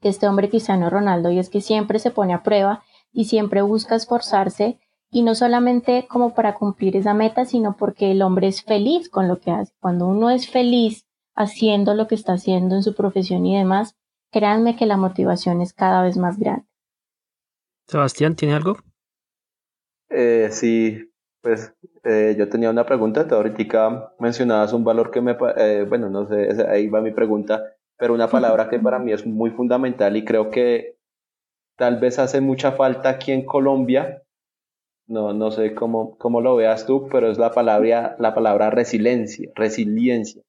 este 0.00 0.26
hombre 0.26 0.48
Cristiano 0.48 0.90
Ronaldo 0.90 1.30
y 1.30 1.38
es 1.38 1.48
que 1.48 1.60
siempre 1.60 2.00
se 2.00 2.10
pone 2.10 2.34
a 2.34 2.42
prueba 2.42 2.82
y 3.12 3.26
siempre 3.26 3.62
busca 3.62 3.94
esforzarse 3.94 4.80
y 5.12 5.22
no 5.22 5.36
solamente 5.36 6.08
como 6.08 6.34
para 6.34 6.56
cumplir 6.56 6.96
esa 6.96 7.14
meta, 7.14 7.44
sino 7.44 7.76
porque 7.76 8.10
el 8.10 8.22
hombre 8.22 8.48
es 8.48 8.64
feliz 8.64 9.08
con 9.08 9.28
lo 9.28 9.38
que 9.38 9.52
hace. 9.52 9.72
Cuando 9.78 10.08
uno 10.08 10.28
es 10.28 10.50
feliz 10.50 11.06
haciendo 11.36 11.94
lo 11.94 12.08
que 12.08 12.16
está 12.16 12.32
haciendo 12.32 12.74
en 12.74 12.82
su 12.82 12.96
profesión 12.96 13.46
y 13.46 13.56
demás, 13.56 13.94
créanme 14.32 14.76
que 14.76 14.86
la 14.86 14.96
motivación 14.96 15.60
es 15.60 15.72
cada 15.72 16.02
vez 16.02 16.16
más 16.16 16.38
grande. 16.38 16.66
Sebastián, 17.86 18.34
¿tiene 18.34 18.54
algo? 18.54 18.78
Eh, 20.08 20.48
sí, 20.50 21.10
pues 21.42 21.74
eh, 22.04 22.34
yo 22.38 22.48
tenía 22.48 22.70
una 22.70 22.86
pregunta, 22.86 23.26
te 23.26 23.34
ahorita 23.34 24.14
mencionabas 24.18 24.72
un 24.72 24.84
valor 24.84 25.10
que 25.10 25.20
me, 25.20 25.36
eh, 25.56 25.84
bueno, 25.88 26.08
no 26.08 26.26
sé, 26.26 26.48
ahí 26.68 26.88
va 26.88 27.00
mi 27.00 27.12
pregunta, 27.12 27.62
pero 27.98 28.14
una 28.14 28.28
palabra 28.28 28.68
que 28.68 28.78
para 28.78 28.98
mí 28.98 29.12
es 29.12 29.26
muy 29.26 29.50
fundamental 29.50 30.16
y 30.16 30.24
creo 30.24 30.50
que 30.50 30.96
tal 31.76 32.00
vez 32.00 32.18
hace 32.18 32.40
mucha 32.40 32.72
falta 32.72 33.10
aquí 33.10 33.32
en 33.32 33.44
Colombia. 33.44 34.22
No, 35.08 35.32
no 35.32 35.50
sé 35.50 35.74
cómo, 35.74 36.16
cómo 36.16 36.40
lo 36.40 36.56
veas 36.56 36.86
tú, 36.86 37.08
pero 37.10 37.30
es 37.30 37.36
la 37.36 37.50
palabra, 37.50 38.16
la 38.18 38.34
palabra 38.34 38.70
resiliencia, 38.70 39.50
resiliencia. 39.54 40.42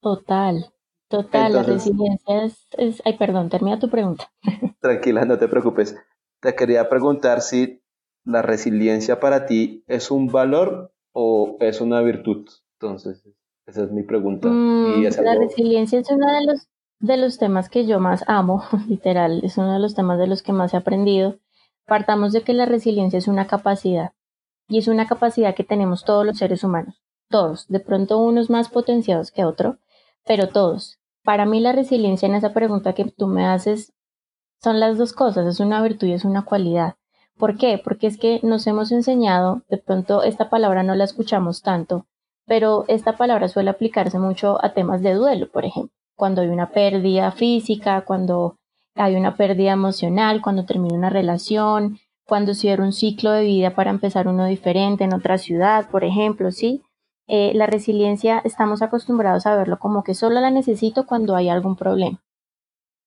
Total, 0.00 0.72
total, 1.08 1.52
la 1.52 1.62
resiliencia 1.62 2.44
es, 2.44 3.02
Ay, 3.04 3.16
perdón, 3.16 3.48
termina 3.48 3.78
tu 3.78 3.88
pregunta. 3.88 4.30
Tranquila, 4.80 5.24
no 5.24 5.38
te 5.38 5.48
preocupes. 5.48 5.96
Te 6.40 6.54
quería 6.54 6.88
preguntar 6.88 7.40
si 7.40 7.82
la 8.24 8.42
resiliencia 8.42 9.20
para 9.20 9.46
ti 9.46 9.84
es 9.86 10.10
un 10.10 10.28
valor 10.28 10.92
o 11.12 11.56
es 11.60 11.80
una 11.80 12.00
virtud. 12.02 12.46
Entonces, 12.74 13.24
Esa 13.66 13.84
es 13.84 13.90
mi 13.90 14.02
pregunta. 14.02 14.48
Mm, 14.48 15.02
la 15.22 15.34
resiliencia 15.34 15.98
es 15.98 16.10
uno 16.10 16.26
de 16.32 16.46
los, 16.46 16.68
de 17.00 17.16
los 17.16 17.38
temas 17.38 17.68
que 17.68 17.86
yo 17.86 18.00
más 18.00 18.24
amo, 18.28 18.62
literal, 18.88 19.40
es 19.44 19.58
uno 19.58 19.72
de 19.72 19.78
los 19.78 19.94
temas 19.94 20.18
de 20.18 20.26
los 20.26 20.42
que 20.42 20.52
más 20.52 20.74
he 20.74 20.76
aprendido. 20.76 21.38
Partamos 21.86 22.32
de 22.32 22.42
que 22.42 22.52
la 22.52 22.66
resiliencia 22.66 23.18
es 23.18 23.28
una 23.28 23.46
capacidad 23.46 24.12
y 24.68 24.78
es 24.78 24.88
una 24.88 25.06
capacidad 25.06 25.54
que 25.54 25.64
tenemos 25.64 26.04
todos 26.04 26.24
los 26.26 26.38
seres 26.38 26.62
humanos, 26.62 27.02
todos, 27.30 27.66
de 27.68 27.80
pronto 27.80 28.18
unos 28.18 28.50
más 28.50 28.68
potenciados 28.68 29.32
que 29.32 29.44
otros, 29.44 29.76
pero 30.26 30.48
todos. 30.48 30.97
Para 31.28 31.44
mí 31.44 31.60
la 31.60 31.72
resiliencia 31.72 32.26
en 32.26 32.34
esa 32.34 32.54
pregunta 32.54 32.94
que 32.94 33.04
tú 33.04 33.26
me 33.26 33.44
haces 33.44 33.92
son 34.62 34.80
las 34.80 34.96
dos 34.96 35.12
cosas, 35.12 35.46
es 35.46 35.60
una 35.60 35.82
virtud 35.82 36.06
y 36.06 36.14
es 36.14 36.24
una 36.24 36.46
cualidad. 36.46 36.94
¿Por 37.36 37.58
qué? 37.58 37.78
Porque 37.84 38.06
es 38.06 38.16
que 38.16 38.40
nos 38.42 38.66
hemos 38.66 38.92
enseñado, 38.92 39.60
de 39.68 39.76
pronto 39.76 40.22
esta 40.22 40.48
palabra 40.48 40.82
no 40.84 40.94
la 40.94 41.04
escuchamos 41.04 41.60
tanto, 41.60 42.06
pero 42.46 42.86
esta 42.88 43.18
palabra 43.18 43.48
suele 43.48 43.68
aplicarse 43.68 44.18
mucho 44.18 44.56
a 44.64 44.72
temas 44.72 45.02
de 45.02 45.12
duelo, 45.12 45.50
por 45.52 45.66
ejemplo, 45.66 45.92
cuando 46.16 46.40
hay 46.40 46.48
una 46.48 46.70
pérdida 46.70 47.30
física, 47.30 48.06
cuando 48.06 48.56
hay 48.94 49.14
una 49.14 49.36
pérdida 49.36 49.72
emocional, 49.72 50.40
cuando 50.40 50.64
termina 50.64 50.94
una 50.94 51.10
relación, 51.10 51.98
cuando 52.26 52.54
cierra 52.54 52.84
un 52.84 52.94
ciclo 52.94 53.32
de 53.32 53.44
vida 53.44 53.74
para 53.74 53.90
empezar 53.90 54.28
uno 54.28 54.46
diferente 54.46 55.04
en 55.04 55.12
otra 55.12 55.36
ciudad, 55.36 55.90
por 55.90 56.04
ejemplo, 56.04 56.52
¿sí? 56.52 56.80
Eh, 57.28 57.52
la 57.54 57.66
resiliencia 57.66 58.40
estamos 58.42 58.80
acostumbrados 58.80 59.46
a 59.46 59.54
verlo 59.54 59.78
como 59.78 60.02
que 60.02 60.14
solo 60.14 60.40
la 60.40 60.50
necesito 60.50 61.06
cuando 61.06 61.36
hay 61.36 61.50
algún 61.50 61.76
problema. 61.76 62.22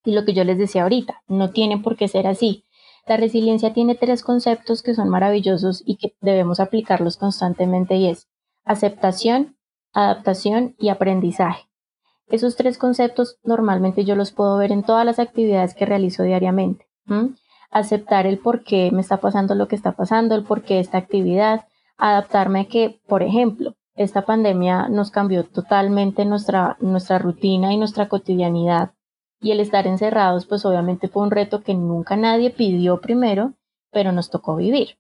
Y 0.06 0.14
lo 0.14 0.26
que 0.26 0.34
yo 0.34 0.44
les 0.44 0.60
decía 0.60 0.84
ahorita, 0.84 1.24
no 1.28 1.50
tiene 1.50 1.80
por 1.80 1.98
qué 1.98 2.08
ser 2.08 2.28
así. 2.28 2.64
La 3.08 3.18
resiliencia 3.18 3.74
tiene 3.74 3.96
tres 3.96 4.24
conceptos 4.24 4.84
que 4.84 4.94
son 4.94 5.10
maravillosos 5.10 5.82
y 5.86 5.98
que 5.98 6.16
debemos 6.22 6.60
aplicarlos 6.60 7.18
constantemente 7.18 7.96
y 7.96 8.08
es 8.08 8.28
aceptación, 8.64 9.58
adaptación 9.92 10.76
y 10.78 10.90
aprendizaje. 10.90 11.68
Esos 12.28 12.56
tres 12.56 12.78
conceptos 12.78 13.40
normalmente 13.44 14.06
yo 14.06 14.16
los 14.16 14.32
puedo 14.32 14.56
ver 14.58 14.72
en 14.72 14.84
todas 14.84 15.06
las 15.06 15.20
actividades 15.20 15.74
que 15.74 15.86
realizo 15.86 16.24
diariamente. 16.24 16.88
Aceptar 17.72 18.28
el 18.28 18.38
por 18.38 18.64
qué 18.64 18.92
me 18.92 19.02
está 19.02 19.18
pasando 19.18 19.56
lo 19.56 19.68
que 19.68 19.76
está 19.76 19.94
pasando, 19.94 20.36
el 20.36 20.44
por 20.44 20.62
qué 20.62 20.80
esta 20.80 20.98
actividad, 20.98 21.66
adaptarme 21.98 22.62
a 22.62 22.66
que, 22.66 23.02
por 23.08 23.24
ejemplo, 23.24 23.76
esta 23.96 24.24
pandemia 24.24 24.88
nos 24.90 25.12
cambió 25.12 25.46
totalmente 25.46 26.26
nuestra, 26.26 26.78
rutina 27.20 27.74
y 27.74 27.78
nuestra 27.78 28.08
cotidianidad 28.08 28.92
y 29.42 29.52
el 29.52 29.60
estar 29.60 29.88
encerrados, 29.88 30.46
pues 30.46 30.66
obviamente 30.66 31.08
fue 31.08 31.24
un 31.24 31.32
reto 31.32 31.64
que 31.64 31.74
nunca 31.74 32.16
nadie 32.16 32.52
pidió 32.52 33.02
primero, 33.02 33.54
pero 33.92 34.12
nos 34.12 34.30
tocó 34.30 34.56
vivir. 34.56 34.98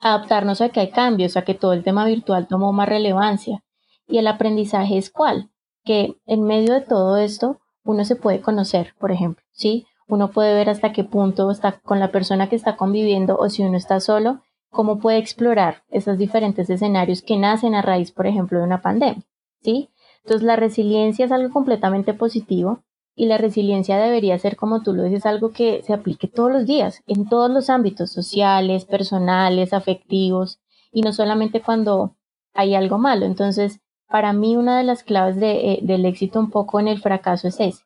Adaptarnos 0.00 0.60
a 0.60 0.68
que 0.68 0.80
hay 0.80 0.90
cambios, 0.90 1.36
a 1.36 1.42
que 1.42 1.54
todo 1.54 1.72
el 1.72 1.82
tema 1.82 2.04
virtual 2.04 2.46
tomó 2.46 2.72
más 2.72 2.88
relevancia. 2.88 3.64
Y 4.06 4.18
el 4.18 4.26
aprendizaje 4.26 4.98
es 4.98 5.10
cuál? 5.10 5.50
Que 5.82 6.16
en 6.26 6.44
medio 6.44 6.74
de 6.74 6.82
todo 6.82 7.16
esto 7.16 7.58
uno 7.84 8.04
se 8.04 8.16
puede 8.16 8.42
conocer, 8.42 8.94
por 8.98 9.12
ejemplo, 9.12 9.42
¿sí? 9.52 9.86
Uno 10.06 10.30
puede 10.30 10.54
ver 10.54 10.68
hasta 10.68 10.92
qué 10.92 11.04
punto 11.04 11.50
está 11.50 11.80
con 11.80 12.00
la 12.00 12.08
persona 12.08 12.50
que 12.50 12.56
está 12.56 12.76
conviviendo 12.76 13.36
o 13.38 13.48
si 13.48 13.62
uno 13.62 13.78
está 13.78 14.00
solo, 14.00 14.42
cómo 14.74 14.98
puede 14.98 15.16
explorar 15.16 15.84
esos 15.88 16.18
diferentes 16.18 16.68
escenarios 16.68 17.22
que 17.22 17.38
nacen 17.38 17.74
a 17.74 17.80
raíz, 17.80 18.12
por 18.12 18.26
ejemplo, 18.26 18.58
de 18.58 18.64
una 18.64 18.82
pandemia, 18.82 19.24
¿sí? 19.62 19.88
Entonces 20.22 20.44
la 20.44 20.56
resiliencia 20.56 21.24
es 21.24 21.32
algo 21.32 21.50
completamente 21.52 22.12
positivo 22.12 22.82
y 23.16 23.26
la 23.26 23.38
resiliencia 23.38 23.96
debería 23.96 24.38
ser, 24.38 24.56
como 24.56 24.82
tú 24.82 24.92
lo 24.92 25.04
dices, 25.04 25.24
algo 25.24 25.52
que 25.52 25.82
se 25.82 25.92
aplique 25.92 26.26
todos 26.26 26.50
los 26.50 26.66
días, 26.66 27.02
en 27.06 27.28
todos 27.28 27.50
los 27.50 27.70
ámbitos 27.70 28.10
sociales, 28.10 28.84
personales, 28.84 29.72
afectivos, 29.72 30.60
y 30.90 31.02
no 31.02 31.12
solamente 31.12 31.60
cuando 31.62 32.16
hay 32.52 32.74
algo 32.74 32.98
malo. 32.98 33.26
Entonces, 33.26 33.80
para 34.08 34.32
mí 34.32 34.56
una 34.56 34.78
de 34.78 34.84
las 34.84 35.02
claves 35.02 35.36
eh, 35.40 35.78
del 35.82 36.04
éxito 36.04 36.40
un 36.40 36.50
poco 36.50 36.80
en 36.80 36.88
el 36.88 37.00
fracaso 37.00 37.48
es 37.48 37.60
ese, 37.60 37.84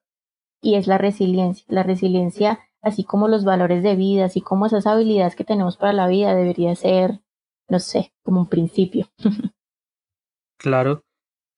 y 0.62 0.74
es 0.74 0.86
la 0.86 0.99
resiliencia. 0.99 1.64
La 1.68 1.82
resiliencia, 1.82 2.59
así 2.83 3.05
como 3.05 3.29
los 3.29 3.45
valores 3.45 3.83
de 3.83 3.97
vida, 3.97 4.26
así 4.26 4.41
como 4.41 4.66
esas 4.66 4.87
habilidades 4.87 5.37
que 5.37 5.45
tenemos 5.45 5.76
para 5.76 5.93
la 5.93 6.09
vida, 6.09 6.35
debería 6.35 6.74
ser, 6.74 7.20
no 7.68 7.79
sé, 7.79 8.12
como 8.22 8.41
un 8.41 8.49
principio. 8.49 9.09
Claro, 10.61 11.05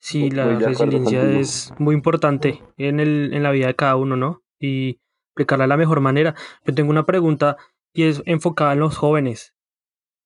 Sí, 0.01 0.31
la 0.31 0.59
resiliencia 0.59 1.31
es 1.39 1.75
muy 1.79 1.95
importante 1.95 2.63
en, 2.79 3.01
el, 3.01 3.35
en 3.35 3.43
la 3.43 3.51
vida 3.51 3.67
de 3.67 3.77
cada 3.77 3.97
uno, 3.97 4.17
¿no? 4.17 4.43
Y 4.59 4.99
aplicarla 5.35 5.65
de 5.65 5.69
la 5.69 5.77
mejor 5.77 6.01
manera. 6.01 6.35
Yo 6.65 6.75
tengo 6.75 6.91
una 6.91 7.05
pregunta 7.05 7.59
y 7.93 8.05
es 8.05 8.23
enfocada 8.25 8.73
en 8.73 8.81
los 8.81 8.97
jóvenes. 8.97 9.55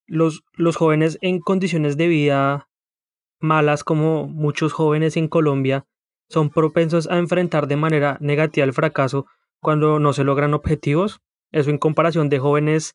Los, 0.06 0.44
los 0.52 0.76
jóvenes 0.76 1.18
en 1.22 1.40
condiciones 1.40 1.96
de 1.96 2.06
vida 2.06 2.68
malas, 3.40 3.82
como 3.82 4.28
muchos 4.28 4.72
jóvenes 4.72 5.16
en 5.16 5.28
Colombia, 5.28 5.86
son 6.28 6.50
propensos 6.50 7.10
a 7.10 7.18
enfrentar 7.18 7.66
de 7.66 7.76
manera 7.76 8.16
negativa 8.20 8.64
el 8.64 8.72
fracaso 8.72 9.26
cuando 9.64 9.98
no 9.98 10.12
se 10.12 10.22
logran 10.22 10.54
objetivos. 10.54 11.20
Eso 11.50 11.70
en 11.70 11.78
comparación 11.78 12.28
de 12.28 12.38
jóvenes 12.38 12.94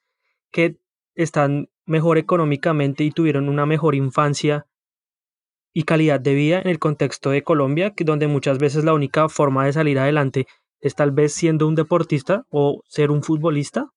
que 0.51 0.77
están 1.15 1.67
mejor 1.85 2.17
económicamente 2.17 3.03
y 3.03 3.11
tuvieron 3.11 3.49
una 3.49 3.65
mejor 3.65 3.95
infancia 3.95 4.67
y 5.73 5.83
calidad 5.83 6.19
de 6.19 6.35
vida 6.35 6.61
en 6.61 6.67
el 6.67 6.79
contexto 6.79 7.31
de 7.31 7.43
Colombia, 7.43 7.93
donde 7.97 8.27
muchas 8.27 8.59
veces 8.59 8.85
la 8.85 8.93
única 8.93 9.27
forma 9.27 9.65
de 9.65 9.73
salir 9.73 9.99
adelante 9.99 10.45
es 10.79 10.95
tal 10.95 11.11
vez 11.11 11.33
siendo 11.33 11.67
un 11.67 11.75
deportista 11.75 12.45
o 12.49 12.81
ser 12.87 13.11
un 13.11 13.23
futbolista? 13.23 13.89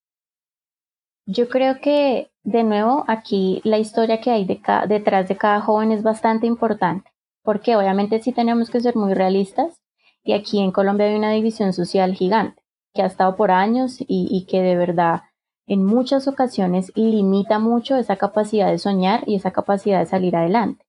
Yo 1.27 1.49
creo 1.49 1.81
que, 1.81 2.31
de 2.43 2.65
nuevo, 2.65 3.05
aquí 3.07 3.61
la 3.65 3.79
historia 3.79 4.21
que 4.21 4.31
hay 4.31 4.45
detrás 4.45 5.29
de 5.29 5.37
cada 5.37 5.61
joven 5.61 5.93
es 5.93 6.03
bastante 6.03 6.47
importante, 6.47 7.11
porque 7.43 7.77
obviamente 7.77 8.21
sí 8.21 8.33
tenemos 8.33 8.71
que 8.71 8.81
ser 8.81 8.97
muy 8.97 9.15
realistas 9.15 9.81
y 10.25 10.33
aquí 10.33 10.61
en 10.61 10.73
Colombia 10.73 11.07
hay 11.07 11.15
una 11.15 11.33
división 11.33 11.73
social 11.73 12.15
gigante 12.15 12.62
que 12.95 13.03
ha 13.03 13.07
estado 13.07 13.37
por 13.37 13.51
años 13.51 14.01
y, 14.01 14.29
y 14.31 14.47
que 14.47 14.63
de 14.63 14.77
verdad 14.77 15.23
en 15.67 15.85
muchas 15.85 16.29
ocasiones 16.29 16.93
limita 16.97 17.59
mucho 17.59 17.97
esa 17.97 18.17
capacidad 18.17 18.71
de 18.71 18.79
soñar 18.79 19.23
y 19.27 19.37
esa 19.37 19.53
capacidad 19.53 20.01
de 20.01 20.07
salir 20.07 20.37
adelante. 20.37 20.85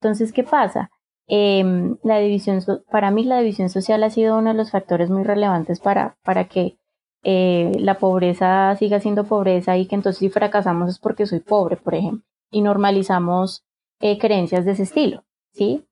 Entonces, 0.00 0.32
¿qué 0.32 0.44
pasa? 0.44 0.90
Em, 1.26 1.98
la 2.02 2.18
división, 2.18 2.60
para 2.90 3.10
mí 3.10 3.24
la 3.24 3.38
división 3.38 3.68
social 3.68 4.02
ha 4.02 4.10
sido 4.10 4.38
uno 4.38 4.50
de 4.50 4.56
los 4.56 4.70
factores 4.70 5.10
muy 5.10 5.24
relevantes 5.24 5.78
para, 5.78 6.16
para 6.24 6.48
que 6.48 6.78
eh, 7.22 7.72
la 7.78 7.98
pobreza 7.98 8.74
siga 8.78 9.00
siendo 9.00 9.24
pobreza 9.24 9.76
y 9.76 9.86
que 9.86 9.94
entonces 9.94 10.18
si 10.18 10.30
fracasamos 10.30 10.88
es 10.88 10.98
porque 10.98 11.26
soy 11.26 11.40
pobre, 11.40 11.76
por 11.76 11.94
ejemplo, 11.94 12.24
y 12.50 12.62
normalizamos 12.62 13.64
eh, 14.00 14.18
creencias 14.18 14.64
de 14.64 14.72
ese 14.72 14.84
estilo, 14.84 15.24
¿sí? 15.52 15.84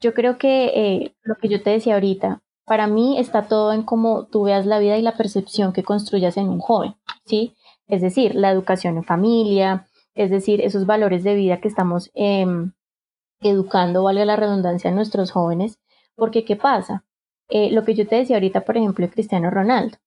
Yo 0.00 0.14
creo 0.14 0.38
que 0.38 0.66
eh, 0.66 1.16
lo 1.22 1.34
que 1.36 1.48
yo 1.48 1.62
te 1.62 1.70
decía 1.70 1.94
ahorita, 1.94 2.42
para 2.66 2.88
mí 2.88 3.18
está 3.18 3.46
todo 3.46 3.72
en 3.72 3.82
cómo 3.82 4.26
tú 4.26 4.42
veas 4.42 4.66
la 4.66 4.78
vida 4.78 4.98
y 4.98 5.02
la 5.02 5.16
percepción 5.16 5.72
que 5.72 5.84
construyas 5.84 6.36
en 6.36 6.48
un 6.48 6.58
joven, 6.58 6.96
¿sí? 7.24 7.54
Es 7.86 8.02
decir, 8.02 8.34
la 8.34 8.50
educación 8.50 8.96
en 8.96 9.04
familia, 9.04 9.86
es 10.14 10.30
decir, 10.30 10.60
esos 10.60 10.84
valores 10.84 11.22
de 11.22 11.34
vida 11.34 11.60
que 11.60 11.68
estamos 11.68 12.10
eh, 12.14 12.44
educando, 13.40 14.02
valga 14.02 14.24
la 14.24 14.36
redundancia, 14.36 14.90
a 14.90 14.94
nuestros 14.94 15.30
jóvenes, 15.30 15.78
porque 16.16 16.44
¿qué 16.44 16.56
pasa? 16.56 17.04
Eh, 17.48 17.70
lo 17.70 17.84
que 17.84 17.94
yo 17.94 18.06
te 18.06 18.16
decía 18.16 18.36
ahorita, 18.36 18.62
por 18.62 18.76
ejemplo, 18.76 19.06
de 19.06 19.12
Cristiano 19.12 19.50
Ronaldo. 19.50 19.98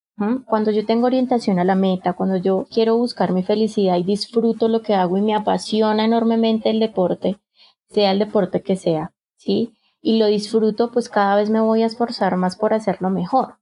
Cuando 0.47 0.71
yo 0.71 0.85
tengo 0.85 1.05
orientación 1.05 1.59
a 1.59 1.63
la 1.63 1.75
meta, 1.75 2.11
cuando 2.11 2.35
yo 2.35 2.67
quiero 2.69 2.97
buscar 2.97 3.31
mi 3.31 3.41
felicidad 3.41 3.95
y 3.95 4.03
disfruto 4.03 4.67
lo 4.67 4.81
que 4.81 4.93
hago 4.93 5.15
y 5.17 5.21
me 5.21 5.33
apasiona 5.33 6.03
enormemente 6.03 6.69
el 6.69 6.81
deporte, 6.81 7.39
sea 7.87 8.11
el 8.11 8.19
deporte 8.19 8.61
que 8.61 8.75
sea, 8.75 9.13
¿sí? 9.37 9.77
Y 10.01 10.17
lo 10.17 10.27
disfruto, 10.27 10.91
pues 10.91 11.09
cada 11.09 11.35
vez 11.35 11.49
me 11.49 11.61
voy 11.61 11.83
a 11.83 11.87
esforzar 11.87 12.37
más 12.37 12.55
por 12.55 12.73
hacerlo 12.73 13.09
mejor. 13.09 13.59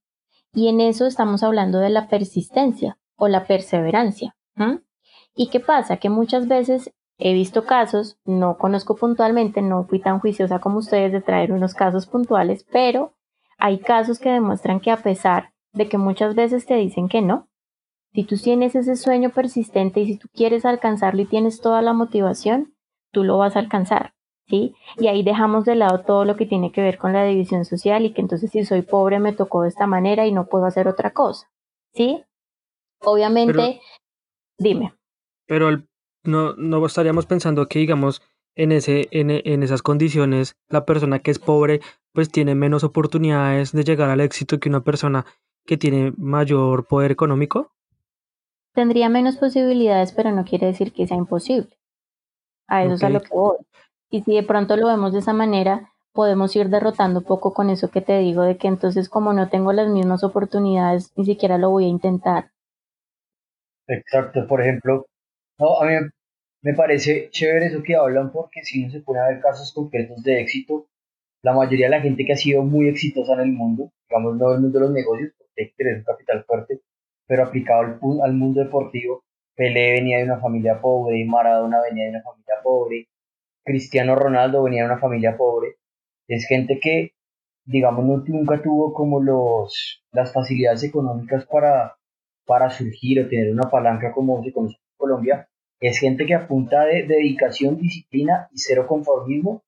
Y 0.53 0.67
en 0.69 0.81
eso 0.81 1.05
estamos 1.05 1.43
hablando 1.43 1.79
de 1.79 1.89
la 1.89 2.07
persistencia 2.07 2.97
o 3.15 3.27
la 3.27 3.45
perseverancia. 3.45 4.35
¿Y 5.35 5.49
qué 5.49 5.59
pasa? 5.59 5.97
Que 5.97 6.09
muchas 6.09 6.47
veces 6.47 6.91
He 7.19 7.33
visto 7.33 7.65
casos, 7.65 8.19
no 8.25 8.57
conozco 8.57 8.95
puntualmente, 8.95 9.61
no 9.63 9.85
fui 9.85 9.99
tan 9.99 10.19
juiciosa 10.19 10.59
como 10.59 10.77
ustedes 10.77 11.11
de 11.11 11.21
traer 11.21 11.51
unos 11.51 11.73
casos 11.73 12.05
puntuales, 12.05 12.63
pero 12.71 13.15
hay 13.57 13.79
casos 13.79 14.19
que 14.19 14.29
demuestran 14.29 14.79
que 14.79 14.91
a 14.91 14.97
pesar 14.97 15.51
de 15.73 15.89
que 15.89 15.97
muchas 15.97 16.35
veces 16.35 16.67
te 16.67 16.75
dicen 16.75 17.09
que 17.09 17.23
no, 17.23 17.49
si 18.13 18.23
tú 18.23 18.37
tienes 18.37 18.75
ese 18.75 18.95
sueño 18.95 19.31
persistente 19.31 20.01
y 20.01 20.05
si 20.05 20.17
tú 20.17 20.27
quieres 20.31 20.63
alcanzarlo 20.63 21.23
y 21.23 21.25
tienes 21.25 21.59
toda 21.59 21.81
la 21.81 21.93
motivación, 21.93 22.75
tú 23.11 23.23
lo 23.23 23.39
vas 23.39 23.55
a 23.55 23.59
alcanzar, 23.59 24.13
¿sí? 24.47 24.75
Y 24.97 25.07
ahí 25.07 25.23
dejamos 25.23 25.65
de 25.65 25.75
lado 25.75 26.01
todo 26.01 26.25
lo 26.25 26.35
que 26.35 26.45
tiene 26.45 26.71
que 26.71 26.81
ver 26.81 26.97
con 26.97 27.13
la 27.13 27.23
división 27.25 27.65
social 27.65 28.05
y 28.05 28.13
que 28.13 28.21
entonces 28.21 28.51
si 28.51 28.65
soy 28.65 28.81
pobre 28.81 29.19
me 29.19 29.33
tocó 29.33 29.63
de 29.63 29.69
esta 29.69 29.87
manera 29.87 30.25
y 30.25 30.31
no 30.31 30.47
puedo 30.47 30.65
hacer 30.65 30.87
otra 30.87 31.11
cosa, 31.11 31.49
¿sí? 31.93 32.23
Obviamente, 33.01 33.81
dime. 34.57 34.93
Pero 35.45 35.69
el 35.69 35.87
no, 36.23 36.53
no 36.55 36.85
estaríamos 36.85 37.25
pensando 37.25 37.67
que, 37.67 37.79
digamos, 37.79 38.21
en, 38.55 38.71
ese, 38.71 39.07
en, 39.11 39.29
en 39.29 39.63
esas 39.63 39.81
condiciones, 39.81 40.57
la 40.67 40.85
persona 40.85 41.19
que 41.19 41.31
es 41.31 41.39
pobre, 41.39 41.79
pues 42.11 42.31
tiene 42.31 42.55
menos 42.55 42.83
oportunidades 42.83 43.71
de 43.71 43.83
llegar 43.83 44.09
al 44.09 44.19
éxito 44.19 44.59
que 44.59 44.69
una 44.69 44.83
persona 44.83 45.25
que 45.65 45.77
tiene 45.77 46.13
mayor 46.17 46.87
poder 46.87 47.11
económico? 47.11 47.71
Tendría 48.73 49.09
menos 49.09 49.37
posibilidades, 49.37 50.11
pero 50.11 50.31
no 50.31 50.45
quiere 50.45 50.67
decir 50.67 50.93
que 50.93 51.07
sea 51.07 51.17
imposible. 51.17 51.77
A 52.67 52.83
eso 52.83 52.95
es 52.95 53.03
a 53.03 53.09
lo 53.09 53.21
que 53.21 53.29
voy. 53.31 53.57
Y 54.09 54.21
si 54.23 54.35
de 54.35 54.43
pronto 54.43 54.77
lo 54.77 54.87
vemos 54.87 55.13
de 55.13 55.19
esa 55.19 55.33
manera, 55.33 55.91
podemos 56.13 56.55
ir 56.55 56.69
derrotando 56.69 57.21
poco 57.21 57.53
con 57.53 57.69
eso 57.69 57.89
que 57.89 58.01
te 58.01 58.17
digo, 58.19 58.43
de 58.43 58.57
que 58.57 58.67
entonces 58.67 59.09
como 59.09 59.33
no 59.33 59.49
tengo 59.49 59.73
las 59.73 59.89
mismas 59.89 60.23
oportunidades, 60.23 61.11
ni 61.15 61.25
siquiera 61.25 61.57
lo 61.57 61.69
voy 61.69 61.85
a 61.85 61.89
intentar. 61.89 62.51
Exacto, 63.87 64.47
por 64.47 64.61
ejemplo, 64.61 65.05
no, 65.59 65.79
a 65.79 65.85
mí 65.85 65.93
me 66.61 66.73
parece 66.73 67.29
chévere 67.29 67.67
eso 67.67 67.83
que 67.83 67.95
hablan 67.95 68.31
porque 68.31 68.63
si 68.63 68.83
no 68.83 68.91
se 68.91 69.01
pone 69.01 69.19
a 69.19 69.27
ver 69.27 69.41
casos 69.41 69.71
concretos 69.73 70.23
de 70.23 70.41
éxito, 70.41 70.87
la 71.43 71.53
mayoría 71.53 71.85
de 71.87 71.91
la 71.91 72.01
gente 72.01 72.25
que 72.25 72.33
ha 72.33 72.37
sido 72.37 72.63
muy 72.63 72.87
exitosa 72.87 73.33
en 73.33 73.41
el 73.41 73.51
mundo, 73.51 73.91
digamos 74.09 74.37
no 74.37 74.49
en 74.49 74.55
el 74.55 74.61
mundo 74.61 74.79
de 74.79 74.85
los 74.85 74.93
negocios, 74.93 75.31
porque 75.37 75.73
tener 75.77 75.97
un 75.97 76.03
capital 76.03 76.43
fuerte, 76.45 76.81
pero 77.27 77.43
aplicado 77.43 77.81
al, 77.81 77.99
al 78.23 78.33
mundo 78.33 78.61
deportivo, 78.61 79.23
Pelé 79.55 79.93
venía 79.93 80.17
de 80.19 80.25
una 80.25 80.39
familia 80.39 80.81
pobre, 80.81 81.23
Maradona 81.25 81.81
venía 81.81 82.05
de 82.05 82.09
una 82.11 82.23
familia 82.23 82.55
pobre, 82.63 83.07
Cristiano 83.67 84.15
Ronaldo 84.15 84.63
venía 84.63 84.83
de 84.83 84.91
una 84.91 84.99
familia 84.99 85.35
pobre, 85.35 85.75
es 86.29 86.47
gente 86.47 86.79
que, 86.79 87.11
digamos, 87.65 88.05
no, 88.05 88.23
nunca 88.25 88.61
tuvo 88.61 88.93
como 88.93 89.21
los, 89.21 90.03
las 90.11 90.31
facilidades 90.31 90.83
económicas 90.83 91.45
para, 91.45 91.97
para 92.45 92.69
surgir 92.69 93.19
o 93.19 93.27
tener 93.27 93.51
una 93.51 93.69
palanca 93.69 94.13
como 94.13 94.41
se 94.41 94.53
conoce 94.53 94.75
en 94.75 94.97
Colombia. 94.97 95.49
Es 95.81 95.99
gente 95.99 96.25
que 96.25 96.33
a 96.33 96.47
punta 96.47 96.85
de 96.85 97.03
dedicación, 97.03 97.77
disciplina 97.77 98.47
y 98.51 98.59
cero 98.59 98.87
conformismo 98.87 99.63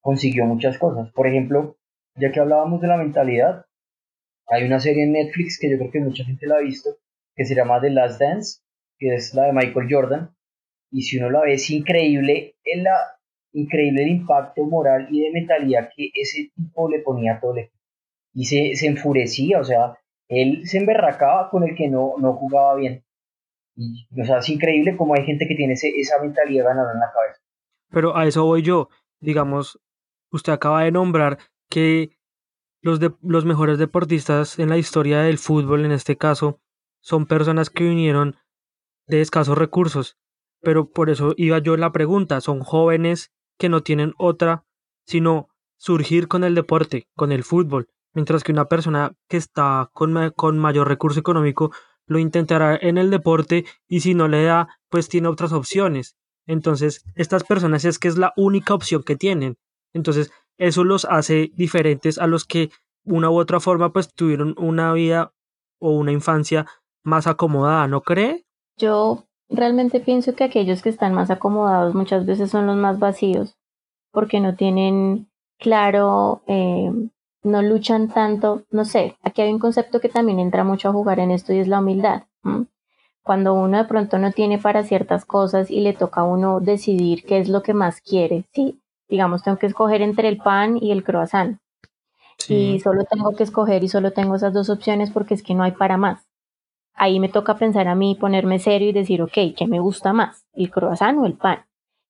consiguió 0.00 0.44
muchas 0.46 0.76
cosas. 0.76 1.12
Por 1.12 1.28
ejemplo, 1.28 1.76
ya 2.16 2.32
que 2.32 2.40
hablábamos 2.40 2.80
de 2.80 2.88
la 2.88 2.96
mentalidad, 2.96 3.66
hay 4.48 4.64
una 4.64 4.80
serie 4.80 5.04
en 5.04 5.12
Netflix 5.12 5.58
que 5.60 5.70
yo 5.70 5.78
creo 5.78 5.92
que 5.92 6.00
mucha 6.00 6.24
gente 6.24 6.46
la 6.46 6.56
ha 6.56 6.60
visto, 6.60 6.90
que 7.36 7.44
se 7.44 7.54
llama 7.54 7.80
The 7.80 7.90
Last 7.90 8.20
Dance, 8.20 8.60
que 8.98 9.14
es 9.14 9.32
la 9.32 9.44
de 9.44 9.52
Michael 9.52 9.88
Jordan. 9.88 10.36
Y 10.90 11.02
si 11.02 11.18
uno 11.18 11.30
la 11.30 11.40
ve, 11.40 11.54
es 11.54 11.70
increíble 11.70 12.56
en 12.64 12.84
la 12.84 12.96
increíble 13.54 14.02
el 14.02 14.08
impacto 14.08 14.64
moral 14.64 15.08
y 15.10 15.20
de 15.22 15.30
mentalidad 15.30 15.88
que 15.96 16.10
ese 16.14 16.50
tipo 16.54 16.88
le 16.88 16.98
ponía 17.00 17.34
a 17.34 17.40
todo. 17.40 17.54
Y 18.34 18.44
se, 18.44 18.74
se 18.74 18.88
enfurecía, 18.88 19.60
o 19.60 19.64
sea, 19.64 19.96
él 20.28 20.66
se 20.66 20.78
emberracaba 20.78 21.48
con 21.50 21.62
el 21.62 21.76
que 21.76 21.88
no, 21.88 22.14
no 22.18 22.34
jugaba 22.34 22.74
bien. 22.74 23.04
Y, 23.76 24.06
o 24.20 24.24
sea, 24.24 24.38
es 24.38 24.48
increíble 24.48 24.96
cómo 24.96 25.14
hay 25.14 25.24
gente 25.24 25.46
que 25.46 25.54
tiene 25.54 25.74
esa 25.74 26.20
mentalidad 26.20 26.64
ganadora 26.64 26.94
en 26.94 27.00
la 27.00 27.12
cabeza. 27.12 27.40
Pero 27.90 28.16
a 28.16 28.26
eso 28.26 28.44
voy 28.44 28.62
yo. 28.62 28.88
Digamos, 29.20 29.80
usted 30.30 30.52
acaba 30.52 30.82
de 30.82 30.92
nombrar 30.92 31.38
que 31.70 32.10
los, 32.82 33.00
de, 33.00 33.12
los 33.22 33.44
mejores 33.44 33.78
deportistas 33.78 34.58
en 34.58 34.68
la 34.68 34.78
historia 34.78 35.20
del 35.20 35.38
fútbol, 35.38 35.84
en 35.84 35.92
este 35.92 36.16
caso, 36.16 36.60
son 37.00 37.26
personas 37.26 37.70
que 37.70 37.84
vinieron 37.84 38.36
de 39.06 39.20
escasos 39.20 39.56
recursos. 39.56 40.18
Pero 40.60 40.90
por 40.90 41.10
eso 41.10 41.34
iba 41.36 41.58
yo 41.58 41.74
en 41.74 41.80
la 41.80 41.92
pregunta, 41.92 42.40
son 42.40 42.60
jóvenes 42.60 43.33
que 43.58 43.68
no 43.68 43.82
tienen 43.82 44.14
otra 44.18 44.64
sino 45.06 45.48
surgir 45.76 46.28
con 46.28 46.44
el 46.44 46.54
deporte, 46.54 47.08
con 47.14 47.32
el 47.32 47.44
fútbol, 47.44 47.88
mientras 48.14 48.42
que 48.42 48.52
una 48.52 48.66
persona 48.66 49.12
que 49.28 49.36
está 49.36 49.90
con, 49.92 50.32
con 50.34 50.58
mayor 50.58 50.88
recurso 50.88 51.20
económico 51.20 51.72
lo 52.06 52.18
intentará 52.18 52.76
en 52.76 52.98
el 52.98 53.10
deporte 53.10 53.64
y 53.88 54.00
si 54.00 54.14
no 54.14 54.28
le 54.28 54.44
da, 54.44 54.68
pues 54.88 55.08
tiene 55.08 55.28
otras 55.28 55.52
opciones. 55.52 56.16
Entonces, 56.46 57.04
estas 57.14 57.44
personas 57.44 57.84
es 57.84 57.98
que 57.98 58.08
es 58.08 58.18
la 58.18 58.32
única 58.36 58.74
opción 58.74 59.02
que 59.02 59.16
tienen. 59.16 59.56
Entonces, 59.94 60.30
eso 60.58 60.84
los 60.84 61.04
hace 61.06 61.50
diferentes 61.54 62.18
a 62.18 62.26
los 62.26 62.44
que 62.44 62.70
una 63.04 63.30
u 63.30 63.38
otra 63.38 63.60
forma 63.60 63.92
pues 63.92 64.12
tuvieron 64.12 64.54
una 64.58 64.92
vida 64.92 65.32
o 65.78 65.90
una 65.90 66.12
infancia 66.12 66.66
más 67.02 67.26
acomodada, 67.26 67.88
¿no 67.88 68.02
cree? 68.02 68.44
Yo 68.78 69.26
Realmente 69.54 70.00
pienso 70.00 70.34
que 70.34 70.42
aquellos 70.42 70.82
que 70.82 70.88
están 70.88 71.14
más 71.14 71.30
acomodados 71.30 71.94
muchas 71.94 72.26
veces 72.26 72.50
son 72.50 72.66
los 72.66 72.76
más 72.76 72.98
vacíos, 72.98 73.56
porque 74.10 74.40
no 74.40 74.56
tienen 74.56 75.28
claro, 75.58 76.42
eh, 76.48 76.90
no 77.44 77.62
luchan 77.62 78.08
tanto, 78.08 78.64
no 78.72 78.84
sé, 78.84 79.16
aquí 79.22 79.42
hay 79.42 79.52
un 79.52 79.60
concepto 79.60 80.00
que 80.00 80.08
también 80.08 80.40
entra 80.40 80.64
mucho 80.64 80.88
a 80.88 80.92
jugar 80.92 81.20
en 81.20 81.30
esto 81.30 81.52
y 81.52 81.58
es 81.58 81.68
la 81.68 81.78
humildad. 81.78 82.24
Cuando 83.22 83.54
uno 83.54 83.78
de 83.78 83.84
pronto 83.84 84.18
no 84.18 84.32
tiene 84.32 84.58
para 84.58 84.82
ciertas 84.82 85.24
cosas 85.24 85.70
y 85.70 85.80
le 85.80 85.92
toca 85.92 86.22
a 86.22 86.24
uno 86.24 86.58
decidir 86.58 87.24
qué 87.24 87.38
es 87.38 87.48
lo 87.48 87.62
que 87.62 87.74
más 87.74 88.00
quiere, 88.00 88.46
sí, 88.52 88.80
digamos, 89.08 89.44
tengo 89.44 89.58
que 89.58 89.66
escoger 89.66 90.02
entre 90.02 90.28
el 90.28 90.38
pan 90.38 90.78
y 90.78 90.90
el 90.90 91.04
croissant. 91.04 91.60
Y 92.48 92.80
solo 92.80 93.04
tengo 93.04 93.36
que 93.36 93.44
escoger 93.44 93.84
y 93.84 93.88
solo 93.88 94.10
tengo 94.12 94.34
esas 94.34 94.52
dos 94.52 94.68
opciones 94.68 95.12
porque 95.12 95.34
es 95.34 95.44
que 95.44 95.54
no 95.54 95.62
hay 95.62 95.72
para 95.72 95.96
más 95.96 96.26
ahí 96.94 97.20
me 97.20 97.28
toca 97.28 97.56
pensar 97.56 97.88
a 97.88 97.94
mí, 97.94 98.14
ponerme 98.14 98.58
serio 98.58 98.88
y 98.88 98.92
decir, 98.92 99.22
ok, 99.22 99.54
¿qué 99.56 99.66
me 99.66 99.80
gusta 99.80 100.12
más? 100.12 100.46
¿El 100.52 100.70
croissant 100.70 101.18
o 101.18 101.26
el 101.26 101.34
pan? 101.34 101.66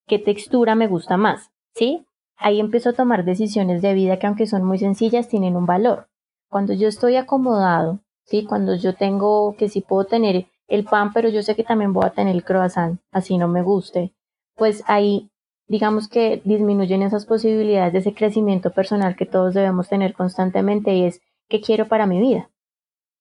¿Qué 0.06 0.18
textura 0.18 0.74
me 0.74 0.86
gusta 0.86 1.16
más? 1.16 1.50
¿Sí? 1.74 2.06
Ahí 2.36 2.60
empiezo 2.60 2.90
a 2.90 2.94
tomar 2.94 3.24
decisiones 3.24 3.80
de 3.82 3.94
vida 3.94 4.18
que 4.18 4.26
aunque 4.26 4.46
son 4.46 4.64
muy 4.64 4.78
sencillas, 4.78 5.28
tienen 5.28 5.56
un 5.56 5.66
valor. 5.66 6.08
Cuando 6.50 6.72
yo 6.72 6.88
estoy 6.88 7.16
acomodado, 7.16 8.00
¿sí? 8.24 8.44
Cuando 8.44 8.74
yo 8.74 8.94
tengo 8.94 9.56
que 9.56 9.68
sí 9.68 9.80
puedo 9.80 10.04
tener 10.04 10.46
el 10.68 10.84
pan, 10.84 11.12
pero 11.12 11.28
yo 11.28 11.42
sé 11.42 11.56
que 11.56 11.64
también 11.64 11.92
voy 11.92 12.04
a 12.06 12.10
tener 12.10 12.34
el 12.34 12.44
croissant, 12.44 13.00
así 13.12 13.38
no 13.38 13.48
me 13.48 13.62
guste, 13.62 14.14
pues 14.56 14.82
ahí 14.86 15.30
digamos 15.66 16.08
que 16.08 16.42
disminuyen 16.44 17.02
esas 17.02 17.26
posibilidades 17.26 17.92
de 17.92 17.98
ese 18.00 18.14
crecimiento 18.14 18.70
personal 18.70 19.16
que 19.16 19.26
todos 19.26 19.54
debemos 19.54 19.88
tener 19.88 20.14
constantemente 20.14 20.94
y 20.94 21.04
es 21.04 21.20
qué 21.48 21.60
quiero 21.60 21.88
para 21.88 22.06
mi 22.06 22.20
vida 22.20 22.50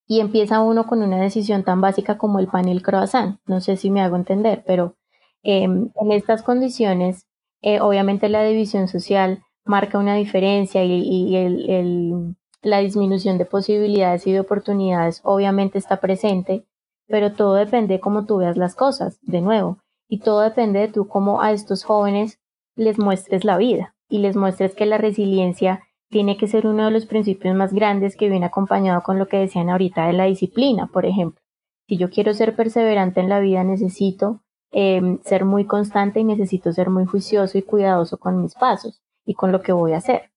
y 0.07 0.19
empieza 0.19 0.61
uno 0.61 0.85
con 0.85 1.01
una 1.01 1.21
decisión 1.21 1.63
tan 1.63 1.81
básica 1.81 2.17
como 2.17 2.39
el 2.39 2.47
pan 2.47 2.67
y 2.67 2.71
el 2.71 2.81
croissant. 2.81 3.39
No 3.45 3.61
sé 3.61 3.77
si 3.77 3.89
me 3.89 4.01
hago 4.01 4.15
entender, 4.15 4.63
pero 4.65 4.95
em, 5.43 5.91
en 5.95 6.11
estas 6.11 6.43
condiciones, 6.43 7.25
eh, 7.61 7.79
obviamente 7.79 8.29
la 8.29 8.43
división 8.43 8.87
social 8.87 9.43
marca 9.65 9.97
una 9.97 10.15
diferencia 10.15 10.83
y, 10.83 11.35
el, 11.35 12.35
la 12.61 12.79
disminución 12.79 13.37
de 13.37 13.45
posibilidades 13.45 14.27
y 14.27 14.33
de 14.33 14.41
oportunidades 14.41 15.21
obviamente 15.23 15.77
está 15.77 15.97
presente, 15.99 16.65
pero 17.07 17.33
todo 17.33 17.55
depende 17.55 17.95
de 17.95 17.99
cómo 17.99 18.25
tú 18.25 18.37
veas 18.37 18.57
las 18.57 18.75
cosas, 18.75 19.19
de 19.21 19.41
nuevo, 19.41 19.79
y 20.07 20.19
todo 20.19 20.41
depende 20.41 20.79
de 20.79 20.87
tú 20.89 21.07
cómo 21.07 21.41
a 21.41 21.51
estos 21.51 21.83
jóvenes 21.83 22.39
les 22.75 22.97
muestres 22.97 23.45
la 23.45 23.57
vida 23.57 23.95
y 24.09 24.19
les 24.19 24.35
muestres 24.35 24.75
que 24.75 24.85
la 24.85 24.97
resiliencia 24.97 25.81
tiene 26.13 26.37
que 26.37 26.47
ser 26.47 26.67
uno 26.67 26.85
de 26.85 26.91
los 26.91 27.05
principios 27.07 27.55
más 27.55 27.73
grandes 27.73 28.15
que 28.15 28.29
viene 28.29 28.45
acompañado 28.45 29.01
con 29.01 29.19
lo 29.19 29.27
que 29.27 29.37
decían 29.37 29.69
ahorita 29.69 30.07
de 30.07 30.13
la 30.13 30.25
disciplina, 30.25 30.87
por 30.87 31.05
ejemplo. 31.05 31.41
Si 31.89 31.97
yo 31.97 32.09
quiero 32.09 32.33
ser 32.33 32.55
perseverante 32.55 33.19
en 33.19 33.27
la 33.27 33.41
vida, 33.41 33.63
necesito 33.65 34.41
em, 34.71 35.19
ser 35.23 35.43
muy 35.43 35.65
constante 35.65 36.19
y 36.19 36.23
necesito 36.23 36.71
ser 36.71 36.89
muy 36.89 37.05
juicioso 37.05 37.57
y 37.57 37.63
cuidadoso 37.63 38.17
con 38.17 38.41
mis 38.41 38.53
pasos 38.53 39.01
y 39.25 39.33
con 39.33 39.51
lo 39.51 39.61
que 39.61 39.73
voy 39.73 39.93
a 39.93 39.97
hacer. 39.97 40.31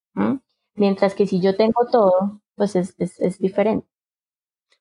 Mientras 0.75 1.15
que 1.15 1.27
si 1.27 1.39
yo 1.39 1.55
tengo 1.55 1.85
todo, 1.91 2.41
pues 2.55 2.75
es, 2.75 2.95
es, 2.97 3.39
diferente. 3.39 3.87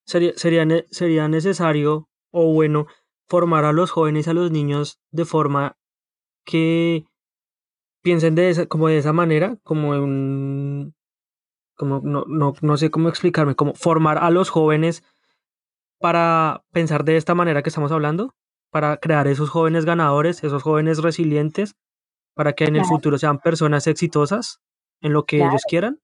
Sería, 0.05 0.33
sería, 0.35 0.67
sería 0.91 1.29
necesario 1.29 2.09
o 2.33 2.53
bueno 2.53 2.87
formar 3.29 3.65
a 3.65 3.73
los 3.73 3.91
jóvenes, 3.91 4.29
a 4.29 4.35
los 4.35 4.51
niños 4.51 4.99
de 5.11 5.25
forma 5.25 5.77
que 6.45 7.05
piensen 8.07 8.37
de 8.37 8.51
esa, 8.51 8.67
como 8.67 8.87
de 8.87 8.99
esa 8.99 9.13
manera, 9.13 9.59
como 9.65 9.89
un, 9.89 10.95
como 11.75 12.01
no, 12.05 12.25
no, 12.29 12.53
no 12.61 12.77
sé 12.77 12.89
cómo 12.89 13.09
explicarme, 13.09 13.57
como 13.57 13.75
formar 13.75 14.19
a 14.19 14.31
los 14.31 14.49
jóvenes 14.49 15.03
para 15.99 16.63
pensar 16.71 17.03
de 17.03 17.17
esta 17.17 17.35
manera 17.35 17.65
que 17.65 17.69
estamos 17.69 17.91
hablando, 17.91 18.37
para 18.71 18.99
crear 18.99 19.27
esos 19.27 19.51
jóvenes 19.51 19.85
ganadores, 19.85 20.45
esos 20.45 20.63
jóvenes 20.63 21.03
resilientes, 21.03 21.75
para 22.37 22.53
que 22.53 22.67
en 22.67 22.77
el 22.77 22.85
futuro 22.85 23.19
sean 23.19 23.41
personas 23.41 23.89
exitosas 23.89 24.61
en 25.01 25.13
lo 25.13 25.25
que 25.25 25.39
ellos 25.39 25.63
quieran. 25.69 25.99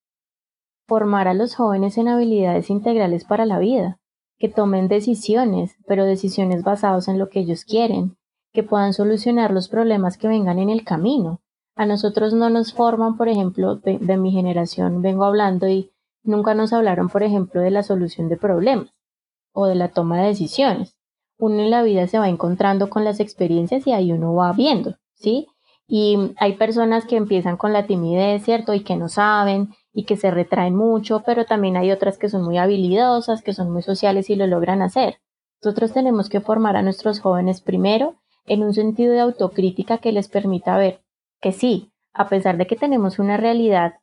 Formar 0.89 1.29
a 1.29 1.35
los 1.35 1.55
jóvenes 1.55 1.99
en 1.99 2.09
habilidades 2.09 2.69
integrales 2.69 3.25
para 3.25 3.47
la 3.47 3.61
vida, 3.61 4.01
que 4.41 4.49
tomen 4.49 4.89
decisiones, 4.89 5.77
pero 5.87 6.05
decisiones 6.05 6.65
basadas 6.65 7.07
en 7.07 7.21
lo 7.21 7.29
que 7.29 7.39
ellos 7.39 7.65
quieren, 7.65 8.17
que 8.53 8.65
puedan 8.65 8.93
solucionar 8.93 9.53
los 9.53 9.69
problemas 9.69 10.19
que 10.19 10.27
vengan 10.27 10.59
en 10.59 10.69
el 10.69 10.83
camino, 10.83 11.42
a 11.75 11.87
nosotros 11.87 12.35
no 12.35 12.51
nos 12.51 12.73
forman, 12.73 13.17
por 13.17 13.29
ejemplo, 13.29 13.77
de, 13.77 14.17
mi 14.17 14.31
generación 14.31 15.03
vengo 15.03 15.25
hablando 15.25 15.69
y 15.69 15.91
nunca 16.23 16.55
nos 16.55 16.73
hablaron, 16.73 17.09
por 17.09 17.23
ejemplo, 17.23 17.61
de 17.61 17.71
la 17.71 17.83
solución 17.83 18.29
de 18.29 18.37
problemas 18.37 18.93
o 19.53 19.67
de 19.67 19.75
la 19.75 19.89
toma 19.89 20.21
de 20.21 20.29
decisiones. 20.29 20.97
Uno 21.39 21.61
en 21.61 21.71
la 21.71 21.83
vida 21.83 22.07
se 22.07 22.19
va 22.19 22.29
encontrando 22.29 22.91
con 22.91 23.05
las 23.05 23.21
experiencias 23.21 23.87
y 23.87 23.93
ahí 23.93 24.13
uno 24.13 24.35
va 24.35 24.53
viendo, 24.53 24.97
¿sí? 25.15 25.49
Y 25.89 26.35
hay 26.39 26.55
personas 26.55 27.05
que 27.05 27.17
empiezan 27.17 27.57
con 27.57 27.73
la 27.73 27.87
timidez, 27.87 28.45
¿cierto? 28.45 28.73
Y 28.75 28.81
que 28.81 28.97
no 28.97 29.09
saben 29.09 29.75
y 29.93 30.05
que 30.05 30.17
se 30.17 30.31
retraen 30.31 30.75
mucho, 30.75 31.23
pero 31.27 31.45
también 31.45 31.77
hay 31.77 31.91
otras 31.91 32.17
que 32.19 32.29
son 32.29 32.45
muy 32.45 32.59
habilidosas, 32.59 33.43
que 33.43 33.53
son 33.53 33.71
muy 33.71 33.83
sociales 33.83 34.31
y 34.31 34.37
lo 34.37 34.47
logran 34.47 34.83
hacer. 34.83 35.17
Nosotros 35.63 35.93
tenemos 35.93 36.29
que 36.29 36.41
formar 36.41 36.77
a 36.77 36.83
nuestros 36.83 37.21
jóvenes 37.21 37.61
primero 37.61 38.17
en 38.47 38.63
un 38.63 38.75
sentido 38.75 39.13
de 39.13 39.21
autocrítica 39.21 39.99
que 39.99 40.13
les 40.13 40.29
permita 40.29 40.77
ver 40.77 41.02
que 41.43 41.53
sí, 41.53 41.93
a 42.15 42.29
pesar 42.29 42.57
de 42.57 42.67
que 42.67 42.77
tenemos 42.77 43.19
una 43.19 43.37
realidad 43.37 43.95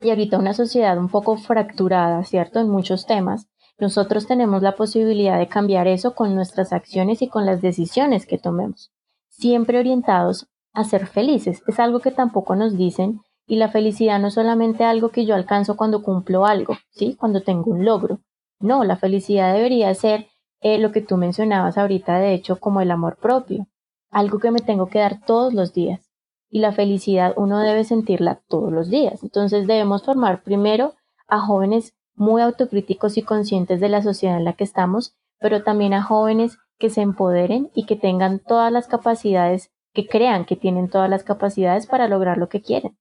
y 0.00 0.10
ahorita 0.10 0.38
una 0.38 0.54
sociedad 0.54 0.98
un 0.98 1.08
poco 1.08 1.36
fracturada, 1.36 2.22
¿cierto? 2.22 2.60
En 2.60 2.68
muchos 2.68 3.06
temas, 3.06 3.48
nosotros 3.78 4.26
tenemos 4.26 4.62
la 4.62 4.76
posibilidad 4.76 5.38
de 5.38 5.48
cambiar 5.48 5.88
eso 5.88 6.14
con 6.14 6.34
nuestras 6.34 6.72
acciones 6.72 7.22
y 7.22 7.28
con 7.28 7.46
las 7.46 7.60
decisiones 7.62 8.26
que 8.26 8.38
tomemos, 8.38 8.92
siempre 9.28 9.78
orientados 9.78 10.48
a 10.72 10.84
ser 10.84 11.06
felices. 11.06 11.62
Es 11.66 11.80
algo 11.80 12.00
que 12.00 12.10
tampoco 12.10 12.54
nos 12.54 12.76
dicen 12.76 13.20
Y 13.48 13.56
la 13.56 13.68
felicidad 13.68 14.18
no 14.18 14.26
es 14.26 14.34
solamente 14.34 14.82
algo 14.82 15.10
que 15.10 15.24
yo 15.24 15.36
alcanzo 15.36 15.76
cuando 15.76 16.02
cumplo 16.02 16.46
algo, 16.46 16.76
¿sí? 16.90 17.14
Cuando 17.14 17.42
tengo 17.42 17.70
un 17.70 17.84
logro. 17.84 18.18
No, 18.58 18.82
la 18.82 18.96
felicidad 18.96 19.54
debería 19.54 19.94
ser 19.94 20.26
eh, 20.60 20.78
lo 20.78 20.90
que 20.90 21.00
tú 21.00 21.16
mencionabas 21.16 21.78
ahorita, 21.78 22.18
de 22.18 22.34
hecho, 22.34 22.58
como 22.58 22.80
el 22.80 22.90
amor 22.90 23.18
propio, 23.18 23.68
algo 24.10 24.40
que 24.40 24.50
me 24.50 24.58
tengo 24.58 24.88
que 24.88 24.98
dar 24.98 25.24
todos 25.24 25.54
los 25.54 25.72
días. 25.72 26.05
Y 26.50 26.60
la 26.60 26.72
felicidad 26.72 27.34
uno 27.36 27.60
debe 27.60 27.84
sentirla 27.84 28.40
todos 28.48 28.72
los 28.72 28.88
días. 28.88 29.22
Entonces 29.22 29.66
debemos 29.66 30.04
formar 30.04 30.42
primero 30.42 30.94
a 31.28 31.40
jóvenes 31.40 31.94
muy 32.14 32.42
autocríticos 32.42 33.16
y 33.18 33.22
conscientes 33.22 33.80
de 33.80 33.88
la 33.88 34.02
sociedad 34.02 34.38
en 34.38 34.44
la 34.44 34.54
que 34.54 34.64
estamos, 34.64 35.16
pero 35.38 35.62
también 35.62 35.92
a 35.92 36.02
jóvenes 36.02 36.58
que 36.78 36.90
se 36.90 37.02
empoderen 37.02 37.70
y 37.74 37.86
que 37.86 37.96
tengan 37.96 38.38
todas 38.38 38.72
las 38.72 38.86
capacidades, 38.86 39.70
que 39.92 40.06
crean 40.06 40.44
que 40.44 40.56
tienen 40.56 40.88
todas 40.88 41.10
las 41.10 41.24
capacidades 41.24 41.86
para 41.86 42.08
lograr 42.08 42.38
lo 42.38 42.48
que 42.48 42.62
quieren. 42.62 42.96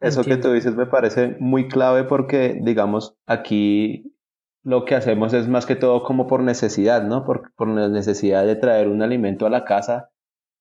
Eso 0.00 0.24
que 0.24 0.36
tú 0.36 0.52
dices 0.52 0.74
me 0.74 0.86
parece 0.86 1.36
muy 1.38 1.68
clave 1.68 2.02
porque, 2.04 2.58
digamos, 2.60 3.16
aquí 3.26 4.16
lo 4.64 4.84
que 4.84 4.94
hacemos 4.94 5.32
es 5.32 5.48
más 5.48 5.64
que 5.64 5.76
todo 5.76 6.02
como 6.02 6.26
por 6.26 6.42
necesidad, 6.42 7.04
¿no? 7.04 7.24
Por, 7.24 7.52
por 7.54 7.68
la 7.68 7.88
necesidad 7.88 8.44
de 8.44 8.56
traer 8.56 8.88
un 8.88 9.02
alimento 9.02 9.46
a 9.46 9.50
la 9.50 9.64
casa, 9.64 10.10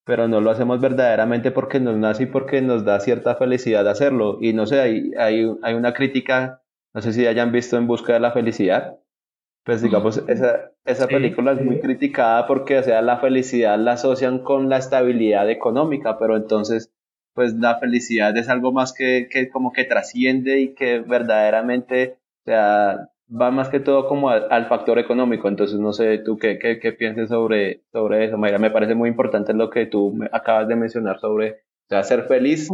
pero 0.05 0.27
no 0.27 0.41
lo 0.41 0.51
hacemos 0.51 0.81
verdaderamente 0.81 1.51
porque 1.51 1.79
nos 1.79 1.95
nace 1.97 2.23
y 2.23 2.25
porque 2.27 2.61
nos 2.61 2.85
da 2.85 2.99
cierta 2.99 3.35
felicidad 3.35 3.87
hacerlo. 3.87 4.37
Y 4.41 4.53
no 4.53 4.65
sé, 4.65 4.79
hay, 4.79 5.11
hay, 5.17 5.51
hay 5.61 5.73
una 5.73 5.93
crítica, 5.93 6.61
no 6.93 7.01
sé 7.01 7.13
si 7.13 7.27
hayan 7.27 7.51
visto 7.51 7.77
En 7.77 7.87
Busca 7.87 8.13
de 8.13 8.19
la 8.19 8.31
Felicidad, 8.31 8.97
pues 9.63 9.81
digamos, 9.81 10.23
esa, 10.27 10.71
esa 10.85 11.07
película 11.07 11.51
es 11.51 11.63
muy 11.63 11.79
criticada 11.79 12.47
porque, 12.47 12.79
o 12.79 12.83
sea, 12.83 13.01
la 13.01 13.17
felicidad 13.17 13.77
la 13.77 13.93
asocian 13.93 14.39
con 14.39 14.69
la 14.69 14.77
estabilidad 14.77 15.49
económica, 15.49 16.17
pero 16.17 16.35
entonces, 16.35 16.91
pues 17.35 17.53
la 17.53 17.77
felicidad 17.79 18.35
es 18.37 18.49
algo 18.49 18.71
más 18.71 18.91
que, 18.93 19.27
que 19.29 19.49
como 19.49 19.71
que 19.71 19.83
trasciende 19.83 20.59
y 20.59 20.73
que 20.73 20.99
verdaderamente, 20.99 22.17
o 22.41 22.45
sea, 22.45 23.09
va 23.31 23.51
más 23.51 23.69
que 23.69 23.79
todo 23.79 24.07
como 24.07 24.29
al, 24.29 24.67
factor 24.67 24.99
económico. 24.99 25.47
Entonces, 25.47 25.79
no 25.79 25.93
sé, 25.93 26.17
tú 26.19 26.37
qué, 26.37 26.59
qué, 26.59 26.79
qué 26.79 26.91
piensas 26.91 27.29
sobre, 27.29 27.83
sobre 27.91 28.25
eso, 28.25 28.37
Mayra. 28.37 28.59
Me 28.59 28.71
parece 28.71 28.95
muy 28.95 29.09
importante 29.09 29.53
lo 29.53 29.69
que 29.69 29.85
tú 29.85 30.17
acabas 30.31 30.67
de 30.67 30.75
mencionar 30.75 31.19
sobre, 31.19 31.51
o 31.51 31.89
sea, 31.89 32.03
ser 32.03 32.23
feliz. 32.23 32.69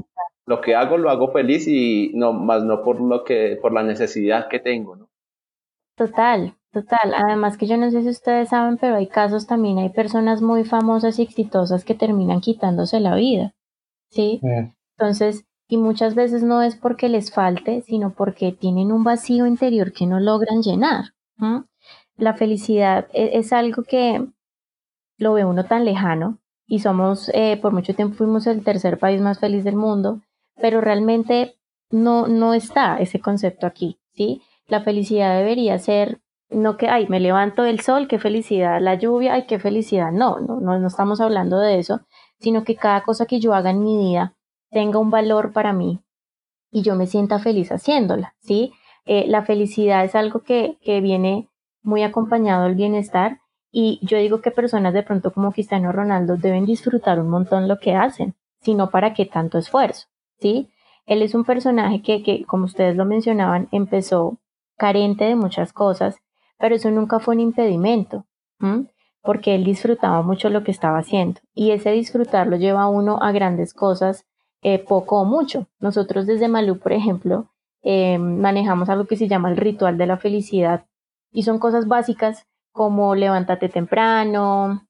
Lo 0.45 0.61
que 0.61 0.75
hago, 0.75 0.97
lo 0.97 1.09
hago 1.09 1.31
feliz 1.31 1.67
y 1.67 2.11
no, 2.15 2.33
más 2.33 2.63
no 2.63 2.81
por 2.81 3.01
lo 3.01 3.23
que, 3.23 3.57
por 3.61 3.73
la 3.73 3.83
necesidad 3.83 4.47
que 4.47 4.59
tengo, 4.59 4.95
¿no? 4.95 5.09
Total, 5.95 6.55
total. 6.71 7.13
Además 7.15 7.57
que 7.57 7.67
yo 7.67 7.75
no 7.75 7.89
sé 7.91 8.01
si 8.03 8.09
ustedes 8.09 8.49
saben, 8.49 8.77
pero 8.77 8.95
hay 8.95 9.07
casos 9.07 9.47
también, 9.47 9.79
hay 9.79 9.89
personas 9.89 10.41
muy 10.41 10.63
famosas 10.63 11.19
y 11.19 11.23
exitosas 11.23 11.83
que 11.83 11.95
terminan 11.95 12.39
quitándose 12.39 12.99
la 12.99 13.15
vida, 13.15 13.55
¿sí? 14.09 14.39
Entonces, 14.97 15.46
y 15.67 15.77
muchas 15.77 16.15
veces 16.15 16.43
no 16.43 16.61
es 16.61 16.75
porque 16.75 17.09
les 17.09 17.31
falte, 17.31 17.81
sino 17.81 18.13
porque 18.13 18.51
tienen 18.51 18.91
un 18.91 19.03
vacío 19.03 19.45
interior 19.45 19.91
que 19.91 20.07
no 20.07 20.19
logran 20.19 20.61
llenar. 20.61 21.13
La 22.15 22.33
felicidad 22.33 23.07
e, 23.13 23.37
es, 23.37 23.53
algo 23.53 23.83
que 23.83 24.25
lo 25.17 25.33
ve 25.33 25.45
uno 25.45 25.65
tan 25.65 25.85
lejano 25.85 26.39
y 26.65 26.79
somos, 26.79 27.29
eh, 27.33 27.59
por 27.61 27.73
mucho 27.73 27.93
tiempo 27.95 28.15
fuimos 28.15 28.47
el 28.47 28.63
tercer 28.63 28.97
país 28.97 29.21
más 29.21 29.39
feliz 29.39 29.63
del 29.63 29.75
mundo, 29.75 30.21
pero 30.55 30.81
realmente 30.81 31.57
no, 31.91 32.27
no 32.27 32.53
está 32.53 32.97
ese 32.97 33.19
concepto 33.19 33.67
aquí, 33.67 33.99
¿sí? 34.13 34.41
La 34.67 34.81
felicidad 34.81 35.37
debería 35.37 35.77
ser 35.79 36.21
no 36.49 36.77
que, 36.77 36.87
ay, 36.87 37.07
me 37.07 37.19
levanto 37.19 37.63
del 37.63 37.81
sol, 37.81 38.07
qué 38.07 38.19
felicidad, 38.19 38.81
la 38.81 38.95
lluvia, 38.95 39.33
ay, 39.33 39.45
qué 39.47 39.59
felicidad. 39.59 40.11
No, 40.13 40.39
no, 40.39 40.61
no, 40.61 40.79
no 40.79 40.87
estamos 40.87 41.19
hablando 41.19 41.59
de 41.59 41.77
eso, 41.77 42.01
sino 42.39 42.63
que 42.63 42.75
cada 42.75 43.03
cosa 43.03 43.25
que 43.25 43.41
yo 43.41 43.53
haga 43.53 43.71
en 43.71 43.83
mi 43.83 43.97
vida 43.97 44.36
tenga 44.71 44.99
un 44.99 45.09
valor 45.09 45.53
para 45.53 45.73
mí 45.73 45.99
y 46.71 46.81
yo 46.81 46.95
me 46.95 47.07
sienta 47.07 47.39
feliz 47.39 47.71
haciéndola, 47.71 48.35
¿sí? 48.39 48.73
Eh, 49.05 49.25
la 49.27 49.43
felicidad 49.43 50.03
es 50.03 50.15
algo 50.15 50.41
que, 50.41 50.77
que 50.81 50.99
viene 51.01 51.49
muy 51.81 52.03
acompañado 52.03 52.65
del 52.65 52.75
bienestar 52.75 53.39
y 53.71 53.99
yo 54.01 54.17
digo 54.17 54.41
que 54.41 54.51
personas 54.51 54.93
de 54.93 55.03
pronto 55.03 55.31
como 55.31 55.51
Cristiano 55.51 55.91
Ronaldo 55.91 56.35
deben 56.35 56.65
disfrutar 56.65 57.19
un 57.19 57.29
montón 57.29 57.67
lo 57.67 57.79
que 57.79 57.95
hacen, 57.95 58.35
sino 58.61 58.89
para 58.89 59.13
qué 59.13 59.25
tanto 59.25 59.57
esfuerzo, 59.57 60.07
¿sí? 60.39 60.69
Él 61.05 61.21
es 61.21 61.35
un 61.35 61.45
personaje 61.45 62.01
que, 62.01 62.21
que 62.21 62.43
como 62.45 62.65
ustedes 62.65 62.95
lo 62.95 63.05
mencionaban, 63.05 63.69
empezó 63.71 64.39
carente 64.77 65.25
de 65.25 65.35
muchas 65.35 65.73
cosas, 65.73 66.17
pero 66.59 66.75
eso 66.75 66.91
nunca 66.91 67.19
fue 67.19 67.35
un 67.35 67.41
impedimento, 67.41 68.25
porque 69.21 69.55
él 69.55 69.63
disfrutaba 69.63 70.21
mucho 70.21 70.49
lo 70.49 70.63
que 70.63 70.71
estaba 70.71 70.99
haciendo 70.99 71.41
y 71.53 71.71
ese 71.71 71.91
disfrutar 71.91 72.47
lo 72.47 72.57
lleva 72.57 72.83
a 72.83 72.89
uno 72.89 73.19
a 73.21 73.31
grandes 73.31 73.73
cosas, 73.73 74.25
eh, 74.61 74.79
poco 74.79 75.21
o 75.21 75.25
mucho. 75.25 75.67
Nosotros 75.79 76.25
desde 76.25 76.47
Malú, 76.47 76.79
por 76.79 76.93
ejemplo, 76.93 77.49
eh, 77.83 78.17
manejamos 78.17 78.89
algo 78.89 79.05
que 79.05 79.15
se 79.15 79.27
llama 79.27 79.49
el 79.49 79.57
ritual 79.57 79.97
de 79.97 80.07
la 80.07 80.17
felicidad 80.17 80.85
y 81.31 81.43
son 81.43 81.59
cosas 81.59 81.87
básicas 81.87 82.47
como 82.71 83.15
levántate 83.15 83.69
temprano, 83.69 84.87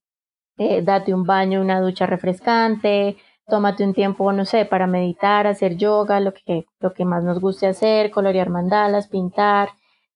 eh, 0.58 0.82
date 0.82 1.14
un 1.14 1.24
baño, 1.24 1.62
una 1.62 1.80
ducha 1.80 2.06
refrescante, 2.06 3.18
tómate 3.48 3.84
un 3.84 3.94
tiempo, 3.94 4.32
no 4.34 4.46
sé, 4.46 4.66
para 4.66 4.88
meditar, 4.88 5.48
hacer 5.48 5.78
yoga, 5.78 6.20
lo 6.20 6.34
que, 6.34 6.66
lo 6.80 6.94
que 6.94 7.06
más 7.06 7.24
nos 7.24 7.40
guste 7.40 7.68
hacer, 7.68 8.12
colorear 8.12 8.50
mandalas, 8.50 9.08
pintar, 9.08 9.70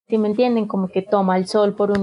si 0.07 0.17
me 0.17 0.27
entienden, 0.27 0.67
como 0.67 0.89
que 0.89 1.01
toma 1.01 1.37
el 1.37 1.47
sol 1.47 1.75
por, 1.75 1.93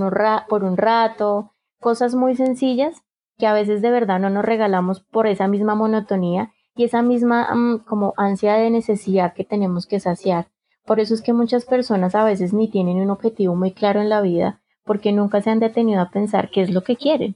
por 0.48 0.64
un 0.64 0.76
rato, 0.76 1.52
cosas 1.80 2.14
muy 2.14 2.36
sencillas 2.36 3.02
que 3.36 3.46
a 3.46 3.52
veces 3.52 3.82
de 3.82 3.90
verdad 3.90 4.18
no 4.18 4.30
nos 4.30 4.44
regalamos 4.44 5.00
por 5.00 5.26
esa 5.26 5.46
misma 5.46 5.74
monotonía 5.74 6.52
y 6.78 6.84
esa 6.84 7.02
misma 7.02 7.52
mm, 7.52 7.80
como 7.80 8.14
ansia 8.16 8.54
de 8.54 8.70
necesidad 8.70 9.34
que 9.34 9.44
tenemos 9.44 9.86
que 9.86 9.98
saciar. 9.98 10.46
Por 10.86 11.00
eso 11.00 11.12
es 11.12 11.22
que 11.22 11.32
muchas 11.32 11.64
personas 11.64 12.14
a 12.14 12.24
veces 12.24 12.54
ni 12.54 12.70
tienen 12.70 12.98
un 12.98 13.10
objetivo 13.10 13.56
muy 13.56 13.72
claro 13.72 14.00
en 14.00 14.08
la 14.08 14.20
vida 14.20 14.60
porque 14.84 15.12
nunca 15.12 15.42
se 15.42 15.50
han 15.50 15.58
detenido 15.58 16.00
a 16.00 16.10
pensar 16.10 16.50
qué 16.50 16.62
es 16.62 16.70
lo 16.70 16.82
que 16.82 16.94
quieren. 16.96 17.34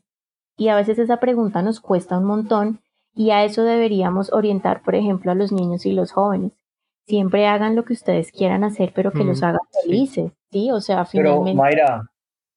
Y 0.57 0.69
a 0.69 0.77
veces 0.77 1.01
esa 1.01 1.19
pregunta 1.19 1.61
nos 1.61 1.81
cuesta 1.81 2.19
un 2.19 2.25
montón 2.25 2.79
y 3.17 3.31
a 3.31 3.45
eso 3.45 3.65
deberíamos 3.65 4.33
orientar, 4.33 4.81
por 4.83 4.95
ejemplo, 4.95 5.33
a 5.33 5.35
los 5.35 5.51
niños 5.51 5.87
y 5.87 5.93
los 5.93 6.13
jóvenes. 6.13 6.53
Siempre 7.07 7.49
hagan 7.49 7.75
lo 7.75 7.85
que 7.85 7.95
ustedes 7.95 8.31
quieran 8.31 8.63
hacer, 8.63 8.93
pero 8.95 9.11
que 9.11 9.25
los 9.25 9.43
hagan 9.43 9.61
felices, 9.83 10.31
¿sí? 10.53 10.71
O 10.71 10.81
sea, 10.81 11.05
finalmente... 11.05 11.51
Pero, 11.51 11.63
Mayra, 11.63 12.11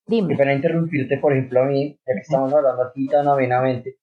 dime. 0.05 0.37
Pena 0.37 0.53
interrumpirte, 0.53 1.17
por 1.17 1.33
ejemplo, 1.33 1.63
a 1.63 1.65
mí, 1.65 1.97
ya 2.05 2.13
que 2.13 2.21
estamos 2.21 2.53
hablando 2.53 2.83
aquí 2.83 3.07
tan 3.07 3.27
amenamente, 3.27 3.97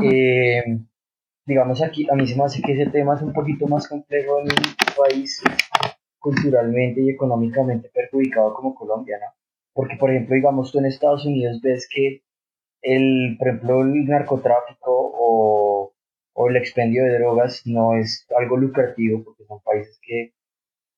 eh, 0.00 0.62
digamos 1.46 1.82
aquí, 1.82 2.06
a 2.10 2.14
mí 2.14 2.26
se 2.26 2.36
me 2.36 2.44
hace 2.44 2.62
que 2.62 2.72
ese 2.72 2.90
tema 2.90 3.14
es 3.14 3.22
un 3.22 3.32
poquito 3.32 3.66
más 3.66 3.88
complejo 3.88 4.40
en 4.40 4.46
un 4.46 4.96
país 4.96 5.42
culturalmente 6.18 7.02
y 7.02 7.10
económicamente 7.10 7.90
perjudicado 7.92 8.54
como 8.54 8.74
Colombia, 8.74 9.18
¿no? 9.20 9.26
Porque, 9.74 9.96
por 9.96 10.10
ejemplo, 10.10 10.36
digamos, 10.36 10.72
tú 10.72 10.78
en 10.78 10.86
Estados 10.86 11.26
Unidos 11.26 11.60
ves 11.62 11.88
que 11.92 12.22
el, 12.82 13.36
por 13.38 13.48
ejemplo, 13.48 13.82
el 13.82 14.06
narcotráfico 14.06 14.90
o, 14.90 15.92
el 16.48 16.56
expendio 16.56 17.04
de 17.04 17.18
drogas 17.18 17.62
no 17.64 17.94
es 17.94 18.26
algo 18.36 18.56
lucrativo 18.56 19.22
porque 19.24 19.44
son 19.44 19.60
países 19.62 19.98
que 20.02 20.32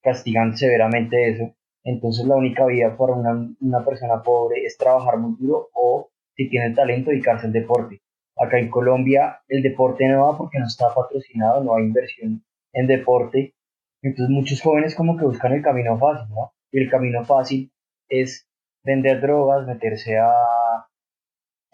castigan 0.03 0.57
severamente 0.57 1.31
eso. 1.31 1.55
Entonces 1.85 2.27
la 2.27 2.37
única 2.37 2.67
vida 2.67 2.97
para 2.97 3.13
una, 3.15 3.55
una 3.61 3.85
persona 3.85 4.23
pobre 4.23 4.65
es 4.65 4.77
trabajar 4.77 5.19
muy 5.19 5.37
duro 5.39 5.69
o 5.75 6.11
si 6.35 6.49
tiene 6.49 6.75
talento 6.75 7.11
dedicarse 7.11 7.47
al 7.47 7.53
deporte. 7.53 8.01
Acá 8.37 8.59
en 8.59 8.71
Colombia 8.71 9.41
el 9.49 9.63
deporte 9.63 10.07
no 10.07 10.27
va 10.27 10.39
porque 10.39 10.59
no 10.59 10.67
está 10.67 10.95
patrocinado, 10.95 11.65
no 11.65 11.77
hay 11.77 11.85
inversión 11.85 12.45
en 12.73 12.87
deporte. 12.87 13.55
Entonces 14.03 14.31
muchos 14.31 14.61
jóvenes 14.61 14.95
como 14.95 15.17
que 15.17 15.25
buscan 15.25 15.53
el 15.53 15.63
camino 15.63 15.99
fácil, 15.99 16.29
¿no? 16.35 16.53
Y 16.71 16.81
el 16.81 16.91
camino 16.91 17.25
fácil 17.25 17.73
es 18.09 18.49
vender 18.85 19.21
drogas, 19.21 19.67
meterse 19.67 20.19
a 20.19 20.31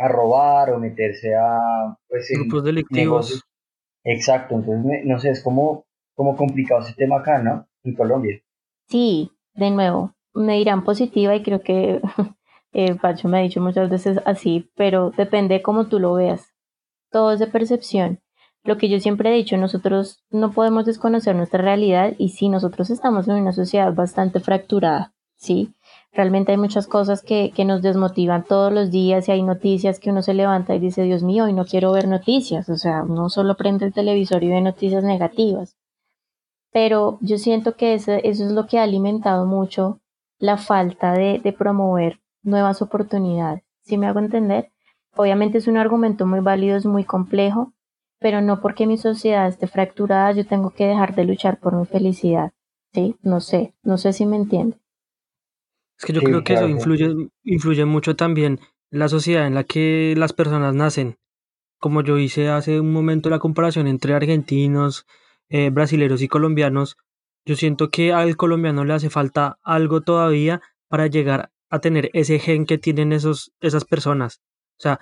a 0.03 0.09
robar 0.09 0.71
o 0.71 0.79
meterse 0.79 1.35
a 1.35 1.97
pues, 2.09 2.29
grupos 2.31 2.65
delictivos. 2.65 3.45
Exacto, 4.05 4.57
entonces 4.57 5.05
no 5.05 5.19
sé, 5.21 5.31
es 5.31 5.43
como, 5.43 5.87
como 6.15 6.37
complicado 6.37 6.83
ese 6.83 6.95
tema 6.95 7.21
acá, 7.21 7.41
¿no? 7.41 7.69
En 7.85 7.95
Colombia. 7.95 8.41
Sí, 8.89 9.31
de 9.55 9.71
nuevo, 9.71 10.15
me 10.35 10.57
dirán 10.57 10.85
positiva 10.85 11.37
y 11.37 11.43
creo 11.43 11.63
que 11.63 12.01
eh, 12.73 12.95
Pacho 12.97 13.29
me 13.29 13.39
ha 13.39 13.43
dicho 13.43 13.61
muchas 13.61 13.89
veces 13.91 14.19
así, 14.25 14.71
pero 14.77 15.11
depende 15.11 15.55
de 15.55 15.63
cómo 15.63 15.87
tú 15.87 16.01
lo 16.01 16.15
veas. 16.15 16.52
Todo 17.13 17.33
es 17.33 17.39
de 17.39 17.47
percepción. 17.47 18.21
Lo 18.65 18.79
que 18.79 18.89
yo 18.89 18.99
siempre 18.99 19.31
he 19.31 19.37
dicho, 19.37 19.57
nosotros 19.57 20.25
no 20.31 20.53
podemos 20.53 20.87
desconocer 20.87 21.37
nuestra 21.37 21.63
realidad 21.63 22.15
y 22.19 22.31
sí, 22.31 22.49
nosotros 22.49 22.91
estamos 22.91 23.29
en 23.29 23.35
una 23.35 23.53
sociedad 23.53 23.93
bastante 23.93 24.41
fracturada, 24.41 25.13
¿sí? 25.37 25.75
Realmente 26.13 26.53
hay 26.53 26.59
muchas 26.59 26.87
cosas 26.87 27.23
que, 27.23 27.53
que 27.55 27.65
nos 27.65 27.83
desmotivan 27.83 28.45
todos 28.45 28.73
los 28.73 28.91
días 28.91 29.29
y 29.29 29.33
hay 29.33 29.43
noticias 29.43 29.99
que 29.99 30.11
uno 30.11 30.23
se 30.23 30.35
levanta 30.35 30.75
y 30.75 30.79
dice, 30.79 31.03
Dios 31.03 31.23
mío, 31.23 31.45
hoy 31.45 31.53
no 31.53 31.65
quiero 31.65 31.93
ver 31.93 32.07
noticias. 32.07 32.69
O 32.69 32.77
sea, 32.77 33.03
uno 33.03 33.31
solo 33.31 33.57
prende 33.57 33.87
el 33.87 33.95
televisor 33.95 34.45
y 34.45 34.49
ve 34.49 34.61
noticias 34.61 35.05
negativas. 35.05 35.77
Pero 36.73 37.19
yo 37.21 37.39
siento 37.39 37.77
que 37.77 37.95
eso, 37.95 38.13
eso 38.13 38.45
es 38.45 38.53
lo 38.53 38.67
que 38.67 38.79
ha 38.79 38.83
alimentado 38.83 39.47
mucho 39.47 40.01
la 40.39 40.57
falta 40.57 41.13
de, 41.13 41.39
de 41.39 41.53
promover 41.53 42.21
nuevas 42.43 42.83
oportunidades. 42.83 43.63
¿Sí 43.83 43.99
me 43.99 44.07
hago 44.07 44.19
entender? 44.19 44.72
Obviamente 45.15 45.59
es 45.59 45.67
un 45.67 45.77
argumento 45.77 46.27
muy 46.27 46.41
válido, 46.41 46.77
es 46.77 46.87
muy 46.87 47.05
complejo, 47.05 47.73
pero 48.19 48.41
no 48.41 48.61
porque 48.61 48.87
mi 48.87 48.97
sociedad 48.97 49.49
esté 49.49 49.67
fracturada 49.67 50.33
yo 50.33 50.47
tengo 50.47 50.71
que 50.71 50.87
dejar 50.87 51.15
de 51.15 51.25
luchar 51.25 51.59
por 51.59 51.77
mi 51.77 51.87
felicidad. 51.87 52.53
¿Sí? 52.95 53.17
No 53.23 53.41
sé, 53.41 53.75
no 53.83 53.97
sé 53.97 54.13
si 54.13 54.27
me 54.27 54.37
entiende. 54.37 54.79
Es 55.99 56.05
que 56.05 56.13
yo 56.13 56.21
creo 56.21 56.45
que 56.45 56.55
eso 56.55 56.69
influye, 56.69 57.31
influye 57.45 57.85
mucho 57.85 58.17
también 58.17 58.61
la 58.91 59.09
sociedad 59.09 59.47
en 59.47 59.55
la 59.55 59.65
que 59.65 60.15
las 60.17 60.33
personas 60.33 60.75
nacen. 60.75 61.17
Como 61.79 62.03
yo 62.03 62.19
hice 62.19 62.49
hace 62.49 62.81
un 62.81 62.93
momento 62.93 63.31
la 63.31 63.39
comparación 63.39 63.87
entre 63.87 64.15
argentinos, 64.15 65.07
eh, 65.49 65.71
brasileños 65.71 66.23
y 66.23 66.29
colombianos, 66.29 66.97
yo 67.45 67.57
siento 67.57 67.91
que 67.91 68.13
al 68.13 68.37
colombiano 68.37 68.85
le 68.85 68.95
hace 68.95 69.11
falta 69.11 69.59
algo 69.63 70.03
todavía 70.03 70.61
para 70.89 71.07
llegar 71.07 71.51
a 71.71 71.81
tener 71.81 72.11
ese 72.13 72.39
gen 72.39 72.67
que 72.67 72.79
tienen 72.79 73.13
esos, 73.13 73.53
esas 73.61 73.85
personas. 73.85 74.41
O 74.83 74.85
sea, 74.85 74.99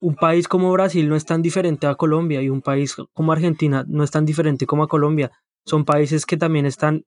un 0.00 0.16
país 0.16 0.48
como 0.48 0.72
Brasil 0.72 1.08
no 1.08 1.14
es 1.14 1.24
tan 1.24 1.40
diferente 1.40 1.86
a 1.86 1.94
Colombia 1.94 2.42
y 2.42 2.48
un 2.48 2.62
país 2.62 2.96
como 3.12 3.30
Argentina 3.30 3.84
no 3.86 4.02
es 4.02 4.10
tan 4.10 4.26
diferente 4.26 4.66
como 4.66 4.82
a 4.82 4.88
Colombia. 4.88 5.30
Son 5.64 5.84
países 5.84 6.26
que 6.26 6.36
también 6.36 6.66
están 6.66 7.04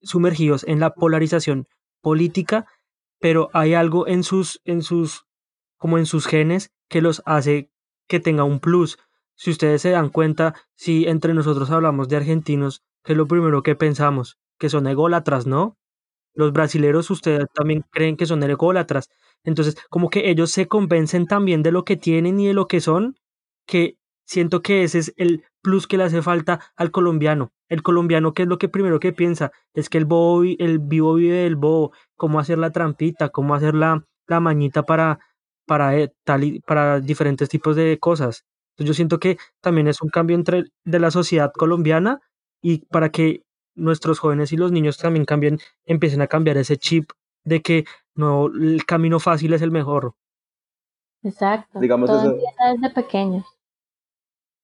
sumergidos 0.00 0.64
en 0.64 0.80
la 0.80 0.94
polarización 0.94 1.66
política, 2.00 2.66
pero 3.20 3.50
hay 3.52 3.74
algo 3.74 4.08
en 4.08 4.22
sus, 4.24 4.62
en 4.64 4.82
sus, 4.82 5.26
como 5.76 5.98
en 5.98 6.06
sus 6.06 6.26
genes 6.26 6.72
que 6.88 7.02
los 7.02 7.22
hace 7.26 7.70
que 8.08 8.18
tenga 8.18 8.44
un 8.44 8.58
plus. 8.58 8.98
Si 9.34 9.50
ustedes 9.50 9.82
se 9.82 9.90
dan 9.90 10.08
cuenta, 10.08 10.54
si 10.74 11.06
entre 11.06 11.34
nosotros 11.34 11.70
hablamos 11.70 12.08
de 12.08 12.16
argentinos, 12.16 12.82
que 13.04 13.12
es 13.12 13.18
lo 13.18 13.28
primero 13.28 13.62
que 13.62 13.76
pensamos, 13.76 14.38
que 14.58 14.70
son 14.70 14.86
ególatras, 14.86 15.46
¿no? 15.46 15.76
Los 16.32 16.52
brasileros 16.54 17.10
ustedes 17.10 17.44
también 17.54 17.84
creen 17.90 18.16
que 18.16 18.24
son 18.24 18.42
ególatras. 18.42 19.10
Entonces, 19.44 19.76
como 19.88 20.10
que 20.10 20.30
ellos 20.30 20.50
se 20.50 20.68
convencen 20.68 21.26
también 21.26 21.62
de 21.62 21.72
lo 21.72 21.84
que 21.84 21.96
tienen 21.96 22.40
y 22.40 22.46
de 22.48 22.54
lo 22.54 22.66
que 22.66 22.80
son, 22.80 23.16
que 23.66 23.96
siento 24.26 24.62
que 24.62 24.84
ese 24.84 24.98
es 24.98 25.14
el 25.16 25.44
plus 25.62 25.86
que 25.86 25.96
le 25.96 26.04
hace 26.04 26.22
falta 26.22 26.60
al 26.76 26.90
colombiano. 26.90 27.52
El 27.68 27.82
colombiano, 27.82 28.32
¿qué 28.32 28.42
es 28.42 28.48
lo 28.48 28.58
que 28.58 28.68
primero 28.68 29.00
que 29.00 29.12
piensa? 29.12 29.52
Es 29.74 29.88
que 29.88 29.98
el 29.98 30.04
bobo, 30.04 30.44
el 30.44 30.78
vivo 30.78 31.14
vive 31.14 31.38
del 31.38 31.56
bobo, 31.56 31.92
cómo 32.16 32.40
hacer 32.40 32.58
la 32.58 32.70
trampita, 32.70 33.30
cómo 33.30 33.54
hacer 33.54 33.74
la, 33.74 34.04
la 34.26 34.40
mañita 34.40 34.82
para, 34.84 35.20
para, 35.66 35.96
eh, 35.98 36.12
tal 36.24 36.60
para 36.66 37.00
diferentes 37.00 37.48
tipos 37.48 37.76
de 37.76 37.98
cosas. 37.98 38.44
Yo 38.78 38.94
siento 38.94 39.18
que 39.18 39.36
también 39.60 39.88
es 39.88 40.00
un 40.02 40.08
cambio 40.08 40.36
entre 40.36 40.64
de 40.84 40.98
la 40.98 41.10
sociedad 41.10 41.52
colombiana 41.52 42.20
y 42.62 42.86
para 42.86 43.10
que 43.10 43.42
nuestros 43.74 44.18
jóvenes 44.18 44.52
y 44.52 44.56
los 44.56 44.72
niños 44.72 44.98
también 44.98 45.24
cambien, 45.24 45.58
empiecen 45.84 46.22
a 46.22 46.26
cambiar 46.26 46.56
ese 46.56 46.76
chip 46.76 47.10
de 47.44 47.62
que 47.62 47.84
no 48.14 48.46
el 48.46 48.84
camino 48.84 49.18
fácil 49.18 49.52
es 49.52 49.62
el 49.62 49.70
mejor. 49.70 50.14
Exacto. 51.22 51.80
Digamos 51.80 52.08
Todo 52.08 52.20
eso, 52.20 52.30
empieza 52.30 52.72
desde 52.72 52.94
pequeños. 52.94 53.46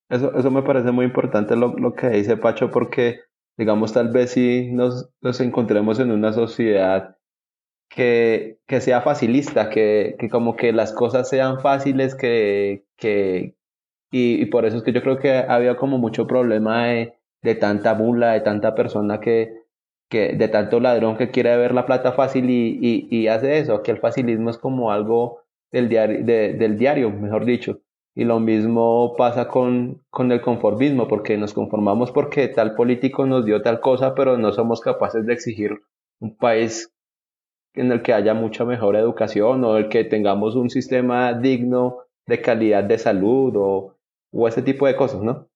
Eso, 0.09 0.37
eso 0.37 0.51
me 0.51 0.62
parece 0.62 0.93
muy 0.93 1.05
importante 1.05 1.57
lo, 1.57 1.77
lo 1.77 1.95
que 1.95 2.09
dice 2.11 2.37
Pacho, 2.37 2.70
porque 2.70 3.20
digamos 3.57 3.93
tal 3.93 4.12
vez 4.12 4.33
si 4.33 4.70
nos, 4.72 5.11
nos 5.20 5.41
encontremos 5.41 5.99
en 5.99 6.12
una 6.12 6.33
sociedad 6.33 7.16
que, 7.89 8.59
que 8.66 8.81
sea 8.81 9.01
facilista, 9.01 9.70
que, 9.70 10.16
que, 10.18 10.29
como 10.29 10.57
que 10.57 10.72
las 10.72 10.93
cosas 10.93 11.29
sean 11.29 11.61
fáciles, 11.61 12.14
que, 12.14 12.85
que 12.97 13.57
y, 14.11 14.43
y, 14.43 14.47
por 14.47 14.64
eso 14.64 14.79
es 14.79 14.83
que 14.83 14.93
yo 14.93 15.03
creo 15.03 15.18
que 15.18 15.39
había 15.39 15.77
como 15.77 15.99
mucho 15.99 16.27
problema 16.27 16.87
de, 16.87 17.14
de 17.43 17.55
tanta 17.55 17.95
bula, 17.95 18.33
de 18.33 18.41
tanta 18.41 18.74
persona 18.74 19.20
que, 19.20 19.66
que 20.09 20.35
de 20.35 20.49
tanto 20.49 20.81
ladrón 20.81 21.17
que 21.17 21.31
quiere 21.31 21.57
ver 21.57 21.75
la 21.75 21.87
plata 21.87 22.13
fácil 22.13 22.51
y, 22.51 22.79
y, 22.81 23.09
y 23.11 23.29
hace 23.29 23.59
eso, 23.59 23.83
que 23.83 23.91
el 23.91 23.99
facilismo 23.99 24.51
es 24.51 24.59
como 24.59 24.93
algo 24.93 25.41
del 25.73 25.89
diario, 25.89 26.25
de, 26.25 26.55
del 26.55 26.79
diario, 26.79 27.11
mejor 27.11 27.45
dicho. 27.45 27.81
Y 28.15 28.25
lo 28.25 28.41
mismo 28.41 29.15
pasa 29.17 29.47
con, 29.49 30.03
con 30.11 30.33
el 30.33 30.41
conformismo, 30.41 31.07
porque 31.07 31.37
nos 31.37 31.53
conformamos 31.53 32.13
porque 32.13 32.49
tal 32.49 32.75
político 32.75 33.27
nos 33.27 33.45
dio 33.45 33.61
tal 33.61 33.81
cosa, 33.81 34.15
pero 34.15 34.39
no 34.39 34.53
somos 34.53 34.81
capaces 34.81 35.27
de 35.27 35.35
exigir 35.35 35.73
un 36.21 36.37
país 36.37 36.93
en 37.75 37.93
el 37.93 38.03
que 38.03 38.15
haya 38.15 38.33
mucha 38.33 38.65
mejor 38.65 38.97
educación 38.97 39.63
o 39.65 39.77
el 39.77 39.89
que 39.91 40.05
tengamos 40.05 40.57
un 40.57 40.71
sistema 40.71 41.35
digno 41.35 41.99
de 42.27 42.41
calidad 42.41 42.85
de 42.85 42.97
salud 42.97 43.53
o, 43.55 43.97
o 44.33 44.49
ese 44.49 44.63
tipo 44.63 44.87
de 44.87 44.97
cosas, 44.97 45.23
¿no? 45.23 45.49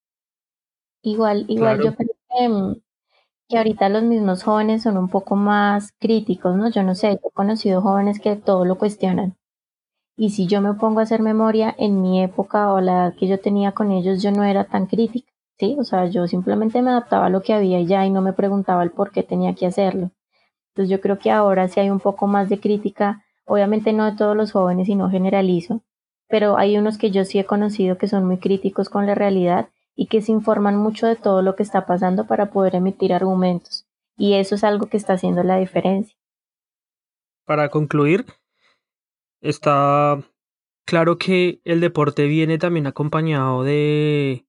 Igual, 1.03 1.47
igual 1.49 1.83
yo 1.83 1.95
creo 1.95 2.11
que, 2.29 2.49
mm, 2.49 2.75
que 3.51 3.59
ahorita 3.59 3.89
los 3.89 4.05
mismos 4.05 4.45
jóvenes 4.45 4.85
son 4.85 4.97
un 4.97 5.09
poco 5.09 5.35
más 5.37 5.93
críticos, 5.99 6.57
¿no? 6.57 6.71
Yo 6.71 6.85
no 6.85 6.95
sé, 6.95 7.11
he 7.11 7.19
conocido 7.35 7.83
jóvenes 7.83 8.21
que 8.21 8.37
todo 8.37 8.65
lo 8.65 8.79
cuestionan. 8.79 9.37
Y 10.17 10.31
si 10.31 10.47
yo 10.47 10.61
me 10.61 10.75
pongo 10.75 11.01
a 11.01 11.03
hacer 11.03 11.21
memoria, 11.21 11.75
en 11.77 12.01
mi 12.01 12.23
época 12.23 12.73
o 12.73 12.81
la 12.81 12.93
edad 12.93 13.15
que 13.19 13.27
yo 13.27 13.41
tenía 13.41 13.73
con 13.73 13.91
ellos, 13.91 14.23
yo 14.23 14.31
no 14.31 14.45
era 14.45 14.65
tan 14.65 14.87
crítica, 14.87 15.33
¿sí? 15.59 15.77
O 15.81 15.85
sea, 15.85 16.07
yo 16.07 16.29
simplemente 16.29 16.81
me 16.81 16.91
adaptaba 16.91 17.27
a 17.27 17.31
lo 17.31 17.43
que 17.43 17.53
había 17.53 17.81
ya 17.83 18.07
y 18.07 18.11
no 18.11 18.23
me 18.23 18.33
preguntaba 18.33 18.85
el 18.85 18.93
por 18.93 19.11
qué 19.11 19.23
tenía 19.23 19.55
que 19.55 19.67
hacerlo. 19.67 20.13
Entonces 20.69 20.91
yo 20.91 21.01
creo 21.01 21.19
que 21.19 21.31
ahora 21.33 21.67
sí 21.69 21.81
hay 21.81 21.91
un 21.91 22.01
poco 22.01 22.29
más 22.29 22.49
de 22.49 22.61
crítica, 22.61 23.25
obviamente 23.47 23.93
no 23.93 24.05
de 24.05 24.17
todos 24.17 24.37
los 24.37 24.53
jóvenes 24.53 24.89
y 24.89 24.95
no 24.95 25.11
generalizo, 25.11 25.83
pero 26.29 26.57
hay 26.57 26.79
unos 26.79 26.99
que 26.99 27.11
yo 27.11 27.25
sí 27.25 27.41
he 27.41 27.45
conocido 27.45 27.99
que 27.99 28.07
son 28.07 28.25
muy 28.27 28.39
críticos 28.39 28.89
con 28.89 29.07
la 29.07 29.17
realidad 29.17 29.71
y 29.95 30.07
que 30.07 30.23
se 30.23 30.33
informan 30.33 30.77
mucho 30.77 31.07
de 31.07 31.17
todo 31.17 31.43
lo 31.43 31.57
que 31.57 31.63
está 31.63 31.87
pasando 31.87 32.27
para 32.27 32.51
poder 32.51 32.75
emitir 32.77 33.13
argumentos. 33.13 33.87
Y 34.17 34.35
eso 34.35 34.55
es 34.55 34.65
algo 34.65 34.87
que 34.87 34.97
está 34.97 35.15
haciendo 35.15 35.43
la 35.43 35.59
diferencia. 35.59 36.17
Para 37.47 37.69
concluir, 37.69 38.27
está 39.41 40.23
claro 40.85 41.19
que 41.19 41.61
el 41.65 41.81
deporte 41.81 42.27
viene 42.27 42.59
también 42.59 42.87
acompañado 42.87 43.63
de, 43.63 44.47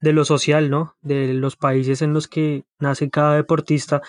de 0.00 0.12
lo 0.12 0.24
social, 0.24 0.70
¿no? 0.70 0.96
De 1.00 1.34
los 1.34 1.56
países 1.56 2.02
en 2.02 2.12
los 2.12 2.28
que 2.28 2.64
nace 2.78 3.10
cada 3.10 3.36
deportista. 3.36 4.02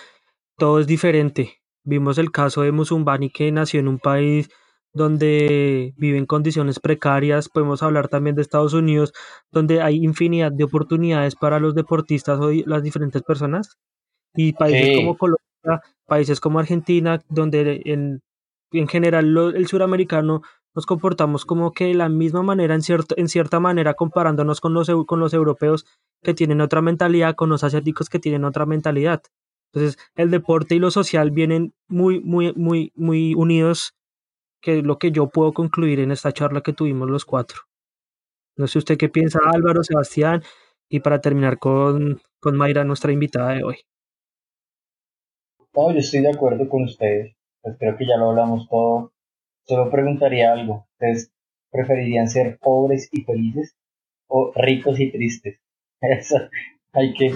Todo 0.56 0.80
es 0.80 0.86
diferente. 0.86 1.60
Vimos 1.84 2.18
el 2.18 2.30
caso 2.30 2.62
de 2.62 2.72
Musumbani 2.72 3.30
que 3.30 3.50
nació 3.52 3.80
en 3.80 3.88
un 3.88 3.98
país 3.98 4.50
donde 4.92 5.94
viven 5.96 6.26
condiciones 6.26 6.80
precarias. 6.80 7.48
Podemos 7.48 7.82
hablar 7.82 8.08
también 8.08 8.36
de 8.36 8.42
Estados 8.42 8.74
Unidos, 8.74 9.12
donde 9.50 9.82
hay 9.82 10.04
infinidad 10.04 10.52
de 10.52 10.64
oportunidades 10.64 11.36
para 11.36 11.60
los 11.60 11.74
deportistas 11.74 12.38
o 12.40 12.50
las 12.66 12.82
diferentes 12.82 13.22
personas. 13.22 13.78
Y 14.34 14.52
países 14.52 14.96
como 14.96 15.16
Colombia, 15.16 15.82
países 16.06 16.40
como 16.40 16.58
Argentina, 16.58 17.20
donde 17.28 17.82
en, 17.84 18.20
en 18.72 18.88
general 18.88 19.36
el 19.54 19.66
suramericano 19.66 20.42
nos 20.74 20.86
comportamos 20.86 21.44
como 21.44 21.72
que 21.72 21.86
de 21.86 21.94
la 21.94 22.08
misma 22.08 22.42
manera, 22.42 22.74
en, 22.74 22.82
cierto, 22.82 23.14
en 23.18 23.28
cierta 23.28 23.58
manera, 23.58 23.94
comparándonos 23.94 24.60
con 24.60 24.72
los, 24.72 24.88
con 25.06 25.18
los 25.18 25.34
europeos 25.34 25.84
que 26.22 26.34
tienen 26.34 26.60
otra 26.60 26.80
mentalidad, 26.80 27.34
con 27.34 27.48
los 27.48 27.64
asiáticos 27.64 28.08
que 28.08 28.20
tienen 28.20 28.44
otra 28.44 28.66
mentalidad. 28.66 29.22
Entonces, 29.72 29.98
el 30.14 30.30
deporte 30.30 30.74
y 30.74 30.78
lo 30.78 30.90
social 30.90 31.30
vienen 31.30 31.74
muy, 31.88 32.20
muy, 32.20 32.52
muy, 32.54 32.92
muy 32.94 33.34
unidos 33.34 33.94
que 34.60 34.78
es 34.78 34.84
lo 34.84 34.98
que 34.98 35.10
yo 35.10 35.28
puedo 35.28 35.52
concluir 35.52 36.00
en 36.00 36.10
esta 36.10 36.32
charla 36.32 36.60
que 36.60 36.72
tuvimos 36.72 37.08
los 37.08 37.24
cuatro. 37.24 37.60
No 38.56 38.66
sé 38.66 38.78
usted 38.78 38.98
qué 38.98 39.08
piensa, 39.08 39.38
Álvaro, 39.44 39.82
Sebastián, 39.82 40.42
y 40.88 41.00
para 41.00 41.20
terminar 41.20 41.58
con, 41.58 42.20
con 42.40 42.56
Mayra, 42.56 42.84
nuestra 42.84 43.12
invitada 43.12 43.54
de 43.54 43.64
hoy. 43.64 43.76
No, 45.74 45.92
yo 45.92 45.98
estoy 45.98 46.20
de 46.20 46.30
acuerdo 46.30 46.68
con 46.68 46.84
ustedes. 46.84 47.36
Pues 47.62 47.76
creo 47.78 47.96
que 47.96 48.06
ya 48.06 48.16
lo 48.16 48.30
hablamos 48.30 48.68
todo. 48.68 49.12
Solo 49.66 49.90
preguntaría 49.90 50.52
algo. 50.52 50.86
¿Ustedes 50.92 51.32
preferirían 51.70 52.28
ser 52.28 52.58
pobres 52.58 53.08
y 53.12 53.22
felices 53.22 53.76
o 54.26 54.52
ricos 54.54 54.98
y 54.98 55.10
tristes? 55.10 55.60
Eso, 56.00 56.36
hay 56.92 57.14
que... 57.14 57.34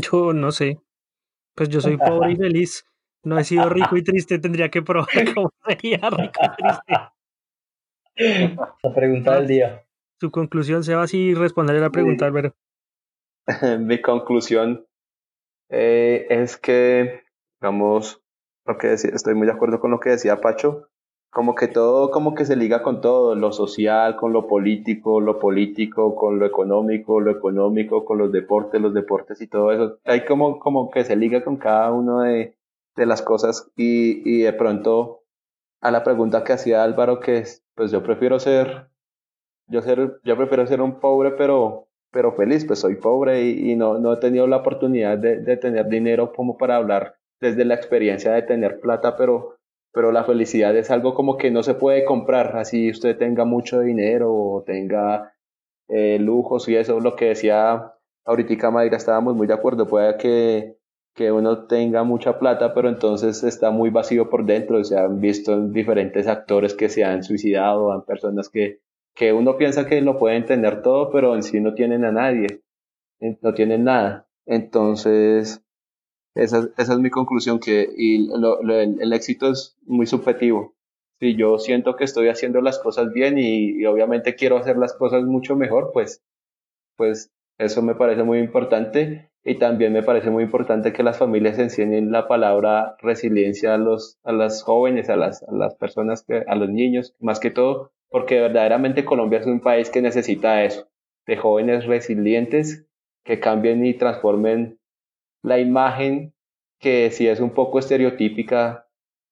Yo 0.00 0.32
no 0.32 0.52
sé. 0.52 0.78
Pues 1.54 1.70
yo 1.70 1.80
soy 1.80 1.96
pobre 1.96 2.32
y 2.32 2.36
feliz 2.36 2.87
no 3.24 3.38
he 3.38 3.44
sido 3.44 3.68
rico 3.68 3.96
y 3.96 4.02
triste, 4.02 4.38
tendría 4.38 4.70
que 4.70 4.82
probar 4.82 5.08
cómo 5.34 5.52
sería 5.66 5.98
rico 6.10 6.40
y 6.42 6.62
triste. 6.62 6.94
La 8.82 8.94
pregunta 8.94 9.34
del 9.36 9.46
día. 9.46 9.84
Su 10.20 10.30
conclusión, 10.30 10.82
se 10.82 10.94
va 10.94 11.04
así 11.04 11.34
responderle 11.34 11.80
la 11.80 11.90
pregunta, 11.90 12.26
Álvaro. 12.26 12.54
Mi 13.78 14.00
conclusión 14.02 14.86
eh, 15.70 16.26
es 16.28 16.56
que, 16.56 17.22
digamos, 17.60 18.22
lo 18.66 18.76
que 18.76 18.88
decía, 18.88 19.10
estoy 19.14 19.34
muy 19.34 19.46
de 19.46 19.52
acuerdo 19.52 19.80
con 19.80 19.90
lo 19.90 20.00
que 20.00 20.10
decía 20.10 20.40
Pacho, 20.40 20.88
como 21.30 21.54
que 21.54 21.68
todo, 21.68 22.10
como 22.10 22.34
que 22.34 22.44
se 22.44 22.56
liga 22.56 22.82
con 22.82 23.00
todo, 23.00 23.34
lo 23.34 23.52
social, 23.52 24.16
con 24.16 24.32
lo 24.32 24.46
político, 24.46 25.20
lo 25.20 25.38
político, 25.38 26.14
con 26.16 26.38
lo 26.38 26.46
económico, 26.46 27.20
lo 27.20 27.30
económico, 27.30 28.04
con 28.04 28.18
los 28.18 28.32
deportes, 28.32 28.80
los 28.80 28.92
deportes 28.92 29.40
y 29.40 29.46
todo 29.46 29.72
eso. 29.72 29.98
Hay 30.04 30.24
como, 30.24 30.58
como 30.58 30.90
que 30.90 31.04
se 31.04 31.16
liga 31.16 31.44
con 31.44 31.56
cada 31.56 31.92
uno 31.92 32.22
de, 32.22 32.57
de 32.98 33.06
las 33.06 33.22
cosas 33.22 33.70
y, 33.76 34.22
y 34.28 34.42
de 34.42 34.52
pronto 34.52 35.22
a 35.80 35.90
la 35.90 36.04
pregunta 36.04 36.44
que 36.44 36.52
hacía 36.52 36.82
Álvaro 36.82 37.20
que 37.20 37.38
es, 37.38 37.64
pues 37.74 37.90
yo 37.90 38.02
prefiero 38.02 38.38
ser, 38.40 38.88
yo 39.68 39.80
ser, 39.82 40.20
yo 40.24 40.36
prefiero 40.36 40.66
ser 40.66 40.82
un 40.82 40.98
pobre 41.00 41.30
pero, 41.32 41.88
pero 42.10 42.32
feliz, 42.32 42.64
pues 42.64 42.80
soy 42.80 42.96
pobre 42.96 43.42
y, 43.42 43.76
no, 43.76 43.98
no 43.98 44.12
he 44.12 44.16
tenido 44.16 44.46
la 44.46 44.58
oportunidad 44.58 45.16
de, 45.18 45.38
de, 45.38 45.56
tener 45.56 45.88
dinero 45.88 46.32
como 46.32 46.56
para 46.56 46.76
hablar 46.76 47.16
desde 47.40 47.64
la 47.64 47.74
experiencia 47.74 48.32
de 48.32 48.42
tener 48.42 48.80
plata, 48.80 49.16
pero, 49.16 49.58
pero 49.92 50.10
la 50.10 50.24
felicidad 50.24 50.76
es 50.76 50.90
algo 50.90 51.14
como 51.14 51.36
que 51.36 51.50
no 51.50 51.62
se 51.62 51.74
puede 51.74 52.04
comprar, 52.04 52.56
así 52.56 52.90
usted 52.90 53.16
tenga 53.16 53.44
mucho 53.44 53.80
dinero 53.80 54.34
o 54.34 54.64
tenga 54.64 55.32
eh, 55.88 56.18
lujos 56.18 56.68
y 56.68 56.76
eso, 56.76 56.98
lo 57.00 57.14
que 57.14 57.26
decía 57.26 57.94
ahorita 58.24 58.70
Mayra, 58.70 58.96
estábamos 58.96 59.36
muy 59.36 59.46
de 59.46 59.54
acuerdo, 59.54 59.86
puede 59.86 60.16
que, 60.18 60.77
que 61.18 61.32
uno 61.32 61.66
tenga 61.66 62.04
mucha 62.04 62.38
plata, 62.38 62.72
pero 62.72 62.88
entonces 62.88 63.42
está 63.42 63.72
muy 63.72 63.90
vacío 63.90 64.30
por 64.30 64.46
dentro, 64.46 64.84
se 64.84 64.96
han 64.96 65.20
visto 65.20 65.60
diferentes 65.60 66.28
actores 66.28 66.74
que 66.74 66.88
se 66.88 67.02
han 67.02 67.24
suicidado, 67.24 67.90
han 67.90 68.04
personas 68.04 68.48
que, 68.48 68.82
que 69.16 69.32
uno 69.32 69.56
piensa 69.56 69.84
que 69.84 70.00
lo 70.00 70.16
pueden 70.16 70.46
tener 70.46 70.80
todo, 70.80 71.10
pero 71.10 71.34
en 71.34 71.42
sí 71.42 71.58
no 71.58 71.74
tienen 71.74 72.04
a 72.04 72.12
nadie, 72.12 72.62
no 73.42 73.52
tienen 73.52 73.82
nada. 73.82 74.28
Entonces, 74.46 75.60
esa, 76.36 76.68
esa 76.76 76.92
es 76.92 76.98
mi 77.00 77.10
conclusión, 77.10 77.58
que 77.58 77.88
y 77.96 78.30
el, 78.30 79.12
éxito 79.12 79.50
es 79.50 79.76
muy 79.86 80.06
subjetivo. 80.06 80.76
Si 81.18 81.34
yo 81.34 81.58
siento 81.58 81.96
que 81.96 82.04
estoy 82.04 82.28
haciendo 82.28 82.60
las 82.60 82.78
cosas 82.78 83.12
bien 83.12 83.38
y, 83.38 83.84
obviamente 83.86 84.36
quiero 84.36 84.56
hacer 84.56 84.76
las 84.76 84.94
cosas 84.94 85.24
mucho 85.24 85.56
mejor, 85.56 85.90
pues, 85.92 86.22
pues 86.96 87.32
eso 87.58 87.82
me 87.82 87.96
parece 87.96 88.22
muy 88.22 88.38
importante 88.38 89.27
y 89.44 89.56
también 89.56 89.92
me 89.92 90.02
parece 90.02 90.30
muy 90.30 90.44
importante 90.44 90.92
que 90.92 91.02
las 91.02 91.18
familias 91.18 91.58
enseñen 91.58 92.10
la 92.10 92.28
palabra 92.28 92.96
resiliencia 93.00 93.74
a 93.74 93.78
los 93.78 94.18
a 94.24 94.32
las 94.32 94.62
jóvenes, 94.62 95.08
a 95.10 95.16
las, 95.16 95.42
a 95.42 95.52
las 95.52 95.74
personas, 95.76 96.24
a 96.46 96.54
los 96.54 96.68
niños, 96.68 97.14
más 97.20 97.40
que 97.40 97.50
todo, 97.50 97.92
porque 98.10 98.40
verdaderamente 98.40 99.04
Colombia 99.04 99.38
es 99.38 99.46
un 99.46 99.60
país 99.60 99.90
que 99.90 100.02
necesita 100.02 100.64
eso, 100.64 100.88
de 101.26 101.36
jóvenes 101.36 101.86
resilientes 101.86 102.86
que 103.24 103.40
cambien 103.40 103.84
y 103.84 103.94
transformen 103.94 104.78
la 105.42 105.58
imagen 105.58 106.34
que 106.78 107.10
sí 107.10 107.26
es 107.26 107.40
un 107.40 107.50
poco 107.50 107.78
estereotípica 107.78 108.86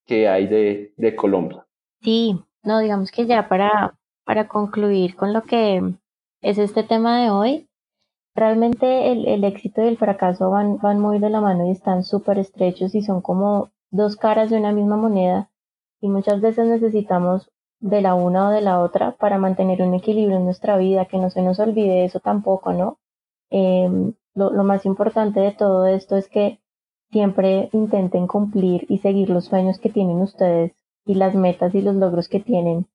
que 0.07 0.29
hay 0.29 0.47
de, 0.47 0.93
de 0.97 1.17
Colombia. 1.17 1.67
Sí, 2.03 2.39
no, 2.63 2.81
digamos 2.81 3.11
que 3.11 3.27
ya 3.27 3.49
para, 3.49 3.97
para 4.25 4.49
concluir 4.49 5.17
con 5.17 5.33
lo 5.33 5.43
que 5.43 5.83
es 6.43 6.59
este 6.59 6.83
tema 6.83 7.23
de 7.23 7.31
hoy, 7.31 7.69
realmente 8.37 9.11
el, 9.11 9.27
el 9.27 9.45
éxito 9.45 9.83
y 9.83 9.89
el 9.89 9.97
fracaso 9.97 10.51
van, 10.51 10.79
van 10.79 11.01
muy 11.01 11.19
de 11.19 11.31
la 11.31 11.41
mano 11.41 11.67
y 11.67 11.71
están 11.71 12.05
súper 12.05 12.39
estrechos 12.39 12.95
y 12.95 13.03
son 13.03 13.23
como 13.23 13.71
dos 13.91 14.17
caras 14.17 14.51
de 14.51 14.59
una 14.59 14.73
misma 14.73 14.97
moneda 14.97 15.51
y 16.01 16.09
muchas 16.09 16.41
veces 16.41 16.67
necesitamos 16.67 17.51
de 17.81 18.03
la 18.03 18.15
una 18.15 18.49
o 18.49 18.51
de 18.51 18.61
la 18.61 18.81
otra 18.81 19.13
para 19.13 19.39
mantener 19.39 19.83
un 19.83 19.95
equilibrio 19.95 20.37
en 20.37 20.45
nuestra 20.45 20.77
vida, 20.77 21.07
que 21.07 21.19
no 21.19 21.31
se 21.31 21.43
nos 21.43 21.59
olvide 21.59 22.05
eso 22.05 22.21
tampoco, 22.21 22.73
¿no? 22.73 22.99
Em, 23.51 24.15
lo, 24.35 24.51
lo, 24.51 24.65
más 24.65 24.85
importante 24.87 25.41
de 25.41 25.53
todo 25.53 25.87
esto 25.87 26.17
es 26.17 26.29
que 26.29 26.61
siempre 27.11 27.71
intenten 27.73 28.27
cumplir 28.27 28.87
y 28.89 28.99
seguir 28.99 29.31
los 29.31 29.47
sueños 29.47 29.79
que 29.79 29.91
tienen 29.91 30.21
ustedes 30.21 30.73
y 31.07 31.15
las 31.15 31.35
metas 31.35 31.75
y 31.75 31.81
los 31.83 31.95
logros 31.95 32.29
que 32.29 32.41
tienen, 32.41 32.87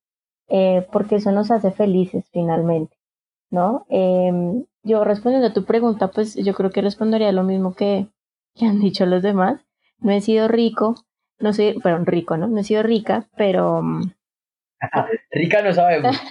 eh, 0.48 0.86
porque 0.92 1.16
eso 1.16 1.32
nos 1.32 1.50
hace 1.50 1.72
felices 1.72 2.28
finalmente, 2.32 2.96
¿no? 3.50 3.86
Eh, 3.88 4.64
yo 4.82 5.04
respondiendo 5.04 5.48
a 5.48 5.52
tu 5.52 5.64
pregunta, 5.64 6.08
pues 6.08 6.34
yo 6.36 6.54
creo 6.54 6.70
que 6.70 6.82
respondería 6.82 7.32
lo 7.32 7.42
mismo 7.42 7.74
que, 7.74 8.08
que 8.54 8.66
han 8.66 8.80
dicho 8.80 9.06
los 9.06 9.22
demás. 9.22 9.64
No 9.98 10.12
he 10.12 10.20
sido 10.20 10.48
rico, 10.48 10.96
no 11.38 11.52
soy, 11.52 11.78
bueno, 11.82 12.04
rico, 12.04 12.36
¿no? 12.36 12.48
No 12.48 12.60
he 12.60 12.64
sido 12.64 12.82
rica, 12.82 13.28
pero... 13.36 13.82
rica 15.30 15.62
no 15.62 15.72
sabemos. 15.72 16.16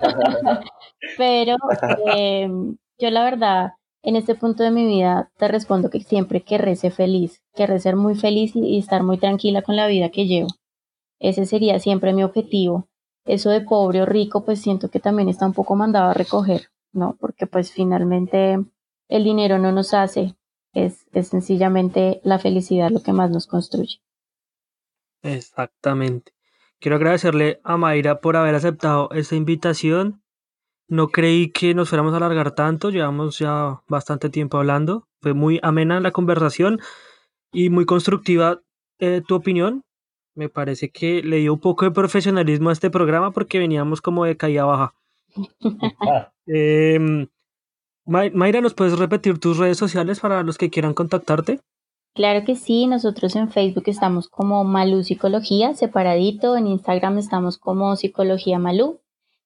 pero 1.18 1.56
eh, 2.14 2.48
yo 2.98 3.10
la 3.10 3.24
verdad, 3.24 3.72
en 4.02 4.16
este 4.16 4.34
punto 4.34 4.62
de 4.62 4.70
mi 4.70 4.86
vida, 4.86 5.30
te 5.38 5.48
respondo 5.48 5.90
que 5.90 6.00
siempre 6.00 6.42
querré 6.42 6.76
ser 6.76 6.92
feliz, 6.92 7.42
querré 7.54 7.78
ser 7.78 7.96
muy 7.96 8.14
feliz 8.14 8.52
y, 8.54 8.78
estar 8.78 9.02
muy 9.02 9.18
tranquila 9.18 9.62
con 9.62 9.76
la 9.76 9.86
vida 9.86 10.10
que 10.10 10.26
llevo. 10.26 10.48
Ese 11.20 11.46
sería 11.46 11.78
siempre 11.78 12.12
mi 12.12 12.24
objetivo. 12.24 12.88
Eso 13.24 13.50
de 13.50 13.60
pobre 13.60 14.02
o 14.02 14.06
rico, 14.06 14.44
pues 14.44 14.60
siento 14.60 14.90
que 14.90 15.00
también 15.00 15.28
está 15.28 15.46
un 15.46 15.52
poco 15.52 15.76
mandado 15.76 16.10
a 16.10 16.14
recoger, 16.14 16.70
¿no? 16.92 17.16
Porque 17.20 17.46
pues 17.46 17.72
finalmente 17.72 18.58
el 19.08 19.24
dinero 19.24 19.58
no 19.58 19.72
nos 19.72 19.94
hace, 19.94 20.34
es, 20.72 21.06
es 21.12 21.28
sencillamente 21.28 22.20
la 22.24 22.38
felicidad 22.38 22.90
lo 22.90 23.02
que 23.02 23.12
más 23.12 23.30
nos 23.30 23.46
construye. 23.46 24.00
Exactamente. 25.22 26.32
Quiero 26.80 26.96
agradecerle 26.96 27.60
a 27.62 27.76
Mayra 27.76 28.20
por 28.20 28.36
haber 28.36 28.56
aceptado 28.56 29.08
esta 29.12 29.36
invitación. 29.36 30.22
No 30.88 31.08
creí 31.08 31.52
que 31.52 31.74
nos 31.74 31.88
fuéramos 31.88 32.12
a 32.12 32.16
alargar 32.16 32.56
tanto, 32.56 32.90
llevamos 32.90 33.38
ya 33.38 33.82
bastante 33.86 34.30
tiempo 34.30 34.58
hablando. 34.58 35.06
Fue 35.20 35.32
muy 35.32 35.60
amena 35.62 36.00
la 36.00 36.10
conversación 36.10 36.80
y 37.52 37.70
muy 37.70 37.86
constructiva 37.86 38.62
eh, 38.98 39.22
tu 39.26 39.36
opinión. 39.36 39.84
Me 40.34 40.48
parece 40.48 40.90
que 40.90 41.22
le 41.22 41.38
dio 41.38 41.52
un 41.54 41.60
poco 41.60 41.84
de 41.84 41.90
profesionalismo 41.90 42.70
a 42.70 42.72
este 42.72 42.90
programa 42.90 43.32
porque 43.32 43.58
veníamos 43.58 44.00
como 44.00 44.24
de 44.24 44.36
caída 44.36 44.64
baja. 44.64 44.94
Em, 46.46 47.28
Mayra, 48.04 48.60
¿nos 48.60 48.74
puedes 48.74 48.98
repetir 48.98 49.38
tus 49.38 49.58
redes 49.58 49.78
sociales 49.78 50.18
para 50.18 50.42
los 50.42 50.58
que 50.58 50.70
quieran 50.70 50.92
contactarte? 50.92 51.60
Claro 52.14 52.44
que 52.44 52.56
sí, 52.56 52.86
nosotros 52.86 53.36
en 53.36 53.50
Facebook 53.50 53.84
estamos 53.86 54.28
como 54.28 54.64
Malú 54.64 55.02
Psicología, 55.02 55.72
separadito, 55.74 56.56
en 56.56 56.66
Instagram 56.66 57.18
estamos 57.18 57.56
como 57.56 57.96
Psicología 57.96 58.58
Malú 58.58 59.00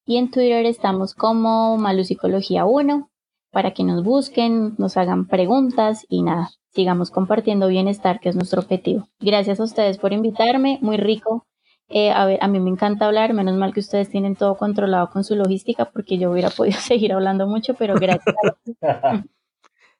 y 0.05 0.17
en 0.17 0.31
Twitter 0.31 0.65
estamos 0.65 1.13
como 1.13 1.77
Malú 1.77 2.03
Psicología 2.03 2.65
1 2.65 3.09
para 3.51 3.73
que 3.73 3.83
nos 3.83 4.03
busquen, 4.03 4.75
nos 4.77 4.97
hagan 4.97 5.27
preguntas 5.27 6.05
y 6.09 6.23
nada, 6.23 6.49
sigamos 6.77 7.09
compartiendo 7.09 7.67
bienestar, 7.67 8.19
que 8.19 8.29
es 8.29 8.35
nuestro 8.35 8.61
objetivo. 8.61 9.09
Gracias 9.19 9.59
a 9.59 9.63
ustedes 9.63 9.97
por 9.97 10.13
invitarme, 10.13 10.77
muy 10.83 10.97
rico. 10.97 11.47
Eh, 11.89 12.11
a 12.11 12.23
ver, 12.27 12.37
a 12.43 12.47
mí 12.47 12.59
me 12.59 12.69
encanta 12.69 13.07
hablar, 13.07 13.33
menos 13.33 13.57
mal 13.57 13.73
que 13.73 13.79
ustedes 13.79 14.09
tienen 14.09 14.35
todo 14.35 14.57
controlado 14.57 15.09
con 15.09 15.23
su 15.23 15.35
logística 15.35 15.85
porque 15.85 16.19
yo 16.19 16.29
hubiera 16.29 16.51
podido 16.51 16.77
seguir 16.79 17.13
hablando 17.13 17.47
mucho, 17.47 17.73
pero 17.73 17.95
gracias. 17.95 18.35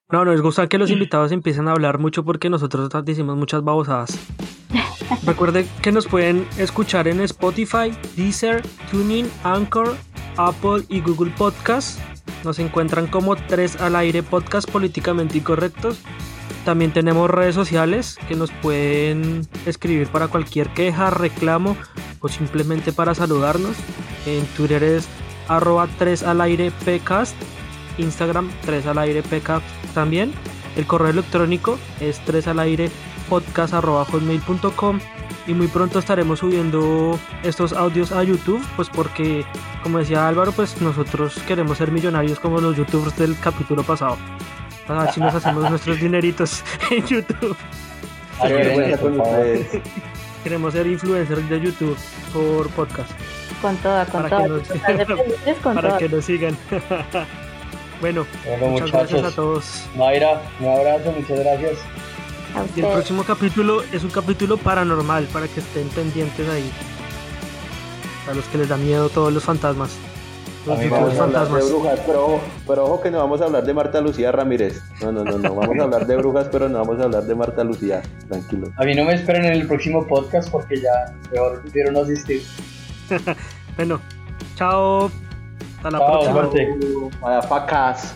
No, 0.09 0.23
nos 0.23 0.41
gusta 0.41 0.67
que 0.67 0.77
los 0.77 0.89
invitados 0.89 1.33
empiecen 1.33 1.67
a 1.67 1.71
hablar 1.71 1.99
mucho 1.99 2.23
porque 2.23 2.49
nosotros 2.49 2.89
decimos 3.03 3.35
muchas 3.35 3.61
babosadas. 3.61 4.17
Recuerden 5.25 5.67
que 5.81 5.91
nos 5.91 6.07
pueden 6.07 6.47
escuchar 6.57 7.09
en 7.09 7.19
Spotify, 7.19 7.91
Deezer, 8.15 8.61
TuneIn, 8.89 9.29
Anchor, 9.43 9.97
Apple 10.37 10.85
y 10.87 11.01
Google 11.01 11.33
Podcast. 11.37 11.99
Nos 12.45 12.57
encuentran 12.59 13.07
como 13.07 13.35
3 13.35 13.81
al 13.81 13.97
aire 13.97 14.23
podcast 14.23 14.71
políticamente 14.71 15.39
incorrectos. 15.39 16.01
También 16.67 16.91
tenemos 16.91 17.31
redes 17.31 17.55
sociales 17.55 18.17
que 18.27 18.35
nos 18.35 18.51
pueden 18.51 19.47
escribir 19.65 20.09
para 20.09 20.27
cualquier 20.27 20.67
queja, 20.73 21.09
reclamo 21.09 21.77
o 22.19 22.27
simplemente 22.27 22.91
para 22.91 23.15
saludarnos. 23.15 23.77
En 24.25 24.45
Twitter 24.47 24.83
es 24.83 25.07
arroba 25.47 25.87
3 25.97 26.23
al 26.23 26.41
aire 26.41 26.73
pcast 26.83 27.33
Instagram 27.97 28.51
3 28.65 28.85
al 28.85 28.97
aire 28.97 29.23
pk 29.23 29.61
también. 29.93 30.33
El 30.75 30.85
correo 30.85 31.11
electrónico 31.11 31.79
es 32.01 32.19
3 32.25 32.47
al 32.47 32.59
aire 32.59 32.91
podcast.com 33.29 34.99
y 35.47 35.53
muy 35.53 35.67
pronto 35.67 35.99
estaremos 35.99 36.39
subiendo 36.39 37.17
estos 37.43 37.71
audios 37.71 38.11
a 38.11 38.23
YouTube, 38.23 38.61
pues 38.75 38.89
porque, 38.89 39.45
como 39.83 39.99
decía 39.99 40.27
Álvaro, 40.27 40.51
pues 40.51 40.81
nosotros 40.81 41.41
queremos 41.47 41.77
ser 41.77 41.93
millonarios 41.93 42.41
como 42.41 42.59
los 42.59 42.75
youtubers 42.75 43.17
del 43.17 43.39
capítulo 43.39 43.83
pasado. 43.83 44.17
Así 44.87 45.19
nos 45.19 45.35
hacemos 45.35 45.69
nuestros 45.69 45.99
dineritos 45.99 46.63
en 46.91 47.05
YouTube. 47.05 47.57
Queremos 50.43 50.73
ser 50.73 50.87
influencers 50.87 51.49
de 51.49 51.59
YouTube 51.59 51.97
por 52.33 52.69
podcast. 52.69 53.11
Con 53.61 53.75
toda, 53.77 54.05
con 54.05 54.23
para 54.23 54.43
Que 54.43 54.47
nos, 54.47 54.61
para 55.63 55.97
que 55.97 56.09
nos 56.09 56.25
sigan. 56.25 56.57
Bueno, 57.99 58.25
muchas 58.59 58.91
gracias 58.91 59.23
a 59.23 59.31
todos. 59.31 59.83
Mayra, 59.97 60.41
un 60.59 60.67
abrazo, 60.67 61.11
muchas 61.11 61.39
gracias. 61.39 61.79
Y 62.75 62.79
el 62.79 62.87
próximo 62.87 63.23
capítulo 63.23 63.83
es 63.91 64.03
un 64.03 64.09
capítulo 64.09 64.57
paranormal 64.57 65.25
para 65.25 65.47
que 65.47 65.59
estén 65.59 65.89
pendientes 65.89 66.47
ahí. 66.47 66.71
A 68.29 68.33
los 68.33 68.45
que 68.45 68.59
les 68.59 68.69
da 68.69 68.77
miedo 68.77 69.09
todos 69.09 69.33
los 69.33 69.43
fantasmas. 69.43 69.97
Vamos 70.67 70.83
de 70.83 71.69
brujas, 71.69 71.99
pero, 72.05 72.39
pero 72.67 72.85
ojo 72.85 73.01
que 73.01 73.09
no 73.09 73.19
vamos 73.19 73.39
a 73.41 73.45
hablar 73.45 73.63
de 73.63 73.73
Marta 73.73 74.01
Lucía 74.01 74.31
Ramírez. 74.31 74.81
No, 75.01 75.11
no, 75.11 75.23
no, 75.23 75.37
no. 75.37 75.55
Vamos 75.55 75.79
a 75.79 75.83
hablar 75.83 76.05
de 76.05 76.17
brujas, 76.17 76.49
pero 76.51 76.67
no 76.67 76.79
vamos 76.79 76.99
a 76.99 77.03
hablar 77.03 77.23
de 77.23 77.35
Marta 77.35 77.63
Lucía. 77.63 78.01
Tranquilo. 78.27 78.67
A 78.77 78.83
mí 78.83 78.93
no 78.93 79.05
me 79.05 79.13
esperen 79.13 79.45
en 79.45 79.53
el 79.53 79.67
próximo 79.67 80.05
podcast 80.05 80.49
porque 80.51 80.81
ya 80.81 81.13
peor 81.31 81.61
prefiero 81.61 81.91
no 81.91 82.01
asistir. 82.01 82.41
bueno, 83.77 84.01
chao. 84.55 85.09
Hasta 85.77 85.91
la 85.91 86.05
próxima. 86.05 86.33
Suerte. 86.33 86.67
Vaya 87.21 87.41
facas. 87.43 88.15